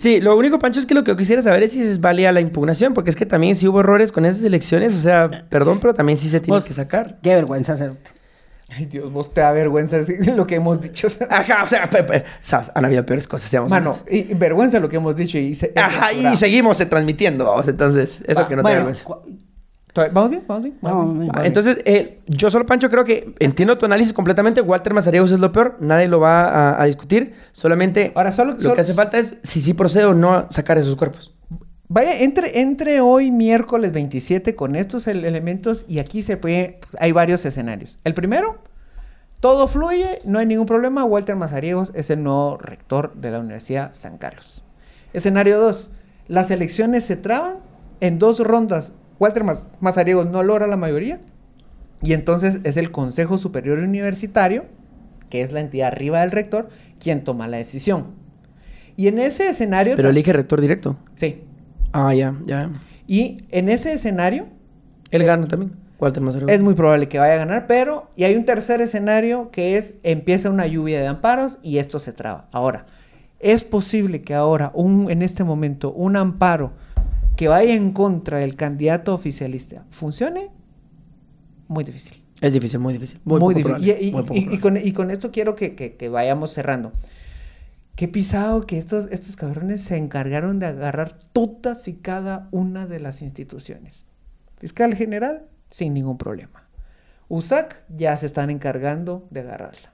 Sí, 0.00 0.20
lo 0.20 0.36
único, 0.36 0.60
Pancho, 0.60 0.78
es 0.78 0.86
que 0.86 0.94
lo 0.94 1.02
que 1.02 1.10
yo 1.10 1.16
quisiera 1.16 1.42
saber 1.42 1.64
es 1.64 1.72
si 1.72 1.82
es 1.82 2.00
válida 2.00 2.30
la 2.30 2.40
impugnación, 2.40 2.94
porque 2.94 3.10
es 3.10 3.16
que 3.16 3.26
también 3.26 3.56
si 3.56 3.66
hubo 3.66 3.80
errores 3.80 4.12
con 4.12 4.24
esas 4.26 4.44
elecciones, 4.44 4.94
o 4.94 4.98
sea, 5.00 5.28
perdón, 5.50 5.80
pero 5.80 5.92
también 5.92 6.16
sí 6.16 6.28
se 6.28 6.38
tiene 6.38 6.62
que 6.62 6.72
sacar. 6.72 7.18
Qué 7.20 7.34
vergüenza 7.34 7.72
hacerte. 7.72 8.12
Ay, 8.76 8.84
Dios, 8.86 9.10
vos 9.12 9.34
te 9.34 9.40
da 9.40 9.50
vergüenza 9.50 9.98
decir 10.04 10.36
lo 10.36 10.46
que 10.46 10.54
hemos 10.54 10.80
dicho. 10.80 11.08
Ajá, 11.28 11.64
o 11.64 11.68
sea, 11.68 11.90
pe- 11.90 12.04
pe- 12.04 12.22
sabes, 12.40 12.70
han 12.76 12.84
habido 12.84 13.04
peores 13.04 13.26
cosas, 13.26 13.50
seamos 13.50 13.70
Mano, 13.70 13.90
honestos. 13.90 14.12
y, 14.14 14.30
y 14.30 14.34
vergüenza 14.34 14.78
lo 14.78 14.88
que 14.88 14.96
hemos 14.96 15.16
dicho 15.16 15.36
y 15.36 15.56
se- 15.56 15.72
Ajá, 15.74 16.12
y 16.12 16.20
bravo. 16.20 16.36
seguimos 16.36 16.80
eh, 16.80 16.86
transmitiendo, 16.86 17.44
vamos, 17.46 17.66
entonces, 17.66 18.22
eso 18.26 18.42
Va, 18.42 18.48
que 18.48 18.54
no 18.54 18.62
te 18.62 18.68
Bueno, 18.68 18.84
vergüenza. 18.84 19.04
¿Vamos 19.94 20.30
bien? 20.30 20.44
¿Vamos 20.46 20.62
bien? 20.62 20.78
Vamos 20.80 21.04
bien. 21.18 21.28
¿Vamos 21.28 21.42
Ah, 21.42 21.46
Entonces, 21.46 21.78
eh, 21.84 22.20
yo 22.26 22.50
solo, 22.50 22.66
Pancho, 22.66 22.88
creo 22.88 23.04
que 23.04 23.34
entiendo 23.40 23.76
tu 23.78 23.86
análisis 23.86 24.12
completamente. 24.12 24.60
Walter 24.60 24.94
Mazariegos 24.94 25.32
es 25.32 25.40
lo 25.40 25.50
peor, 25.50 25.76
nadie 25.80 26.06
lo 26.06 26.20
va 26.20 26.44
a, 26.44 26.82
a 26.82 26.84
discutir. 26.86 27.34
Solamente 27.52 28.12
Ahora, 28.14 28.30
solo- 28.30 28.52
lo 28.54 28.60
solo- 28.60 28.74
que 28.76 28.82
hace 28.82 28.94
falta 28.94 29.18
es 29.18 29.36
si 29.42 29.60
sí 29.60 29.74
procede 29.74 30.04
o 30.04 30.14
no 30.14 30.46
sacar 30.50 30.78
esos 30.78 30.94
cuerpos. 30.94 31.34
Vaya, 31.88 32.20
entre, 32.20 32.60
entre 32.60 33.00
hoy 33.00 33.30
miércoles 33.30 33.92
27 33.92 34.54
con 34.54 34.76
estos 34.76 35.06
ele- 35.08 35.26
elementos 35.26 35.84
y 35.88 35.98
aquí 36.00 36.22
se 36.22 36.36
puede, 36.36 36.78
pues, 36.80 36.96
hay 37.00 37.12
varios 37.12 37.44
escenarios. 37.44 37.98
El 38.04 38.14
primero, 38.14 38.58
todo 39.40 39.66
fluye, 39.68 40.18
no 40.24 40.38
hay 40.38 40.46
ningún 40.46 40.66
problema. 40.66 41.04
Walter 41.04 41.34
Mazariegos 41.36 41.90
es 41.94 42.10
el 42.10 42.22
nuevo 42.22 42.56
rector 42.58 43.14
de 43.14 43.30
la 43.30 43.40
Universidad 43.40 43.92
San 43.94 44.18
Carlos. 44.18 44.62
Escenario 45.12 45.58
2, 45.58 45.92
las 46.28 46.50
elecciones 46.50 47.04
se 47.04 47.16
traban 47.16 47.56
En 48.00 48.18
dos 48.20 48.38
rondas, 48.38 48.92
Walter 49.18 49.44
Mazariegos 49.80 50.30
no 50.30 50.42
logra 50.42 50.66
la 50.66 50.76
mayoría. 50.76 51.20
Y 52.02 52.12
entonces 52.12 52.60
es 52.62 52.76
el 52.76 52.90
Consejo 52.90 53.38
Superior 53.38 53.78
Universitario, 53.78 54.66
que 55.30 55.42
es 55.42 55.52
la 55.52 55.60
entidad 55.60 55.88
arriba 55.88 56.20
del 56.20 56.30
rector, 56.30 56.68
quien 57.00 57.24
toma 57.24 57.48
la 57.48 57.56
decisión. 57.56 58.06
Y 58.96 59.08
en 59.08 59.18
ese 59.18 59.48
escenario... 59.48 59.96
Pero 59.96 60.10
elige 60.10 60.32
rector 60.32 60.60
directo. 60.60 60.96
Sí. 61.14 61.42
Ah, 61.92 62.14
ya, 62.14 62.34
ya. 62.46 62.70
Y 63.06 63.44
en 63.50 63.68
ese 63.68 63.92
escenario 63.92 64.46
Él 65.10 65.24
gana 65.24 65.46
también. 65.46 65.72
Walter 65.98 66.22
Mazariegos. 66.22 66.52
es 66.52 66.62
muy 66.62 66.74
probable 66.74 67.08
que 67.08 67.18
vaya 67.18 67.34
a 67.34 67.38
ganar, 67.38 67.66
pero... 67.66 68.10
Y 68.14 68.24
hay 68.24 68.36
un 68.36 68.44
tercer 68.44 68.80
escenario 68.80 69.50
que 69.50 69.76
es 69.76 69.94
empieza 70.04 70.50
una 70.50 70.66
lluvia 70.66 71.00
de 71.00 71.08
amparos 71.08 71.58
y 71.62 71.78
esto 71.78 71.98
se 71.98 72.12
traba. 72.12 72.48
Ahora, 72.52 72.86
¿es 73.40 73.64
posible 73.64 74.22
que 74.22 74.34
ahora, 74.34 74.70
un, 74.74 75.10
en 75.10 75.22
este 75.22 75.42
momento, 75.42 75.92
un 75.92 76.16
amparo 76.16 76.72
que 77.38 77.46
vaya 77.46 77.72
en 77.76 77.92
contra 77.92 78.38
del 78.38 78.56
candidato 78.56 79.14
oficialista 79.14 79.86
funcione? 79.90 80.50
Muy 81.68 81.84
difícil. 81.84 82.20
Es 82.40 82.52
difícil, 82.52 82.80
muy 82.80 82.94
difícil. 82.94 83.20
Muy, 83.24 83.38
poco 83.38 83.50
difícil. 83.50 83.64
probable, 83.64 83.98
Y, 84.04 84.10
muy 84.46 84.58
con, 84.58 84.76
y 84.76 84.92
con 84.92 85.10
esto 85.12 85.30
quiero 85.30 85.54
que, 85.54 85.76
que- 85.76 85.94
que 85.96 86.08
vayamos 86.08 86.52
cerrando. 86.52 86.92
Qué 87.94 88.08
pisado 88.08 88.66
que 88.66 88.76
estos, 88.76 89.06
estos 89.12 89.36
cabrones 89.36 89.82
se 89.82 89.96
encargaron 89.96 90.58
de 90.58 90.66
agarrar 90.66 91.16
todas 91.32 91.86
y 91.86 91.94
cada 91.94 92.48
una 92.50 92.86
de 92.88 92.98
las 92.98 93.22
instituciones. 93.22 94.04
Fiscal 94.56 94.96
general, 94.96 95.46
sin 95.70 95.94
ningún 95.94 96.18
problema. 96.18 96.68
USAC 97.28 97.84
ya 97.88 98.16
se 98.16 98.26
están 98.26 98.50
encargando 98.50 99.28
de 99.30 99.40
agarrarla. 99.42 99.92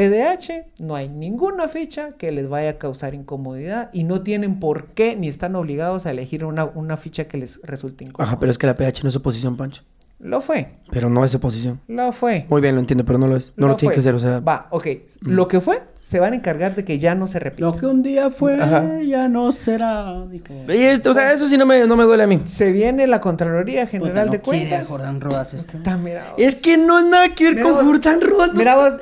PDH, 0.00 0.66
no 0.78 0.94
hay 0.94 1.08
ninguna 1.08 1.68
ficha 1.68 2.12
que 2.18 2.30
les 2.30 2.50
vaya 2.50 2.68
a 2.68 2.72
causar 2.74 3.14
incomodidad 3.14 3.88
y 3.94 4.04
no 4.04 4.20
tienen 4.20 4.60
por 4.60 4.88
qué 4.88 5.16
ni 5.16 5.26
están 5.28 5.56
obligados 5.56 6.04
a 6.04 6.10
elegir 6.10 6.44
una, 6.44 6.66
una 6.66 6.98
ficha 6.98 7.24
que 7.28 7.38
les 7.38 7.62
resulte 7.62 8.04
incómoda. 8.04 8.28
Ajá, 8.30 8.38
pero 8.38 8.52
es 8.52 8.58
que 8.58 8.66
la 8.66 8.76
PH 8.76 9.02
no 9.04 9.08
es 9.08 9.16
oposición, 9.16 9.56
Pancho. 9.56 9.82
Lo 10.18 10.42
fue, 10.42 10.68
Pero 10.90 11.08
no 11.08 11.24
es 11.24 11.34
oposición. 11.34 11.80
lo 11.88 12.12
fue. 12.12 12.44
Muy 12.50 12.60
bien, 12.60 12.74
lo 12.74 12.80
entiendo, 12.82 13.06
pero 13.06 13.18
no 13.18 13.26
lo 13.26 13.36
es. 13.36 13.54
No 13.56 13.68
lo, 13.68 13.76
tiene 13.76 13.94
que 13.94 14.00
ser, 14.02 14.14
o 14.14 14.18
sea. 14.18 14.40
Va, 14.40 14.66
ok. 14.70 14.86
Lo 15.22 15.48
que 15.48 15.60
fue, 15.62 15.82
se 16.00 16.20
van 16.20 16.34
a 16.34 16.36
encargar 16.36 16.74
de 16.74 16.84
que 16.84 16.98
ya 16.98 17.14
no 17.14 17.26
se 17.26 17.38
repita. 17.38 17.64
Lo 17.66 17.72
que 17.76 17.86
un 17.86 18.02
día 18.02 18.28
fue, 18.30 18.60
Ajá. 18.60 19.00
ya 19.02 19.28
no 19.28 19.50
será. 19.52 20.24
dijo. 20.30 20.44
Y 20.68 20.82
es- 20.82 21.06
o 21.06 21.14
sea, 21.14 21.32
eso 21.32 21.48
sí 21.48 21.56
no 21.56 21.64
me, 21.64 21.86
no 21.86 21.96
me 21.96 22.04
duele 22.04 22.24
a 22.24 22.26
mí. 22.26 22.40
Se 22.44 22.70
viene 22.72 23.06
la 23.06 23.20
Contraloría 23.22 23.82
Puta, 23.86 23.90
General 23.92 24.26
no 24.26 24.32
de 24.32 24.40
quiere 24.42 24.58
a 24.66 24.68
Cuentas. 24.68 24.88
Jordán 24.88 25.20
Rodas 25.22 25.54
este. 25.54 25.78
Está, 25.78 25.96
mira, 25.98 26.32
Es 26.38 26.56
que 26.56 26.76
no 26.78 26.98
es 26.98 27.04
nada 27.06 27.34
que 27.34 27.44
ver 27.44 27.54
Mira 27.54 27.64
con 27.64 27.74
vos- 27.74 27.84
Jordán 27.84 28.20
Rodas. 28.22 28.48
no- 28.48 28.58
mira 28.58 28.74
vos, 28.76 28.92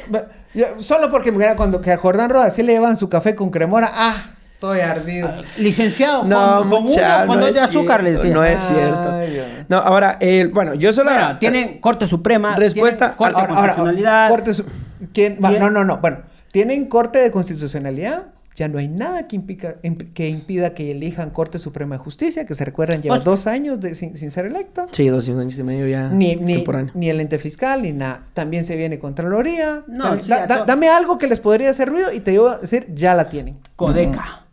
yo- 0.55 0.81
solo 0.83 1.11
porque 1.11 1.33
mira, 1.33 1.57
cuando 1.57 1.81
que 1.81 1.93
a 1.93 1.97
Jordán 1.99 2.31
Rodas 2.31 2.55
sí 2.55 2.63
le 2.63 2.73
llevan 2.75 2.97
su 2.97 3.09
café 3.09 3.35
con 3.35 3.51
cremora, 3.51 3.91
ah, 3.93 4.15
estoy 4.55 4.81
ardido. 4.81 5.33
Licenciado, 5.57 6.25
No, 6.25 6.61
con, 6.61 6.71
con 6.71 6.83
mucha, 6.85 7.17
uno, 7.19 7.27
cuando 7.27 7.43
no 7.43 7.47
es 7.49 7.55
de 7.55 7.61
azúcar, 7.61 8.03
le 8.03 8.13
decía. 8.13 8.33
no 8.35 8.45
es 8.45 8.59
cierto. 8.67 9.13
Ay. 9.13 9.65
No, 9.69 9.79
ahora, 9.79 10.17
eh, 10.21 10.49
bueno, 10.53 10.75
yo 10.75 10.93
solo. 10.93 11.11
Bueno, 11.11 11.39
tienen 11.39 11.81
Corte 11.81 12.07
Suprema. 12.07 12.57
Respuesta- 12.57 13.15
Corte 13.17 13.35
de 13.35 13.41
Ahora, 13.41 13.55
ahora, 13.55 13.75
Constitucionalidad. 13.75 14.29
corte 14.31 14.55
su- 14.55 14.65
¿quién? 15.13 15.39
Va, 15.45 15.49
¿Quién? 15.51 15.61
no, 15.63 15.71
no, 15.71 15.85
no. 15.85 15.99
Bueno, 15.99 16.19
tienen 16.53 16.87
corte 16.89 17.19
de 17.19 17.31
constitucionalidad. 17.31 18.23
Ya 18.55 18.69
no 18.69 18.79
hay 18.79 18.87
nada 18.89 19.27
que, 19.27 19.37
impica- 19.37 19.77
imp- 19.83 20.13
que 20.13 20.29
impida 20.29 20.75
que 20.75 20.91
elijan 20.93 21.31
Corte 21.31 21.59
Suprema 21.59 21.97
de 21.97 22.05
Justicia, 22.05 22.47
que 22.47 22.55
se 22.55 22.65
recuerdan, 22.65 23.03
lleva 23.03 23.17
dos 23.25 23.47
años 23.49 23.81
de- 23.81 23.95
sin, 23.97 24.15
sin 24.15 24.31
ser 24.31 24.47
electa. 24.47 24.87
Sí, 24.93 25.09
dos 25.09 25.29
años 25.29 25.59
y 25.59 25.63
medio 25.65 25.87
ya. 25.89 26.09
Ni, 26.09 27.09
el 27.11 27.21
ente 27.21 27.39
fiscal, 27.39 27.83
ni 27.83 27.93
nada. 27.93 28.27
También 28.33 28.65
se 28.65 28.77
viene 28.77 28.99
Contraloría. 29.01 29.83
No, 29.89 30.05
También- 30.05 30.25
sí, 30.25 30.31
da- 30.31 30.47
da- 30.47 30.65
dame 30.67 30.89
algo 30.89 31.19
que 31.19 31.27
les 31.27 31.41
podría 31.41 31.71
hacer 31.71 31.89
ruido 31.89 32.13
y 32.13 32.21
te 32.21 32.31
digo 32.31 32.49
a 32.49 32.59
decir, 32.59 32.87
ya 32.95 33.15
la 33.15 33.29
tienen. 33.29 33.59
Codeca. 33.77 34.44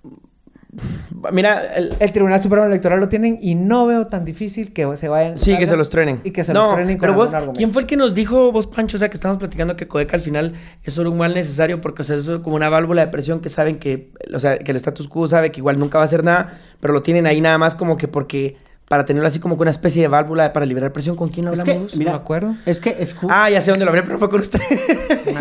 Mira, 1.31 1.73
el- 1.75 1.95
El 1.99 2.11
Tribunal 2.11 2.41
Supremo 2.41 2.65
Electoral 2.65 2.99
lo 2.99 3.09
tienen 3.09 3.37
y 3.41 3.55
no 3.55 3.85
veo 3.87 4.07
tan 4.07 4.25
difícil 4.25 4.73
que 4.73 4.87
se 4.97 5.07
vayan. 5.09 5.37
Sí, 5.39 5.57
que 5.57 5.67
se 5.67 5.75
los 5.75 5.89
truenen. 5.89 6.21
Y 6.23 6.31
que 6.31 6.43
se 6.43 6.53
no, 6.53 6.65
los 6.65 6.73
truenen 6.75 6.97
con 6.97 7.01
pero 7.07 7.13
vos, 7.13 7.33
argumento. 7.33 7.57
¿quién 7.57 7.71
fue 7.73 7.81
el 7.83 7.87
que 7.87 7.97
nos 7.97 8.15
dijo, 8.15 8.51
vos, 8.51 8.67
Pancho? 8.67 8.97
O 8.97 8.99
sea, 8.99 9.09
que 9.09 9.15
estamos 9.15 9.37
platicando 9.37 9.75
que 9.75 9.87
Codeca 9.87 10.15
al 10.15 10.21
final 10.23 10.53
es 10.83 10.93
solo 10.93 11.11
un 11.11 11.17
mal 11.17 11.33
necesario 11.33 11.81
porque, 11.81 12.01
o 12.01 12.05
sea, 12.05 12.15
es 12.15 12.29
como 12.43 12.55
una 12.55 12.69
válvula 12.69 13.05
de 13.05 13.11
presión 13.11 13.39
que 13.41 13.49
saben 13.49 13.77
que, 13.77 14.11
o 14.33 14.39
sea, 14.39 14.57
que 14.59 14.71
el 14.71 14.77
status 14.77 15.07
quo 15.07 15.27
sabe 15.27 15.51
que 15.51 15.59
igual 15.59 15.77
nunca 15.77 15.97
va 15.97 16.03
a 16.03 16.05
hacer 16.05 16.23
nada, 16.23 16.53
pero 16.79 16.93
lo 16.93 17.01
tienen 17.01 17.27
ahí 17.27 17.41
nada 17.41 17.57
más 17.57 17.75
como 17.75 17.97
que 17.97 18.07
porque, 18.07 18.57
para 18.91 19.05
tenerlo 19.05 19.25
así 19.25 19.39
como 19.39 19.55
que 19.55 19.61
una 19.61 19.71
especie 19.71 20.01
de 20.01 20.09
válvula 20.09 20.51
para 20.51 20.65
liberar 20.65 20.91
presión. 20.91 21.15
¿Con 21.15 21.29
quién 21.29 21.47
Es 21.47 21.51
hablamos? 21.61 21.73
que, 21.73 21.79
vos? 21.79 21.95
mira, 21.95 22.11
me 22.11 22.17
acuerdo. 22.17 22.55
es 22.65 22.81
que 22.81 22.89
es 22.99 23.13
justo. 23.13 23.29
Ah, 23.33 23.49
ya 23.49 23.61
sé 23.61 23.71
dónde 23.71 23.85
lo 23.85 23.91
hablé, 23.91 24.01
pero 24.03 24.15
no 24.15 24.19
fue 24.19 24.29
con 24.29 24.41
usted. 24.41 24.59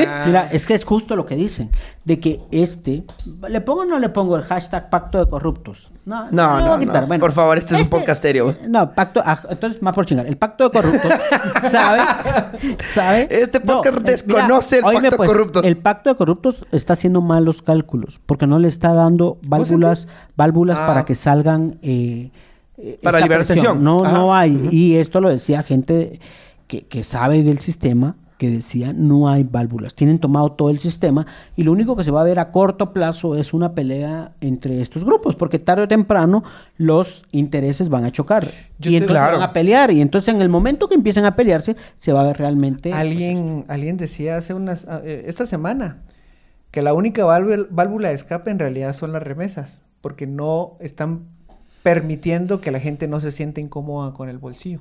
Ah, 0.07 0.23
Mira, 0.27 0.49
es 0.53 0.67
que 0.67 0.75
es 0.75 0.85
justo 0.85 1.17
lo 1.17 1.27
que 1.27 1.35
dicen, 1.35 1.71
de 2.05 2.21
que 2.21 2.41
este, 2.53 3.03
¿le 3.49 3.61
pongo 3.61 3.81
o 3.81 3.85
no 3.85 3.99
le 3.99 4.09
pongo 4.09 4.37
el 4.37 4.45
hashtag 4.45 4.89
pacto 4.89 5.19
de 5.19 5.29
corruptos? 5.29 5.91
No, 6.07 6.31
No, 6.31 6.61
lo 6.61 6.79
no, 6.79 7.07
no. 7.07 7.19
Por 7.19 7.33
favor, 7.33 7.59
este 7.59 7.75
es 7.75 7.81
un 7.83 7.89
podcast 7.89 8.23
serio. 8.23 8.55
No, 8.69 8.93
pacto, 8.95 9.21
ah, 9.25 9.41
entonces 9.51 9.83
más 9.83 9.93
por 9.95 10.07
chingar. 10.07 10.27
El 10.27 10.37
pacto 10.37 10.65
de 10.65 10.71
corruptos, 10.71 11.13
¿sabe? 11.71 12.03
¿Sabe? 12.79 13.29
Este 13.31 13.61
podcast 13.61 13.99
eh, 13.99 14.03
desconoce 14.05 14.77
el 14.79 14.83
pacto 14.85 15.01
de 15.11 15.17
corruptos. 15.17 15.65
El 15.65 15.77
pacto 15.77 16.11
de 16.11 16.17
corruptos 16.17 16.65
está 16.71 16.93
haciendo 16.93 17.21
malos 17.21 17.61
cálculos, 17.63 18.21
porque 18.27 18.47
no 18.47 18.59
le 18.61 18.69
está 18.69 18.95
dando 18.95 19.39
válvulas, 19.49 20.09
válvulas 20.37 20.79
Ah. 20.81 20.87
para 20.87 21.05
que 21.05 21.15
salgan 21.17 21.79
eh, 21.83 21.91
eh, 21.91 22.31
Para 23.03 23.45
tensión. 23.45 23.83
No, 23.83 24.05
Ajá. 24.05 24.13
no 24.13 24.35
hay. 24.35 24.69
Y 24.71 24.97
esto 24.97 25.21
lo 25.21 25.29
decía 25.29 25.63
gente 25.63 26.21
que, 26.67 26.83
que 26.83 27.05
sabe 27.05 27.43
del 27.43 27.59
sistema, 27.59 28.17
que 28.41 28.49
decía 28.49 28.95
no 28.95 29.29
hay 29.29 29.43
válvulas. 29.45 29.95
Tienen 29.95 30.19
tomado 30.19 30.53
todo 30.53 30.71
el 30.71 30.79
sistema 30.79 31.27
y 31.57 31.63
lo 31.63 31.73
único 31.73 31.95
que 31.95 32.05
se 32.05 32.11
va 32.11 32.23
a 32.23 32.25
ver 32.25 32.39
a 32.39 32.51
corto 32.51 32.95
plazo 32.95 33.37
es 33.37 33.53
una 33.53 33.75
pelea 33.75 34.33
entre 34.41 34.81
estos 34.81 35.05
grupos, 35.05 35.37
porque 35.37 35.59
tarde 35.59 35.83
o 35.83 35.89
temprano 35.89 36.43
los 36.79 37.27
intereses 37.33 37.91
van 37.91 38.07
a 38.07 38.13
chocar. 38.13 38.51
Yo 38.79 38.91
y 38.91 38.97
entonces 38.97 39.19
claro. 39.19 39.39
van 39.39 39.51
a 39.51 39.53
pelear. 39.53 39.91
Y 39.91 40.01
entonces 40.01 40.33
en 40.35 40.41
el 40.41 40.49
momento 40.49 40.89
que 40.89 40.95
empiecen 40.95 41.27
a 41.27 41.37
pelearse, 41.37 41.77
se 41.97 42.15
va 42.15 42.23
a 42.23 42.27
ver 42.29 42.39
realmente... 42.39 42.89
pues, 42.89 43.01
Alguien, 43.01 43.67
alguien 43.69 43.99
decía 43.99 44.37
hace 44.37 44.55
unas, 44.55 44.87
ah, 44.89 45.03
eh, 45.05 45.25
esta 45.27 45.45
semana 45.45 45.99
que 46.71 46.81
la 46.81 46.95
única 46.95 47.27
válvula, 47.27 47.67
válvula 47.69 48.09
de 48.09 48.15
escape 48.15 48.51
en 48.51 48.59
realidad 48.59 48.95
son 48.95 49.13
las 49.13 49.23
remesas, 49.23 49.83
porque 50.01 50.27
no 50.27 50.79
están 50.81 51.27
permitiendo 51.83 52.61
que 52.61 52.71
la 52.71 52.81
gente 52.81 53.09
no 53.09 53.21
se 53.21 53.33
sienta 53.33 53.61
incómoda 53.61 54.13
con 54.13 54.29
el 54.29 54.39
bolsillo. 54.39 54.81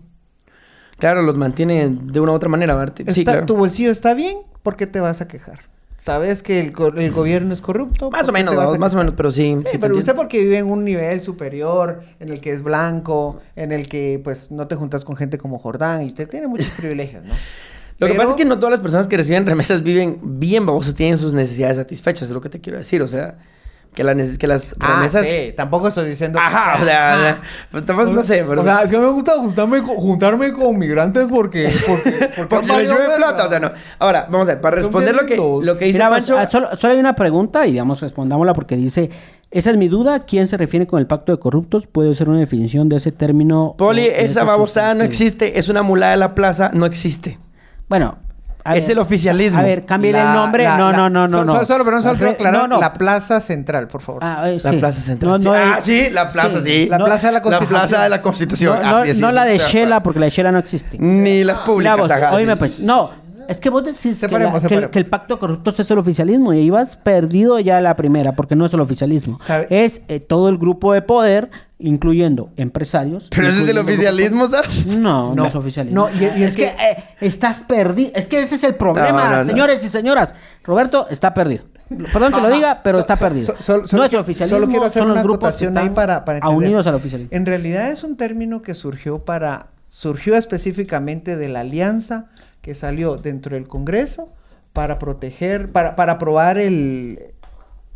claro, 0.98 1.22
los 1.22 1.38
mantiene 1.38 1.88
de 1.90 2.20
una 2.20 2.32
u 2.32 2.36
otra 2.36 2.50
manera, 2.50 2.76
¿verdad? 2.76 2.96
Sí, 3.10 3.24
claro. 3.24 3.46
Tu 3.46 3.56
bolsillo 3.56 3.92
está 3.92 4.14
bien, 4.14 4.40
¿por 4.64 4.76
qué 4.76 4.86
te 4.88 5.00
vas 5.00 5.22
a 5.22 5.28
quejar? 5.28 5.62
Sabes 5.98 6.44
que 6.44 6.62
el, 6.62 6.72
go- 6.72 6.94
el 6.96 7.12
gobierno 7.12 7.54
es 7.54 7.60
corrupto. 7.60 8.10
Más 8.10 8.22
¿por 8.26 8.30
o 8.30 8.34
menos, 8.34 8.80
más 8.80 8.94
o 8.94 8.98
menos, 8.98 9.14
pero 9.18 9.32
sí. 9.32 9.58
Sí, 9.66 9.78
pero 9.78 9.98
usted 9.98 10.16
porque 10.16 10.40
vive 10.40 10.58
en 10.60 10.68
un 10.68 10.86
nivel 10.86 11.20
superior, 11.20 12.04
en 12.22 12.30
el 12.30 12.40
que 12.40 12.54
es 12.54 12.64
blanco, 12.64 13.42
en 13.58 13.74
el 13.74 13.90
que 13.90 14.22
pues 14.24 14.50
no 14.50 14.66
te 14.68 14.76
juntas 14.76 15.04
con 15.04 15.18
gente 15.18 15.38
como 15.38 15.58
Jordán 15.60 16.04
y 16.04 16.08
usted 16.08 16.30
tiene 16.30 16.48
muchos 16.48 16.70
privilegios, 16.78 17.26
¿no? 17.26 17.34
Lo 17.98 18.08
que 18.08 18.14
pasa 18.14 18.32
es 18.32 18.38
que 18.38 18.46
no 18.46 18.58
todas 18.58 18.72
las 18.72 18.80
personas 18.80 19.10
que 19.10 19.18
reciben 19.18 19.46
remesas 19.46 19.84
viven 19.84 20.20
bien, 20.40 20.66
babosas, 20.66 20.96
tienen 20.96 21.18
sus 21.18 21.34
necesidades 21.34 21.76
satisfechas, 21.76 22.30
es 22.30 22.34
lo 22.34 22.40
que 22.40 22.48
te 22.48 22.62
quiero 22.62 22.78
decir. 22.78 23.02
O 23.02 23.08
sea, 23.10 23.38
que, 24.00 24.04
la 24.06 24.38
que 24.38 24.48
las 24.48 24.76
Ah, 24.80 24.96
remesas. 24.98 25.28
sí, 25.28 25.54
tampoco 25.58 25.90
estoy 25.90 26.08
diciendo... 26.08 26.40
Ajá, 26.40 26.82
o 26.82 26.86
sea, 26.86 27.14
Ajá. 27.14 27.42
pues, 27.70 27.86
tampoco- 27.86 28.12
no 28.12 28.24
sé, 28.24 28.46
pero. 28.48 28.62
O 28.62 28.64
sea, 28.64 28.84
es 28.84 28.90
que 28.90 28.98
me 28.98 29.08
gusta 29.10 29.34
juntarme 29.34 29.82
con, 29.84 29.96
juntarme 29.98 30.54
con 30.54 30.78
migrantes 30.78 31.28
porque... 31.30 31.70
Porque, 31.86 32.12
porque, 32.50 32.66
llueve 32.68 32.94
verga. 33.08 33.18
plata, 33.18 33.46
o 33.48 33.50
sea, 33.50 33.60
no. 33.60 33.72
Ahora, 34.00 34.28
vamos 34.30 34.48
a 34.48 34.54
ver, 34.54 34.62
para 34.62 34.78
responder 34.78 35.14
lo 35.14 35.26
que, 35.26 35.36
lo 35.36 35.78
que 35.78 35.86
dice 35.86 35.98
Mira, 36.00 36.10
pues, 36.10 36.30
ah, 36.32 36.50
solo, 36.50 36.70
solo 36.78 36.94
hay 36.94 37.00
una 37.00 37.14
pregunta 37.16 37.68
y 37.68 37.72
digamos 37.72 38.00
respondámosla 38.00 38.54
porque 38.54 38.78
dice, 38.78 39.10
esa 39.52 39.70
es 39.72 39.78
mi 39.78 39.88
duda, 39.90 40.20
¿quién 40.22 40.48
se 40.48 40.56
refiere 40.58 40.88
con 40.88 41.00
el 41.00 41.08
pacto 41.08 41.32
de 41.34 41.40
corruptos? 41.40 41.86
Puede 41.88 42.16
ser 42.16 42.30
una 42.30 42.40
definición 42.40 42.88
de 42.88 42.96
ese 42.98 43.12
término. 43.12 43.76
Poli, 43.78 44.06
esa 44.08 44.44
babosada 44.46 44.94
no 44.94 45.04
existe, 45.04 45.60
es 45.60 45.68
una 45.70 45.82
mulada 45.82 46.12
de 46.14 46.18
la 46.20 46.36
plaza, 46.36 46.72
no 46.74 46.86
existe. 46.86 47.38
Bueno. 47.90 48.18
A 48.70 48.76
Es 48.76 48.88
ver, 48.88 48.92
el 48.98 49.00
oficialismo. 49.00 49.60
A 49.60 49.64
ver, 49.64 49.86
cámbiale 49.86 50.20
La- 50.20 50.30
el 50.30 50.34
nombre. 50.36 50.64
la- 50.64 50.78
no, 50.78 50.92
la- 50.92 50.98
no, 50.98 51.10
no, 51.10 51.28
no, 51.28 51.30
solo- 51.40 51.46
no. 51.46 51.54
Solo, 51.54 51.66
solo, 51.66 51.86
perdón, 51.86 52.04
solo 52.04 52.16
quiero 52.18 52.32
aclarar. 52.32 52.62
no, 52.62 52.68
no. 52.68 52.80
La 52.80 52.94
Plaza 52.94 53.40
Central, 53.40 53.88
por 53.88 54.02
favor. 54.02 54.22
Ah, 54.24 54.44
eh, 54.50 54.60
La. 54.64 54.72
Plaza 54.74 55.02
Central. 55.02 55.32
No, 55.32 55.40
Sí. 55.40 55.46
no 55.46 55.54
ah, 55.54 55.78
sí, 55.82 56.10
la 56.12 56.30
plaza, 56.32 56.62
sí. 56.64 56.88
La 56.90 56.98
No, 56.98 57.06
Plaza 57.06 57.28
de 57.28 57.34
la 57.34 57.40
La 57.40 57.42
Constitución. 57.42 57.80
plaza 57.80 58.04
de 58.04 58.10
la 58.10 58.22
Constitución. 58.22 58.80
No, 58.82 59.06
no, 59.06 59.14
sí, 59.14 59.22
no 59.22 59.32
la 59.32 59.46
de 59.46 59.58
Shela, 59.58 60.02
porque 60.04 60.20
la 60.20 60.26
de 60.26 60.30
Shela 60.32 60.52
no 60.52 60.60
existe. 60.60 60.98
Ni 61.00 61.44
las 61.44 61.60
públicas. 61.62 62.00
Oíme 62.34 62.56
pues, 62.58 62.80
no, 62.80 63.12
es 63.50 63.60
que 63.60 63.70
vos 63.70 63.84
decís 63.84 64.02
que, 64.02 64.14
Separemos, 64.14 64.54
la- 64.54 64.60
que 64.60 64.66
el- 64.66 64.70
separemos. 64.70 64.92
que 64.92 65.00
el 65.00 65.06
pacto 65.08 65.34
de 65.36 65.40
corruptos 65.40 65.80
es 65.80 65.92
el 65.92 65.98
oficialismo 65.98 66.54
y 66.54 66.60
ahí 66.60 66.70
vas 66.70 66.96
perdido 66.96 67.60
ya 67.60 67.82
la 67.82 67.96
primera, 67.96 68.36
porque 68.36 68.56
no 68.56 68.66
es 68.66 68.74
el 68.74 68.80
oficialismo. 68.82 69.38
¿Sabe? 69.40 69.68
Es 69.70 70.02
eh, 70.08 70.20
todo 70.20 70.50
el 70.50 70.58
grupo 70.58 70.94
de 70.94 71.02
poder, 71.02 71.50
incluyendo 71.80 72.52
empresarios. 72.58 73.28
Pero 73.34 73.48
ese 73.48 73.64
es 73.64 73.70
el 73.70 73.78
oficialismo, 73.78 74.48
¿sabes? 74.48 74.86
No, 74.88 75.30
no, 75.30 75.36
No. 75.36 75.46
es 75.48 75.56
oficialismo. 75.56 76.08
No, 76.08 76.14
y- 76.16 76.24
y 76.24 76.44
es 76.44 76.52
es 76.52 76.56
que, 76.56 76.64
que- 76.64 76.92
eh, 76.92 77.04
estás 77.22 77.60
perdido. 77.62 78.12
Es 78.16 78.28
que 78.28 78.40
ese 78.42 78.56
es 78.56 78.64
el 78.64 78.76
problema, 78.76 79.24
No, 79.26 79.30
no, 79.32 79.38
no. 79.38 79.46
señores 79.46 79.84
y 79.84 79.90
señoras. 79.90 80.36
Roberto 80.64 81.08
está 81.10 81.34
perdido. 81.34 81.64
Perdón 82.14 82.32
que 82.34 82.42
lo 82.42 82.52
diga, 82.52 82.82
pero 82.84 82.98
So- 82.98 83.02
está 83.02 83.16
so- 83.16 83.24
perdido. 83.24 83.56
so- 83.60 83.78
no 83.78 83.88
solo 83.88 84.04
es 84.04 84.06
el 84.06 84.10
quiero- 84.10 84.22
oficialismo, 84.22 84.58
Solo 84.60 84.70
quiero 84.70 84.86
hacer 84.86 85.02
son 85.02 85.12
una 85.12 85.22
acotación 85.22 85.76
ahí 85.78 85.90
para, 85.90 86.24
para 86.24 86.38
entender. 86.38 86.68
unidos 86.68 86.86
al 86.86 86.94
oficialismo. 86.96 87.30
En 87.36 87.46
realidad 87.48 87.90
es 87.92 88.04
un 88.04 88.16
término 88.16 88.62
que 88.62 88.74
surgió 88.76 89.26
para 89.26 89.68
surgió 89.88 90.36
específicamente 90.36 91.36
de 91.36 91.50
la 91.50 91.62
alianza 91.62 92.28
que 92.70 92.76
salió 92.76 93.18
dentro 93.18 93.56
del 93.56 93.68
Congreso 93.68 94.30
para 94.74 95.00
proteger, 95.00 95.72
para, 95.72 95.96
para 95.96 96.14
aprobar 96.14 96.60
el 96.60 97.20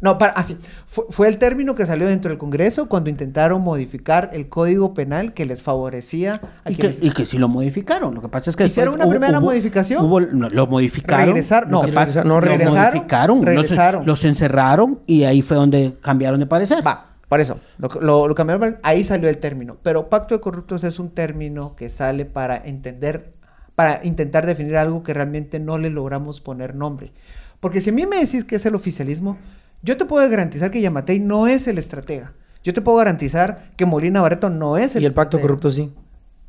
No, 0.02 0.18
para, 0.18 0.32
así. 0.34 0.58
fue, 0.88 1.06
fue 1.12 1.28
el 1.28 1.38
término 1.38 1.76
que 1.76 1.86
salió 1.86 2.08
dentro 2.08 2.30
del 2.30 2.40
Congreso 2.40 2.90
cuando 2.90 3.12
intentaron 3.12 3.62
modificar 3.62 4.32
el 4.34 4.50
Código 4.50 4.96
Penal 4.96 5.36
que 5.36 5.46
les 5.46 5.62
favorecía 5.62 6.42
a 6.64 6.72
Y 6.72 6.76
que, 6.76 6.82
quienes... 6.82 7.04
y 7.04 7.12
que 7.12 7.28
sí 7.28 7.38
lo 7.38 7.48
modificaron. 7.50 8.16
Lo 8.16 8.22
que 8.24 8.30
pasa 8.30 8.50
es 8.50 8.56
que 8.56 8.66
¿Hicieron 8.66 8.96
una 8.96 9.08
primera 9.08 9.40
modificación? 9.40 10.04
hubo- 10.04 10.22
no, 10.22 10.50
lo 10.50 10.66
modificaron. 10.66 11.36
Regresar- 11.36 11.68
no, 11.68 11.82
lo 11.82 11.86
que 11.88 11.94
pasa- 11.94 12.24
no, 12.24 12.42
lo 12.42 12.42
regresaron, 12.42 13.38
los- 13.38 13.46
regresaron. 13.46 14.06
Los, 14.08 14.26
encerraron 14.26 15.02
y 15.06 15.26
ahí 15.26 15.44
fue 15.44 15.56
donde 15.56 15.98
cambiaron 16.02 16.40
de 16.40 16.48
parecer. 16.48 16.84
Va, 16.86 17.12
por 17.30 17.40
eso, 17.40 17.60
lo, 17.78 17.90
lo, 18.02 18.28
lo 18.28 18.34
cambiaron, 18.34 18.78
ahí 18.82 19.04
salió 19.04 19.30
el 19.30 19.38
término. 19.38 19.78
Pero 19.84 20.10
pacto 20.10 20.34
de 20.34 20.42
corruptos 20.42 20.84
es 20.84 20.98
un 20.98 21.12
término 21.12 21.76
que 21.76 21.90
sale 21.90 22.26
para 22.26 22.58
entender, 22.58 23.34
para 23.76 24.02
intentar 24.04 24.46
definir 24.46 24.78
algo 24.78 25.04
que 25.04 25.14
realmente 25.14 25.60
no 25.60 25.78
le 25.78 25.90
logramos 25.90 26.42
poner 26.42 26.76
nombre. 26.76 27.12
Porque 27.60 27.82
si 27.82 27.90
a 27.90 27.94
mí 27.94 28.06
me 28.06 28.18
decís 28.18 28.44
que 28.44 28.56
es 28.56 28.66
el 28.66 28.76
oficialismo, 28.76 29.38
yo 29.82 29.98
te 29.98 30.06
puedo 30.06 30.28
garantizar 30.30 30.72
que 30.72 30.82
Yamatei 30.82 31.20
no 31.20 31.48
es 31.48 31.68
el 31.68 31.78
estratega. 31.78 32.34
Yo 32.64 32.74
te 32.74 32.82
puedo 32.82 32.98
garantizar 32.98 33.72
que 33.76 33.86
Molina 33.86 34.22
Barreto 34.22 34.50
no 34.50 34.78
es 34.78 34.96
el 34.96 35.04
Y 35.04 35.06
el 35.06 35.14
pacto 35.14 35.40
corrupto 35.42 35.70
sí. 35.70 35.94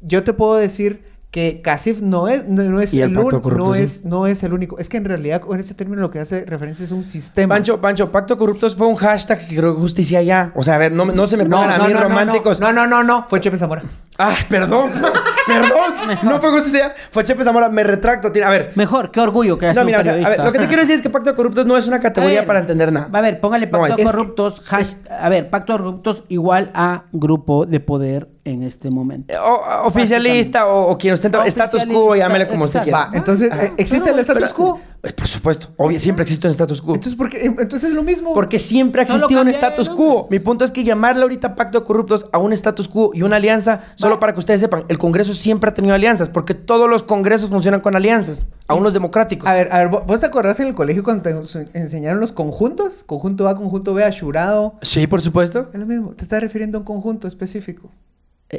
Yo 0.00 0.22
te 0.22 0.32
puedo 0.32 0.54
decir 0.54 1.02
que 1.34 1.60
Casif 1.62 2.00
no 2.00 2.28
es, 2.28 2.46
no, 2.46 2.62
no 2.62 2.80
es 2.80 2.94
Y 2.94 3.02
el 3.02 3.10
el, 3.10 3.16
corrupto, 3.16 3.50
no 3.50 3.74
sí. 3.74 3.82
es, 3.82 4.04
no 4.04 4.28
es 4.28 4.44
el 4.44 4.54
único. 4.54 4.78
Es 4.78 4.88
que 4.88 4.98
en 4.98 5.04
realidad 5.04 5.40
con 5.40 5.58
ese 5.58 5.74
término 5.74 6.00
lo 6.00 6.08
que 6.08 6.20
hace 6.20 6.44
referencia 6.44 6.84
es 6.84 6.92
un 6.92 7.02
sistema. 7.02 7.56
Pancho, 7.56 7.80
Pancho, 7.80 8.12
pacto 8.12 8.38
corruptos 8.38 8.76
fue 8.76 8.86
un 8.86 8.94
hashtag 8.94 9.48
que 9.48 9.56
creo 9.56 9.74
que 9.74 9.80
justicia 9.80 10.22
ya. 10.22 10.52
O 10.54 10.62
sea, 10.62 10.76
a 10.76 10.78
ver, 10.78 10.92
no, 10.92 11.04
no 11.06 11.26
se 11.26 11.36
me 11.36 11.44
pongan 11.44 11.76
no, 11.76 11.84
a 11.84 11.88
mí 11.88 11.94
románticos. 11.94 12.60
No, 12.60 12.72
no, 12.72 12.86
no, 12.86 13.02
no, 13.02 13.26
fue 13.28 13.40
Chepe 13.40 13.56
Zamora. 13.56 13.82
Ah, 14.18 14.36
perdón, 14.48 14.90
perdón. 15.46 16.18
No 16.22 16.40
fue 16.40 16.50
justicia, 16.50 16.94
fue 17.10 17.24
Chepe 17.24 17.42
Zamora. 17.42 17.68
Me 17.68 17.82
retracto. 17.82 18.30
tiene- 18.30 18.46
A 18.46 18.50
ver, 18.50 18.72
Mejor, 18.76 19.10
qué 19.10 19.20
orgullo 19.20 19.58
que 19.58 19.66
haya 19.66 19.74
no, 19.74 19.80
sido 19.80 19.86
mira, 19.86 20.00
o 20.00 20.02
sea, 20.04 20.12
a 20.26 20.30
ver, 20.30 20.40
lo 20.40 20.52
que 20.52 20.58
te 20.60 20.66
quiero 20.68 20.82
decir 20.82 20.94
es 20.94 21.02
que 21.02 21.10
pacto 21.10 21.30
de 21.30 21.36
corruptos 21.36 21.66
no 21.66 21.76
es 21.76 21.86
una 21.88 21.98
categoría 22.00 22.40
ver, 22.40 22.46
para 22.46 22.60
entender 22.60 22.92
nada. 22.92 23.08
A 23.12 23.20
ver, 23.20 23.40
póngale 23.40 23.66
No, 23.66 23.72
pacto 23.72 23.86
es- 23.88 23.96
de 23.96 24.02
que- 24.04 24.10
corruptos. 24.10 24.62
hash- 24.70 24.98
a 25.10 25.28
ver, 25.28 25.50
pacto 25.50 25.72
de 25.72 25.78
corruptos 25.80 26.22
igual 26.28 26.70
a 26.74 27.04
grupo 27.12 27.66
de 27.66 27.80
poder 27.80 28.28
en 28.44 28.62
este 28.62 28.90
momento. 28.90 29.34
O- 29.42 29.86
oficialista 29.88 30.66
o, 30.66 30.90
o 30.92 30.98
quien 30.98 31.14
ostenta 31.14 31.44
status 31.46 31.84
quo, 31.84 32.14
llámele 32.14 32.46
como 32.46 32.66
se 32.68 32.80
quiera. 32.82 32.98
Va, 32.98 33.10
entonces, 33.14 33.50
Ah, 33.52 33.64
eh, 33.64 33.72
¿existe 33.78 34.10
el 34.10 34.18
status 34.20 34.52
quo? 34.52 34.80
Pues, 35.04 35.12
por 35.12 35.28
supuesto, 35.28 35.68
obvio, 35.76 36.00
siempre 36.00 36.22
existe 36.22 36.46
un 36.46 36.52
status 36.52 36.80
quo. 36.80 36.94
Entonces, 36.94 37.14
¿por 37.14 37.28
qué? 37.28 37.44
Entonces 37.44 37.84
es 37.84 37.90
lo 37.94 38.02
mismo. 38.02 38.32
Porque 38.32 38.58
siempre 38.58 39.02
ha 39.02 39.04
existido 39.04 39.42
un 39.42 39.48
status 39.48 39.90
quo. 39.90 40.26
Mi 40.30 40.38
punto 40.38 40.64
es 40.64 40.70
que 40.70 40.82
llamarle 40.82 41.20
ahorita 41.20 41.54
pacto 41.56 41.80
de 41.80 41.84
corruptos 41.84 42.24
a 42.32 42.38
un 42.38 42.54
status 42.54 42.88
quo 42.88 43.10
y 43.12 43.20
una 43.20 43.36
alianza, 43.36 43.82
solo 43.96 44.18
para 44.18 44.32
que 44.32 44.38
ustedes 44.38 44.60
sepan, 44.60 44.84
el 44.88 44.96
Congreso 44.96 45.34
siempre 45.34 45.68
ha 45.68 45.74
tenido 45.74 45.94
alianzas, 45.94 46.30
porque 46.30 46.54
todos 46.54 46.88
los 46.88 47.02
congresos 47.02 47.50
funcionan 47.50 47.80
con 47.80 47.94
alianzas, 47.96 48.46
aún 48.66 48.82
los 48.82 48.94
democráticos. 48.94 49.46
A 49.46 49.52
ver, 49.52 49.68
a 49.70 49.80
ver, 49.80 49.90
¿vo- 49.90 50.06
¿vos 50.06 50.20
te 50.20 50.24
acordás 50.26 50.58
en 50.60 50.68
el 50.68 50.74
colegio 50.74 51.02
cuando 51.04 51.22
te 51.22 51.34
ense- 51.36 51.68
enseñaron 51.74 52.18
los 52.18 52.32
conjuntos? 52.32 53.02
Conjunto 53.04 53.46
A, 53.46 53.56
conjunto 53.56 53.92
B, 53.92 54.04
ashurado. 54.04 54.76
Sí, 54.80 55.06
por 55.06 55.20
supuesto. 55.20 55.68
Es 55.74 55.78
lo 55.80 55.84
mismo, 55.84 56.12
te 56.16 56.22
estás 56.24 56.40
refiriendo 56.40 56.78
a 56.78 56.80
un 56.80 56.86
conjunto 56.86 57.28
específico. 57.28 57.90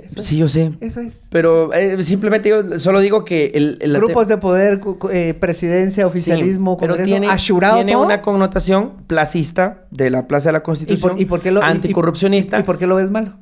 Es. 0.06 0.26
sí, 0.26 0.38
yo 0.38 0.48
sé. 0.48 0.72
Eso 0.82 1.00
es. 1.00 1.28
Pero 1.30 1.74
eh, 1.74 2.02
simplemente 2.04 2.50
digo, 2.54 2.80
solo 2.80 3.00
digo 3.00 3.24
que 3.26 3.52
el, 3.56 3.78
Grupos 3.96 4.28
de 4.28 4.38
poder, 4.38 4.80
eh, 5.12 5.34
presidencia, 5.40 6.06
oficialismo, 6.08 6.74
Sí, 6.74 6.78
pero 6.82 6.94
congreso, 6.94 7.08
tiene, 7.08 7.28
ashurado, 7.30 7.76
tiene 7.76 7.94
todo. 7.94 8.06
una 8.06 8.22
connotación 8.22 9.04
placista 9.08 9.86
de 9.92 10.10
la 10.10 10.28
Plaza 10.28 10.50
de 10.50 10.54
la 10.54 10.60
¿Y 10.60 10.62
Constitución, 10.64 11.12
por, 11.12 11.22
y 11.22 11.26
por 11.26 11.42
qué 11.42 11.52
lo, 11.52 11.62
y- 11.62 11.64
y- 11.64 11.68
anticorrupcionista. 11.68 12.60
¿Y, 12.60 12.64
por 12.64 12.78
qué 12.78 12.88
lo 12.88 12.96
ves 12.96 13.10
malo? 13.12 13.34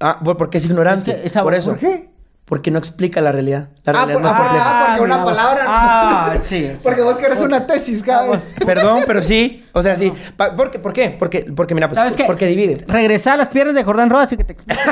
Ah, 0.00 0.20
porque 0.22 0.58
es 0.58 0.64
ignorante. 0.66 1.10
Es 1.12 1.16
que 1.20 1.26
esa- 1.28 1.42
por 1.42 1.54
eso. 1.54 1.70
¿Por 1.70 1.78
qué? 1.78 2.10
Porque 2.52 2.70
no 2.70 2.78
explica 2.78 3.22
la 3.22 3.32
realidad. 3.32 3.68
La 3.82 3.92
Ah, 3.92 4.04
realidad 4.04 4.12
por- 4.12 4.14
es 4.14 4.20
más 4.30 4.34
ah, 4.36 4.84
porque 4.88 5.02
una 5.04 5.14
mira, 5.16 5.24
palabra- 5.24 5.64
Ah, 5.66 6.34
sí. 6.44 6.70
Porque 6.82 7.00
vos 7.00 7.16
querés 7.16 7.40
una 7.40 7.66
tesis, 7.66 8.02
cabrón. 8.02 8.42
Perdón, 8.66 9.04
pero 9.06 9.22
sí. 9.22 9.64
O 9.72 9.80
sea, 9.82 9.96
sí. 9.96 10.12
Pa- 10.36 10.54
¿Por 10.54 10.70
qué? 10.70 10.78
¿Por 10.78 10.92
qué? 10.92 11.16
Porque, 11.18 11.46
porque 11.56 11.74
mira, 11.74 11.88
pues, 11.88 11.96
¿Sabes 11.96 12.14
qué? 12.14 12.24
porque 12.24 12.46
divide. 12.46 12.84
Regresar 12.86 13.32
a 13.32 13.36
las 13.38 13.48
piernas 13.48 13.74
de 13.74 13.82
Jordán 13.84 14.10
Rodas 14.10 14.30
y 14.32 14.36
que 14.36 14.44
te 14.44 14.52
explique. 14.52 14.78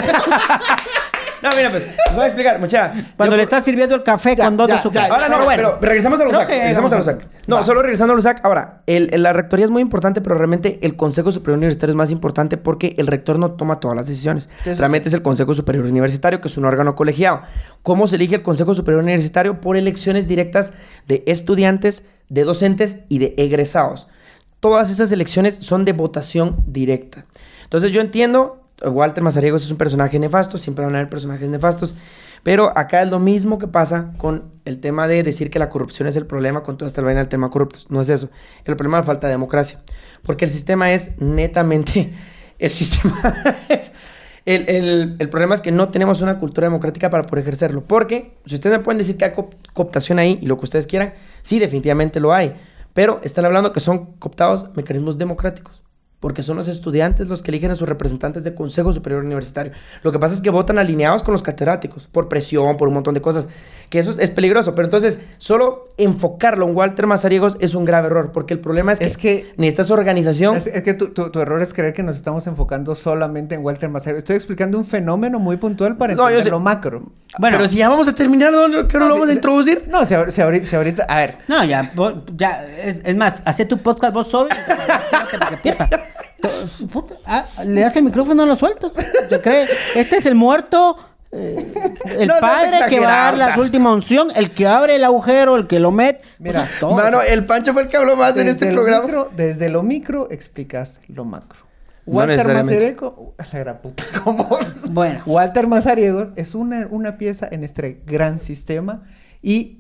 No, 1.42 1.50
mira, 1.56 1.70
pues, 1.70 1.86
les 1.86 2.14
voy 2.14 2.24
a 2.24 2.26
explicar, 2.26 2.60
mucha. 2.60 2.92
Cuando 3.16 3.34
Yo- 3.34 3.36
le 3.38 3.42
estás 3.44 3.64
sirviendo 3.64 3.94
el 3.94 4.02
café 4.02 4.36
Ya, 4.36 4.44
con 4.44 4.56
dos 4.58 4.68
de 4.68 4.74
azúcar. 4.74 5.08
ya, 5.08 5.14
Ahora 5.14 5.28
no, 5.28 5.34
Pero 5.36 5.44
bueno. 5.46 5.62
pero 5.78 5.78
regresamos 5.80 6.20
a 6.20 6.24
los 6.24 6.36
Regresamos 6.46 6.92
a 6.92 6.96
los. 6.98 7.10
No, 7.46 7.56
Va. 7.56 7.62
solo 7.62 7.82
regresando 7.82 8.12
a 8.12 8.16
los. 8.16 8.26
Ahora, 8.42 8.82
el, 8.86 9.08
el- 9.14 9.22
la 9.22 9.32
rectoría 9.32 9.64
es 9.64 9.70
muy 9.70 9.80
importante, 9.82 10.20
pero 10.20 10.36
realmente 10.36 10.78
el 10.82 10.96
Consejo 10.96 11.32
Superior 11.32 11.56
Universitario 11.58 11.92
es 11.92 11.96
más 11.96 12.10
importante 12.10 12.56
porque 12.56 12.94
el 12.98 13.06
rector 13.06 13.38
no 13.38 13.52
toma 13.52 13.80
todas 13.80 13.96
las 13.96 14.06
decisiones. 14.06 14.48
Realmente 14.64 15.08
es 15.08 15.14
el 15.14 15.22
Consejo 15.22 15.54
Superior 15.54 15.84
Universitario, 15.86 16.40
que 16.40 16.48
es 16.48 16.56
un 16.58 16.64
órgano 16.66 16.94
colegiado. 16.94 17.42
¿Cómo 17.82 18.06
se 18.06 18.16
elige 18.16 18.34
el 18.36 18.42
Consejo 18.42 18.74
Superior 18.74 19.02
Universitario? 19.02 19.60
Por 19.60 19.76
elecciones 19.76 20.28
directas 20.28 20.72
de 21.08 21.22
estudiantes, 21.26 22.04
de 22.28 22.44
docentes 22.44 22.98
y 23.08 23.18
de 23.18 23.34
egresados. 23.38 24.08
Todas 24.60 24.90
esas 24.90 25.10
elecciones 25.10 25.56
son 25.62 25.86
de 25.86 25.92
votación 25.92 26.56
directa. 26.66 27.24
Entonces 27.64 27.92
yo 27.92 28.00
entiendo, 28.02 28.59
Walter 28.84 29.22
Mazariegos 29.22 29.64
es 29.64 29.70
un 29.70 29.76
personaje 29.76 30.18
nefasto, 30.18 30.58
siempre 30.58 30.84
van 30.84 30.94
a 30.94 30.98
haber 30.98 31.10
personajes 31.10 31.48
nefastos, 31.50 31.94
pero 32.42 32.76
acá 32.78 33.02
es 33.02 33.10
lo 33.10 33.18
mismo 33.18 33.58
que 33.58 33.66
pasa 33.66 34.12
con 34.16 34.44
el 34.64 34.78
tema 34.80 35.06
de 35.08 35.22
decir 35.22 35.50
que 35.50 35.58
la 35.58 35.68
corrupción 35.68 36.08
es 36.08 36.16
el 36.16 36.26
problema 36.26 36.62
con 36.62 36.78
toda 36.78 36.86
esta 36.86 37.02
vaina 37.02 37.20
del 37.20 37.28
tema 37.28 37.50
corruptos. 37.50 37.86
No 37.90 38.00
es 38.00 38.08
eso. 38.08 38.30
El 38.64 38.76
problema 38.76 38.98
es 38.98 39.02
la 39.02 39.06
falta 39.06 39.26
de 39.26 39.32
democracia. 39.34 39.82
Porque 40.22 40.44
el 40.46 40.50
sistema 40.50 40.92
es 40.92 41.20
netamente... 41.20 42.12
El 42.58 42.70
sistema. 42.70 43.14
El, 44.46 44.68
el- 44.68 45.16
el 45.18 45.28
problema 45.28 45.54
es 45.54 45.60
que 45.60 45.70
no 45.70 45.90
tenemos 45.90 46.20
una 46.22 46.38
cultura 46.38 46.66
democrática 46.66 47.08
para 47.10 47.24
poder 47.24 47.42
ejercerlo. 47.42 47.84
Porque, 47.84 48.36
si 48.46 48.54
ustedes 48.54 48.78
me 48.78 48.84
pueden 48.84 48.98
decir 48.98 49.16
que 49.16 49.26
hay 49.26 49.32
co- 49.32 49.50
cooptación 49.74 50.18
ahí 50.18 50.38
y 50.42 50.46
lo 50.46 50.58
que 50.58 50.64
ustedes 50.64 50.86
quieran, 50.86 51.12
sí, 51.42 51.58
definitivamente 51.58 52.20
lo 52.20 52.32
hay. 52.32 52.54
Pero 52.94 53.20
están 53.22 53.44
hablando 53.44 53.72
que 53.72 53.80
son 53.80 54.14
cooptados 54.18 54.74
mecanismos 54.76 55.18
democráticos. 55.18 55.79
Porque 56.20 56.42
son 56.42 56.56
los 56.58 56.68
estudiantes 56.68 57.28
los 57.28 57.40
que 57.40 57.50
eligen 57.50 57.70
a 57.70 57.74
sus 57.74 57.88
representantes 57.88 58.44
del 58.44 58.54
Consejo 58.54 58.92
Superior 58.92 59.24
Universitario. 59.24 59.72
Lo 60.02 60.12
que 60.12 60.18
pasa 60.18 60.34
es 60.34 60.42
que 60.42 60.50
votan 60.50 60.78
alineados 60.78 61.22
con 61.22 61.32
los 61.32 61.42
catedráticos, 61.42 62.06
por 62.06 62.28
presión, 62.28 62.76
por 62.76 62.88
un 62.88 62.94
montón 62.94 63.14
de 63.14 63.22
cosas. 63.22 63.48
Que 63.88 63.98
eso 63.98 64.14
es 64.18 64.30
peligroso. 64.30 64.74
Pero 64.74 64.84
entonces, 64.86 65.18
solo 65.38 65.84
enfocarlo 65.96 66.68
en 66.68 66.76
Walter 66.76 67.06
Mazariegos 67.06 67.56
es 67.60 67.74
un 67.74 67.86
grave 67.86 68.08
error. 68.08 68.32
Porque 68.32 68.52
el 68.54 68.60
problema 68.60 68.92
es 68.92 68.98
que, 68.98 69.04
Es 69.06 69.16
que- 69.16 69.46
necesitas 69.56 69.90
organización. 69.90 70.56
Es, 70.58 70.66
es 70.66 70.82
que 70.82 70.92
tu, 70.94 71.08
tu- 71.08 71.30
tu 71.30 71.40
error 71.40 71.62
es 71.62 71.72
creer 71.72 71.94
que 71.94 72.02
nos 72.02 72.16
estamos 72.16 72.46
enfocando 72.46 72.94
solamente 72.94 73.54
en 73.54 73.64
Walter 73.64 73.88
Mazzaro. 73.88 74.18
Estoy 74.18 74.36
explicando 74.36 74.76
un 74.78 74.84
fenómeno 74.84 75.38
muy 75.38 75.56
puntual 75.56 75.96
para 75.96 76.12
No, 76.14 76.24
yo 76.24 76.28
entender 76.28 76.44
sé. 76.44 76.50
lo 76.50 76.60
macro. 76.60 77.10
Bueno. 77.38 77.56
pero 77.58 77.68
si 77.68 77.76
ya 77.78 77.88
vamos 77.88 78.08
a 78.08 78.14
terminar, 78.14 78.50
¿no? 78.52 78.88
¿qué 78.88 78.98
no, 78.98 79.04
lo 79.06 79.06
si- 79.06 79.12
vamos 79.12 79.28
a 79.28 79.32
introducir? 79.32 79.84
No, 79.88 80.04
si, 80.04 80.14
ahor- 80.14 80.30
si 80.30 80.40
ahorita, 80.40 80.66
si 80.66 80.76
ahorita- 80.76 81.04
A 81.08 81.16
ver, 81.16 81.38
No, 81.48 81.62
ya, 81.64 81.90
vos- 81.94 82.14
ya, 82.36 82.64
es, 82.82 83.00
es 83.04 83.14
más, 83.16 83.40
hacé 83.44 83.64
tu 83.66 83.78
podcast 83.78 84.12
vos 84.14 84.28
solo. 84.28 84.48
ah, 87.26 87.46
le 87.64 87.80
das 87.82 87.96
el 87.96 88.04
micrófono, 88.04 88.34
no 88.34 88.46
lo 88.46 88.56
sueltas. 88.56 88.92
¿Te 89.28 89.40
crees? 89.40 89.70
Este 89.94 90.16
es 90.16 90.26
el 90.26 90.34
muerto, 90.34 90.96
eh, 91.32 91.72
el 92.18 92.26
No 92.28 92.34
padre 92.40 92.78
que 92.88 93.00
va 93.00 93.06
a 93.06 93.24
dar 93.30 93.36
la 93.38 93.44
o 93.44 93.48
sea. 93.54 93.58
última 93.60 93.92
unción, 93.92 94.28
el 94.34 94.50
que 94.52 94.66
abre 94.66 94.96
el 94.96 95.04
agujero, 95.04 95.56
el 95.56 95.66
que 95.66 95.78
lo 95.78 95.90
mete. 95.92 96.22
Mira, 96.38 96.60
pues 96.60 96.72
es 96.72 96.80
todo. 96.80 96.94
Mano, 96.96 97.20
el 97.22 97.46
Pancho 97.46 97.72
fue 97.72 97.82
el 97.82 97.88
que 97.88 97.96
habló 97.96 98.16
más 98.16 98.36
en 98.36 98.48
este 98.48 98.72
programa. 98.72 99.04
micro, 99.04 99.30
desde 99.36 99.68
lo 99.68 99.82
micro 99.82 100.28
explicas 100.30 101.00
lo 101.08 101.24
macro. 101.24 101.58
No 102.10 102.16
Walter 102.16 102.36
necesariamente. 102.36 102.74
Mazariego, 102.74 103.34
la 103.38 103.58
gran 103.58 103.80
puta, 103.80 104.04
¿cómo? 104.24 104.48
Bueno. 104.90 105.20
Walter 105.26 105.66
Mazariego 105.66 106.28
es 106.36 106.54
una, 106.54 106.86
una 106.90 107.16
pieza 107.18 107.48
en 107.50 107.64
este 107.64 108.02
gran 108.06 108.40
sistema 108.40 109.02
y 109.42 109.78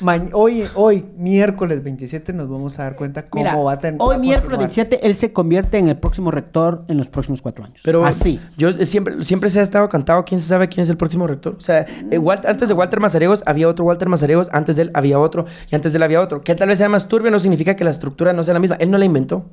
ma- 0.00 0.22
hoy, 0.32 0.64
hoy, 0.74 1.04
miércoles 1.16 1.82
27, 1.82 2.32
nos 2.32 2.48
vamos 2.48 2.78
a 2.78 2.84
dar 2.84 2.94
cuenta 2.96 3.28
cómo 3.28 3.42
Mira, 3.44 3.56
va 3.56 3.72
a 3.72 3.78
tener. 3.80 4.00
hoy 4.00 4.18
miércoles 4.18 4.58
27 4.58 5.06
él 5.06 5.14
se 5.16 5.32
convierte 5.32 5.78
en 5.78 5.88
el 5.88 5.96
próximo 5.96 6.30
rector 6.30 6.84
en 6.88 6.98
los 6.98 7.08
próximos 7.08 7.42
cuatro 7.42 7.64
años. 7.64 7.80
Pero 7.84 8.04
así. 8.04 8.38
Yo 8.56 8.68
eh, 8.68 8.86
siempre, 8.86 9.24
siempre 9.24 9.50
se 9.50 9.58
ha 9.58 9.62
estado 9.62 9.88
cantado 9.88 10.24
quién 10.24 10.40
se 10.40 10.46
sabe 10.48 10.68
quién 10.68 10.84
es 10.84 10.90
el 10.90 10.96
próximo 10.96 11.26
rector. 11.26 11.56
O 11.56 11.60
sea, 11.60 11.80
eh, 12.10 12.18
Walt- 12.18 12.46
antes 12.46 12.68
de 12.68 12.74
Walter 12.74 13.00
Mazariegos 13.00 13.42
había 13.46 13.68
otro 13.68 13.84
Walter 13.84 14.08
Mazariegos, 14.08 14.48
antes 14.52 14.76
de 14.76 14.82
él 14.82 14.90
había 14.94 15.18
otro 15.18 15.46
y 15.70 15.74
antes 15.74 15.92
de 15.92 15.96
él 15.96 16.02
había 16.04 16.20
otro. 16.20 16.40
Que 16.42 16.54
tal 16.54 16.68
vez 16.68 16.78
sea 16.78 16.88
más 16.88 17.08
turbio 17.08 17.30
no 17.30 17.40
significa 17.40 17.74
que 17.74 17.82
la 17.84 17.90
estructura 17.90 18.32
no 18.32 18.44
sea 18.44 18.54
la 18.54 18.60
misma. 18.60 18.76
Él 18.76 18.90
no 18.90 18.98
la 18.98 19.04
inventó. 19.04 19.50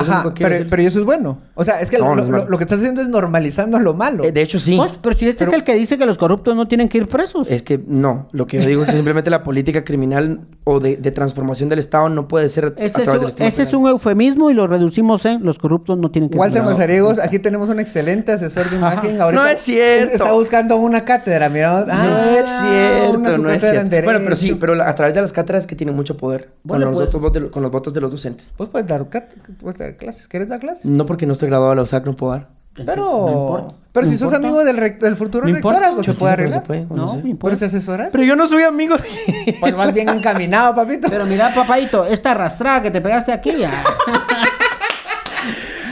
Es 0.00 0.08
Ajá, 0.08 0.32
pero, 0.36 0.48
decir. 0.50 0.66
pero 0.70 0.82
eso 0.82 0.98
es 0.98 1.04
bueno. 1.04 1.38
O 1.54 1.64
sea, 1.64 1.80
es 1.80 1.88
que 1.90 1.98
No, 1.98 2.06
lo, 2.08 2.14
no 2.16 2.22
es 2.22 2.28
lo- 2.28 2.38
malo. 2.38 2.50
lo 2.50 2.58
que 2.58 2.64
estás 2.64 2.78
haciendo 2.80 3.02
es 3.02 3.08
normalizando 3.08 3.78
lo 3.78 3.92
malo. 3.94 4.24
Eh, 4.24 4.32
de 4.32 4.40
hecho, 4.42 4.58
sí. 4.58 4.74
Vos, 4.76 4.98
pero 5.00 5.14
si 5.16 5.28
este 5.28 5.44
es 5.44 5.52
el 5.52 5.62
que 5.64 5.74
dice 5.74 5.96
que 5.98 6.06
los 6.06 6.18
corruptos 6.18 6.56
no 6.56 6.66
tienen 6.66 6.88
que 6.88 6.98
ir 6.98 7.06
presos. 7.08 7.48
Es 7.48 7.62
que 7.62 7.78
no, 7.86 8.26
lo 8.32 8.46
que 8.46 8.58
yo 8.60 8.66
digo 8.66 8.82
es 8.82 8.88
que 8.88 8.94
simplemente 8.96 9.30
la 9.30 9.42
política 9.44 9.84
criminal 9.84 10.40
o 10.64 10.80
de, 10.80 10.96
de 10.96 11.10
transformación 11.12 11.68
del 11.68 11.78
Estado 11.78 12.08
no 12.08 12.26
puede 12.26 12.48
ser 12.48 12.64
a 12.64 12.68
Ese, 12.82 12.86
es 12.86 12.92
través 12.94 13.08
un, 13.08 13.18
del 13.20 13.28
sistema 13.28 13.48
ese 13.48 13.62
es 13.62 13.74
un 13.74 13.86
eufemismo 13.86 14.50
y 14.50 14.54
lo 14.54 14.66
reducimos 14.66 15.24
en 15.26 15.44
los 15.44 15.58
corruptos 15.58 15.98
no 15.98 16.10
tienen 16.10 16.30
que 16.30 16.36
ir 16.36 16.40
Walter 16.40 16.62
presos. 16.62 16.72
Mazariegos, 16.78 17.18
aquí 17.20 17.38
tenemos 17.38 17.68
un 17.68 17.78
excelente 17.78 18.32
asesor 18.32 18.70
de 18.70 18.76
imagen. 18.76 19.20
Ahorita 19.20 19.42
No 19.42 19.48
es 19.48 19.60
cierto. 19.60 20.14
Está 20.14 20.32
buscando 20.32 20.76
una 20.78 21.04
cátedra, 21.04 21.48
mira. 21.50 21.80
No 21.80 21.86
Ah, 21.90 22.34
es 22.42 22.50
cierto, 22.50 23.18
una 23.18 23.38
no 23.38 23.50
es 23.50 23.60
cierto. 23.62 23.90
Bueno, 24.04 24.20
pero 24.24 24.36
sí, 24.36 24.54
pero 24.58 24.74
la- 24.74 24.88
a 24.88 24.94
través 24.94 25.14
de 25.14 25.20
las 25.20 25.32
cátedras 25.32 25.66
que 25.66 25.76
tienen 25.76 25.94
mucho 25.94 26.16
poder 26.16 26.50
con, 26.66 26.80
los 26.80 26.96
pues. 26.96 27.12
votos 27.12 27.50
con 27.50 27.62
los 27.62 27.70
votos 27.70 27.92
de 27.94 28.00
los 28.00 28.10
docentes. 28.10 28.52
Vos 28.56 28.68
puedes 28.70 28.88
dar, 28.88 29.04
puedes 29.60 29.76
dar 29.82 29.96
clases. 29.96 30.28
¿Quieres 30.28 30.48
dar 30.48 30.60
clases? 30.60 30.84
No 30.84 31.06
porque 31.06 31.26
no 31.26 31.32
estoy 31.34 31.48
graduado 31.48 31.70
de 31.70 31.76
la 31.76 31.82
USAC, 31.82 32.04
no 32.06 32.14
puedo 32.14 32.32
dar. 32.32 32.48
Pero, 32.74 32.94
No 33.04 33.28
importa. 33.28 33.74
pero 33.92 34.06
si 34.06 34.16
sos 34.16 34.32
amigo 34.32 34.64
del, 34.64 34.78
rec- 34.78 34.98
del 34.98 35.14
futuro 35.14 35.46
No 35.46 35.52
rector, 35.52 35.74
algo 35.84 36.02
se 36.02 36.14
puede 36.14 36.32
arreglar. 36.32 36.60
se 36.62 36.66
puede, 36.66 36.86
No, 36.86 36.96
no 36.96 37.08
sé. 37.10 37.16
me 37.16 37.22
¿Pero 37.22 37.30
importa. 37.32 37.56
si 37.58 37.64
asesoras? 37.66 38.08
Pero 38.12 38.24
yo 38.24 38.34
no 38.34 38.46
soy 38.48 38.62
amigo 38.62 38.96
de... 38.96 39.56
Pues 39.60 39.76
vas 39.76 39.92
bien 39.92 40.08
encaminado, 40.08 40.74
papito. 40.74 41.08
Pero 41.10 41.26
mira, 41.26 41.52
papadito, 41.54 42.06
esta 42.06 42.30
arrastrada 42.30 42.80
que 42.80 42.90
te 42.90 43.02
pegaste 43.02 43.30
aquí 43.30 43.52
ya. 43.58 43.70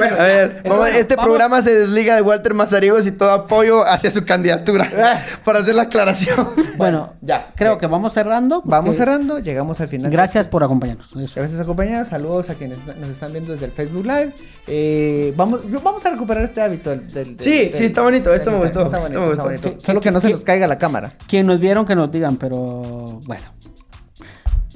Bueno, 0.01 0.17
a 0.17 0.25
ver, 0.25 0.63
este 0.97 1.15
vamos- 1.17 1.29
programa 1.29 1.63
se 1.63 1.75
desliga 1.75 2.15
de 2.15 2.23
Walter 2.23 2.55
Mazariegos 2.55 3.07
y 3.07 3.13
todo 3.13 3.31
apoyo 3.31 3.85
hacia 3.87 4.11
su 4.11 4.25
candidatura. 4.25 4.91
para 5.45 5.61
hacer 5.61 5.75
la 5.75 5.83
aclaración. 5.83 6.49
Bueno, 6.81 7.13
ya. 7.21 7.53
creo 7.57 7.77
que 7.77 7.87
vamos 7.87 8.15
cerrando. 8.15 8.63
Vamos 8.65 8.97
cerrando, 8.97 9.39
llegamos 9.39 9.81
al 9.83 9.89
final. 9.89 10.11
Gracias 10.11 10.49
por 10.49 10.65
acompañarnos. 10.65 11.15
Eso. 11.15 11.35
Gracias, 11.37 11.67
compañeras. 11.67 12.09
Saludos 12.09 12.49
a 12.49 12.55
quienes 12.55 12.79
nos 12.87 13.11
están 13.11 13.33
viendo 13.33 13.53
desde 13.53 13.67
el 13.67 13.73
Facebook 13.73 14.07
Live. 14.07 14.33
Eh, 14.67 15.35
vamos, 15.37 15.61
vamos 15.83 16.05
a 16.07 16.11
recuperar 16.11 16.43
este 16.45 16.63
hábito. 16.63 16.89
Del, 16.91 17.07
del- 17.13 17.37
del- 17.37 17.45
Sí, 17.45 17.71
sí, 17.75 17.85
está 17.85 18.01
bonito, 18.01 18.33
esto 18.33 18.51
me 18.51 18.59
gustó, 18.59 18.85
Está 18.87 18.99
bonito, 18.99 19.31
está 19.31 19.43
bonito. 19.45 19.75
¿Qué- 19.75 19.81
Solo 19.81 20.01
que 20.01 20.11
no 20.11 20.21
se 20.23 20.31
nos 20.31 20.43
caiga 20.43 20.67
la 20.67 20.79
cámara. 20.79 21.13
Quien 21.29 21.47
nos 21.47 21.61
vieron 21.61 21.85
que 21.85 21.95
nos 21.95 22.11
digan, 22.11 22.37
pero 22.39 23.21
bueno 23.27 23.45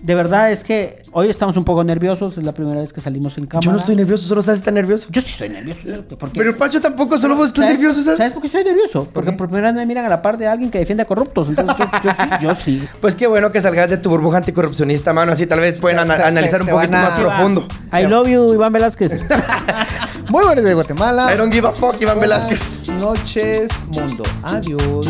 de 0.05 0.15
verdad 0.15 0.53
es 0.53 0.65
que 0.65 1.01
hoy 1.13 1.31
estamos 1.31 1.57
un 1.57 1.65
poco 1.65 1.83
nerviosos. 1.83 2.37
Es 2.37 2.45
la 2.45 2.53
primera 2.53 2.79
vez 2.79 2.93
que 2.93 3.01
salimos 3.01 3.39
en 3.39 3.47
cámara. 3.47 3.65
Yo 3.65 3.73
no 3.73 3.79
estoy 3.79 3.97
nervioso, 3.97 4.29
solo 4.29 4.43
sabes 4.43 4.59
estar 4.59 4.75
nervioso. 4.75 5.09
Yo 5.11 5.23
sí 5.23 5.31
estoy 5.31 5.49
nervioso. 5.49 6.05
Porque... 6.19 6.39
Pero 6.39 6.55
Pancho 6.59 6.79
tampoco, 6.79 7.17
solo 7.17 7.37
vos 7.37 7.47
estás 7.47 7.65
nervioso. 7.65 8.03
¿sabes? 8.03 8.19
¿Sabes 8.19 8.33
por 8.35 8.43
qué 8.43 8.49
estoy 8.49 8.65
nervioso? 8.65 9.09
Porque 9.11 9.33
¿Por, 9.33 9.49
primera 9.49 9.73
vez 9.73 9.77
me 9.77 9.87
miran 9.87 10.05
a 10.05 10.11
la 10.11 10.21
par 10.21 10.37
de 10.37 10.47
alguien 10.47 10.71
que 10.71 10.79
defiende 10.79 11.05
a 11.05 11.07
corruptos. 11.07 11.49
Entonces 11.49 11.75
yo, 12.03 12.11
sí, 12.11 12.31
yo 12.43 12.55
sí. 12.55 12.89
Pues 13.01 13.15
qué 13.15 13.27
bueno 13.27 13.51
que 13.51 13.63
salgas 13.63 13.89
de 13.89 13.97
tu 13.97 14.11
burbuja 14.11 14.37
anticorrupcionista, 14.37 15.15
mano. 15.15 15.33
Así 15.33 15.47
tal 15.47 15.61
vez 15.61 15.79
pueden 15.79 15.99
analizar 15.99 16.61
un 16.61 16.69
poquito 16.69 16.93
más 16.93 17.15
profundo. 17.15 17.67
I 17.91 18.07
love 18.07 18.29
you, 18.29 18.53
Iván 18.53 18.75
Velázquez. 18.75 19.23
Muy 20.29 20.45
buenas 20.45 20.65
de 20.67 20.75
Guatemala. 20.75 21.33
I 21.33 21.39
don't 21.39 21.53
give 21.53 21.67
a 21.67 21.73
fuck, 21.73 21.97
Iván 21.99 22.19
buenas 22.19 22.47
Velázquez. 22.47 22.91
Noches, 23.01 23.71
mundo. 23.95 24.23
Adiós. 24.43 25.09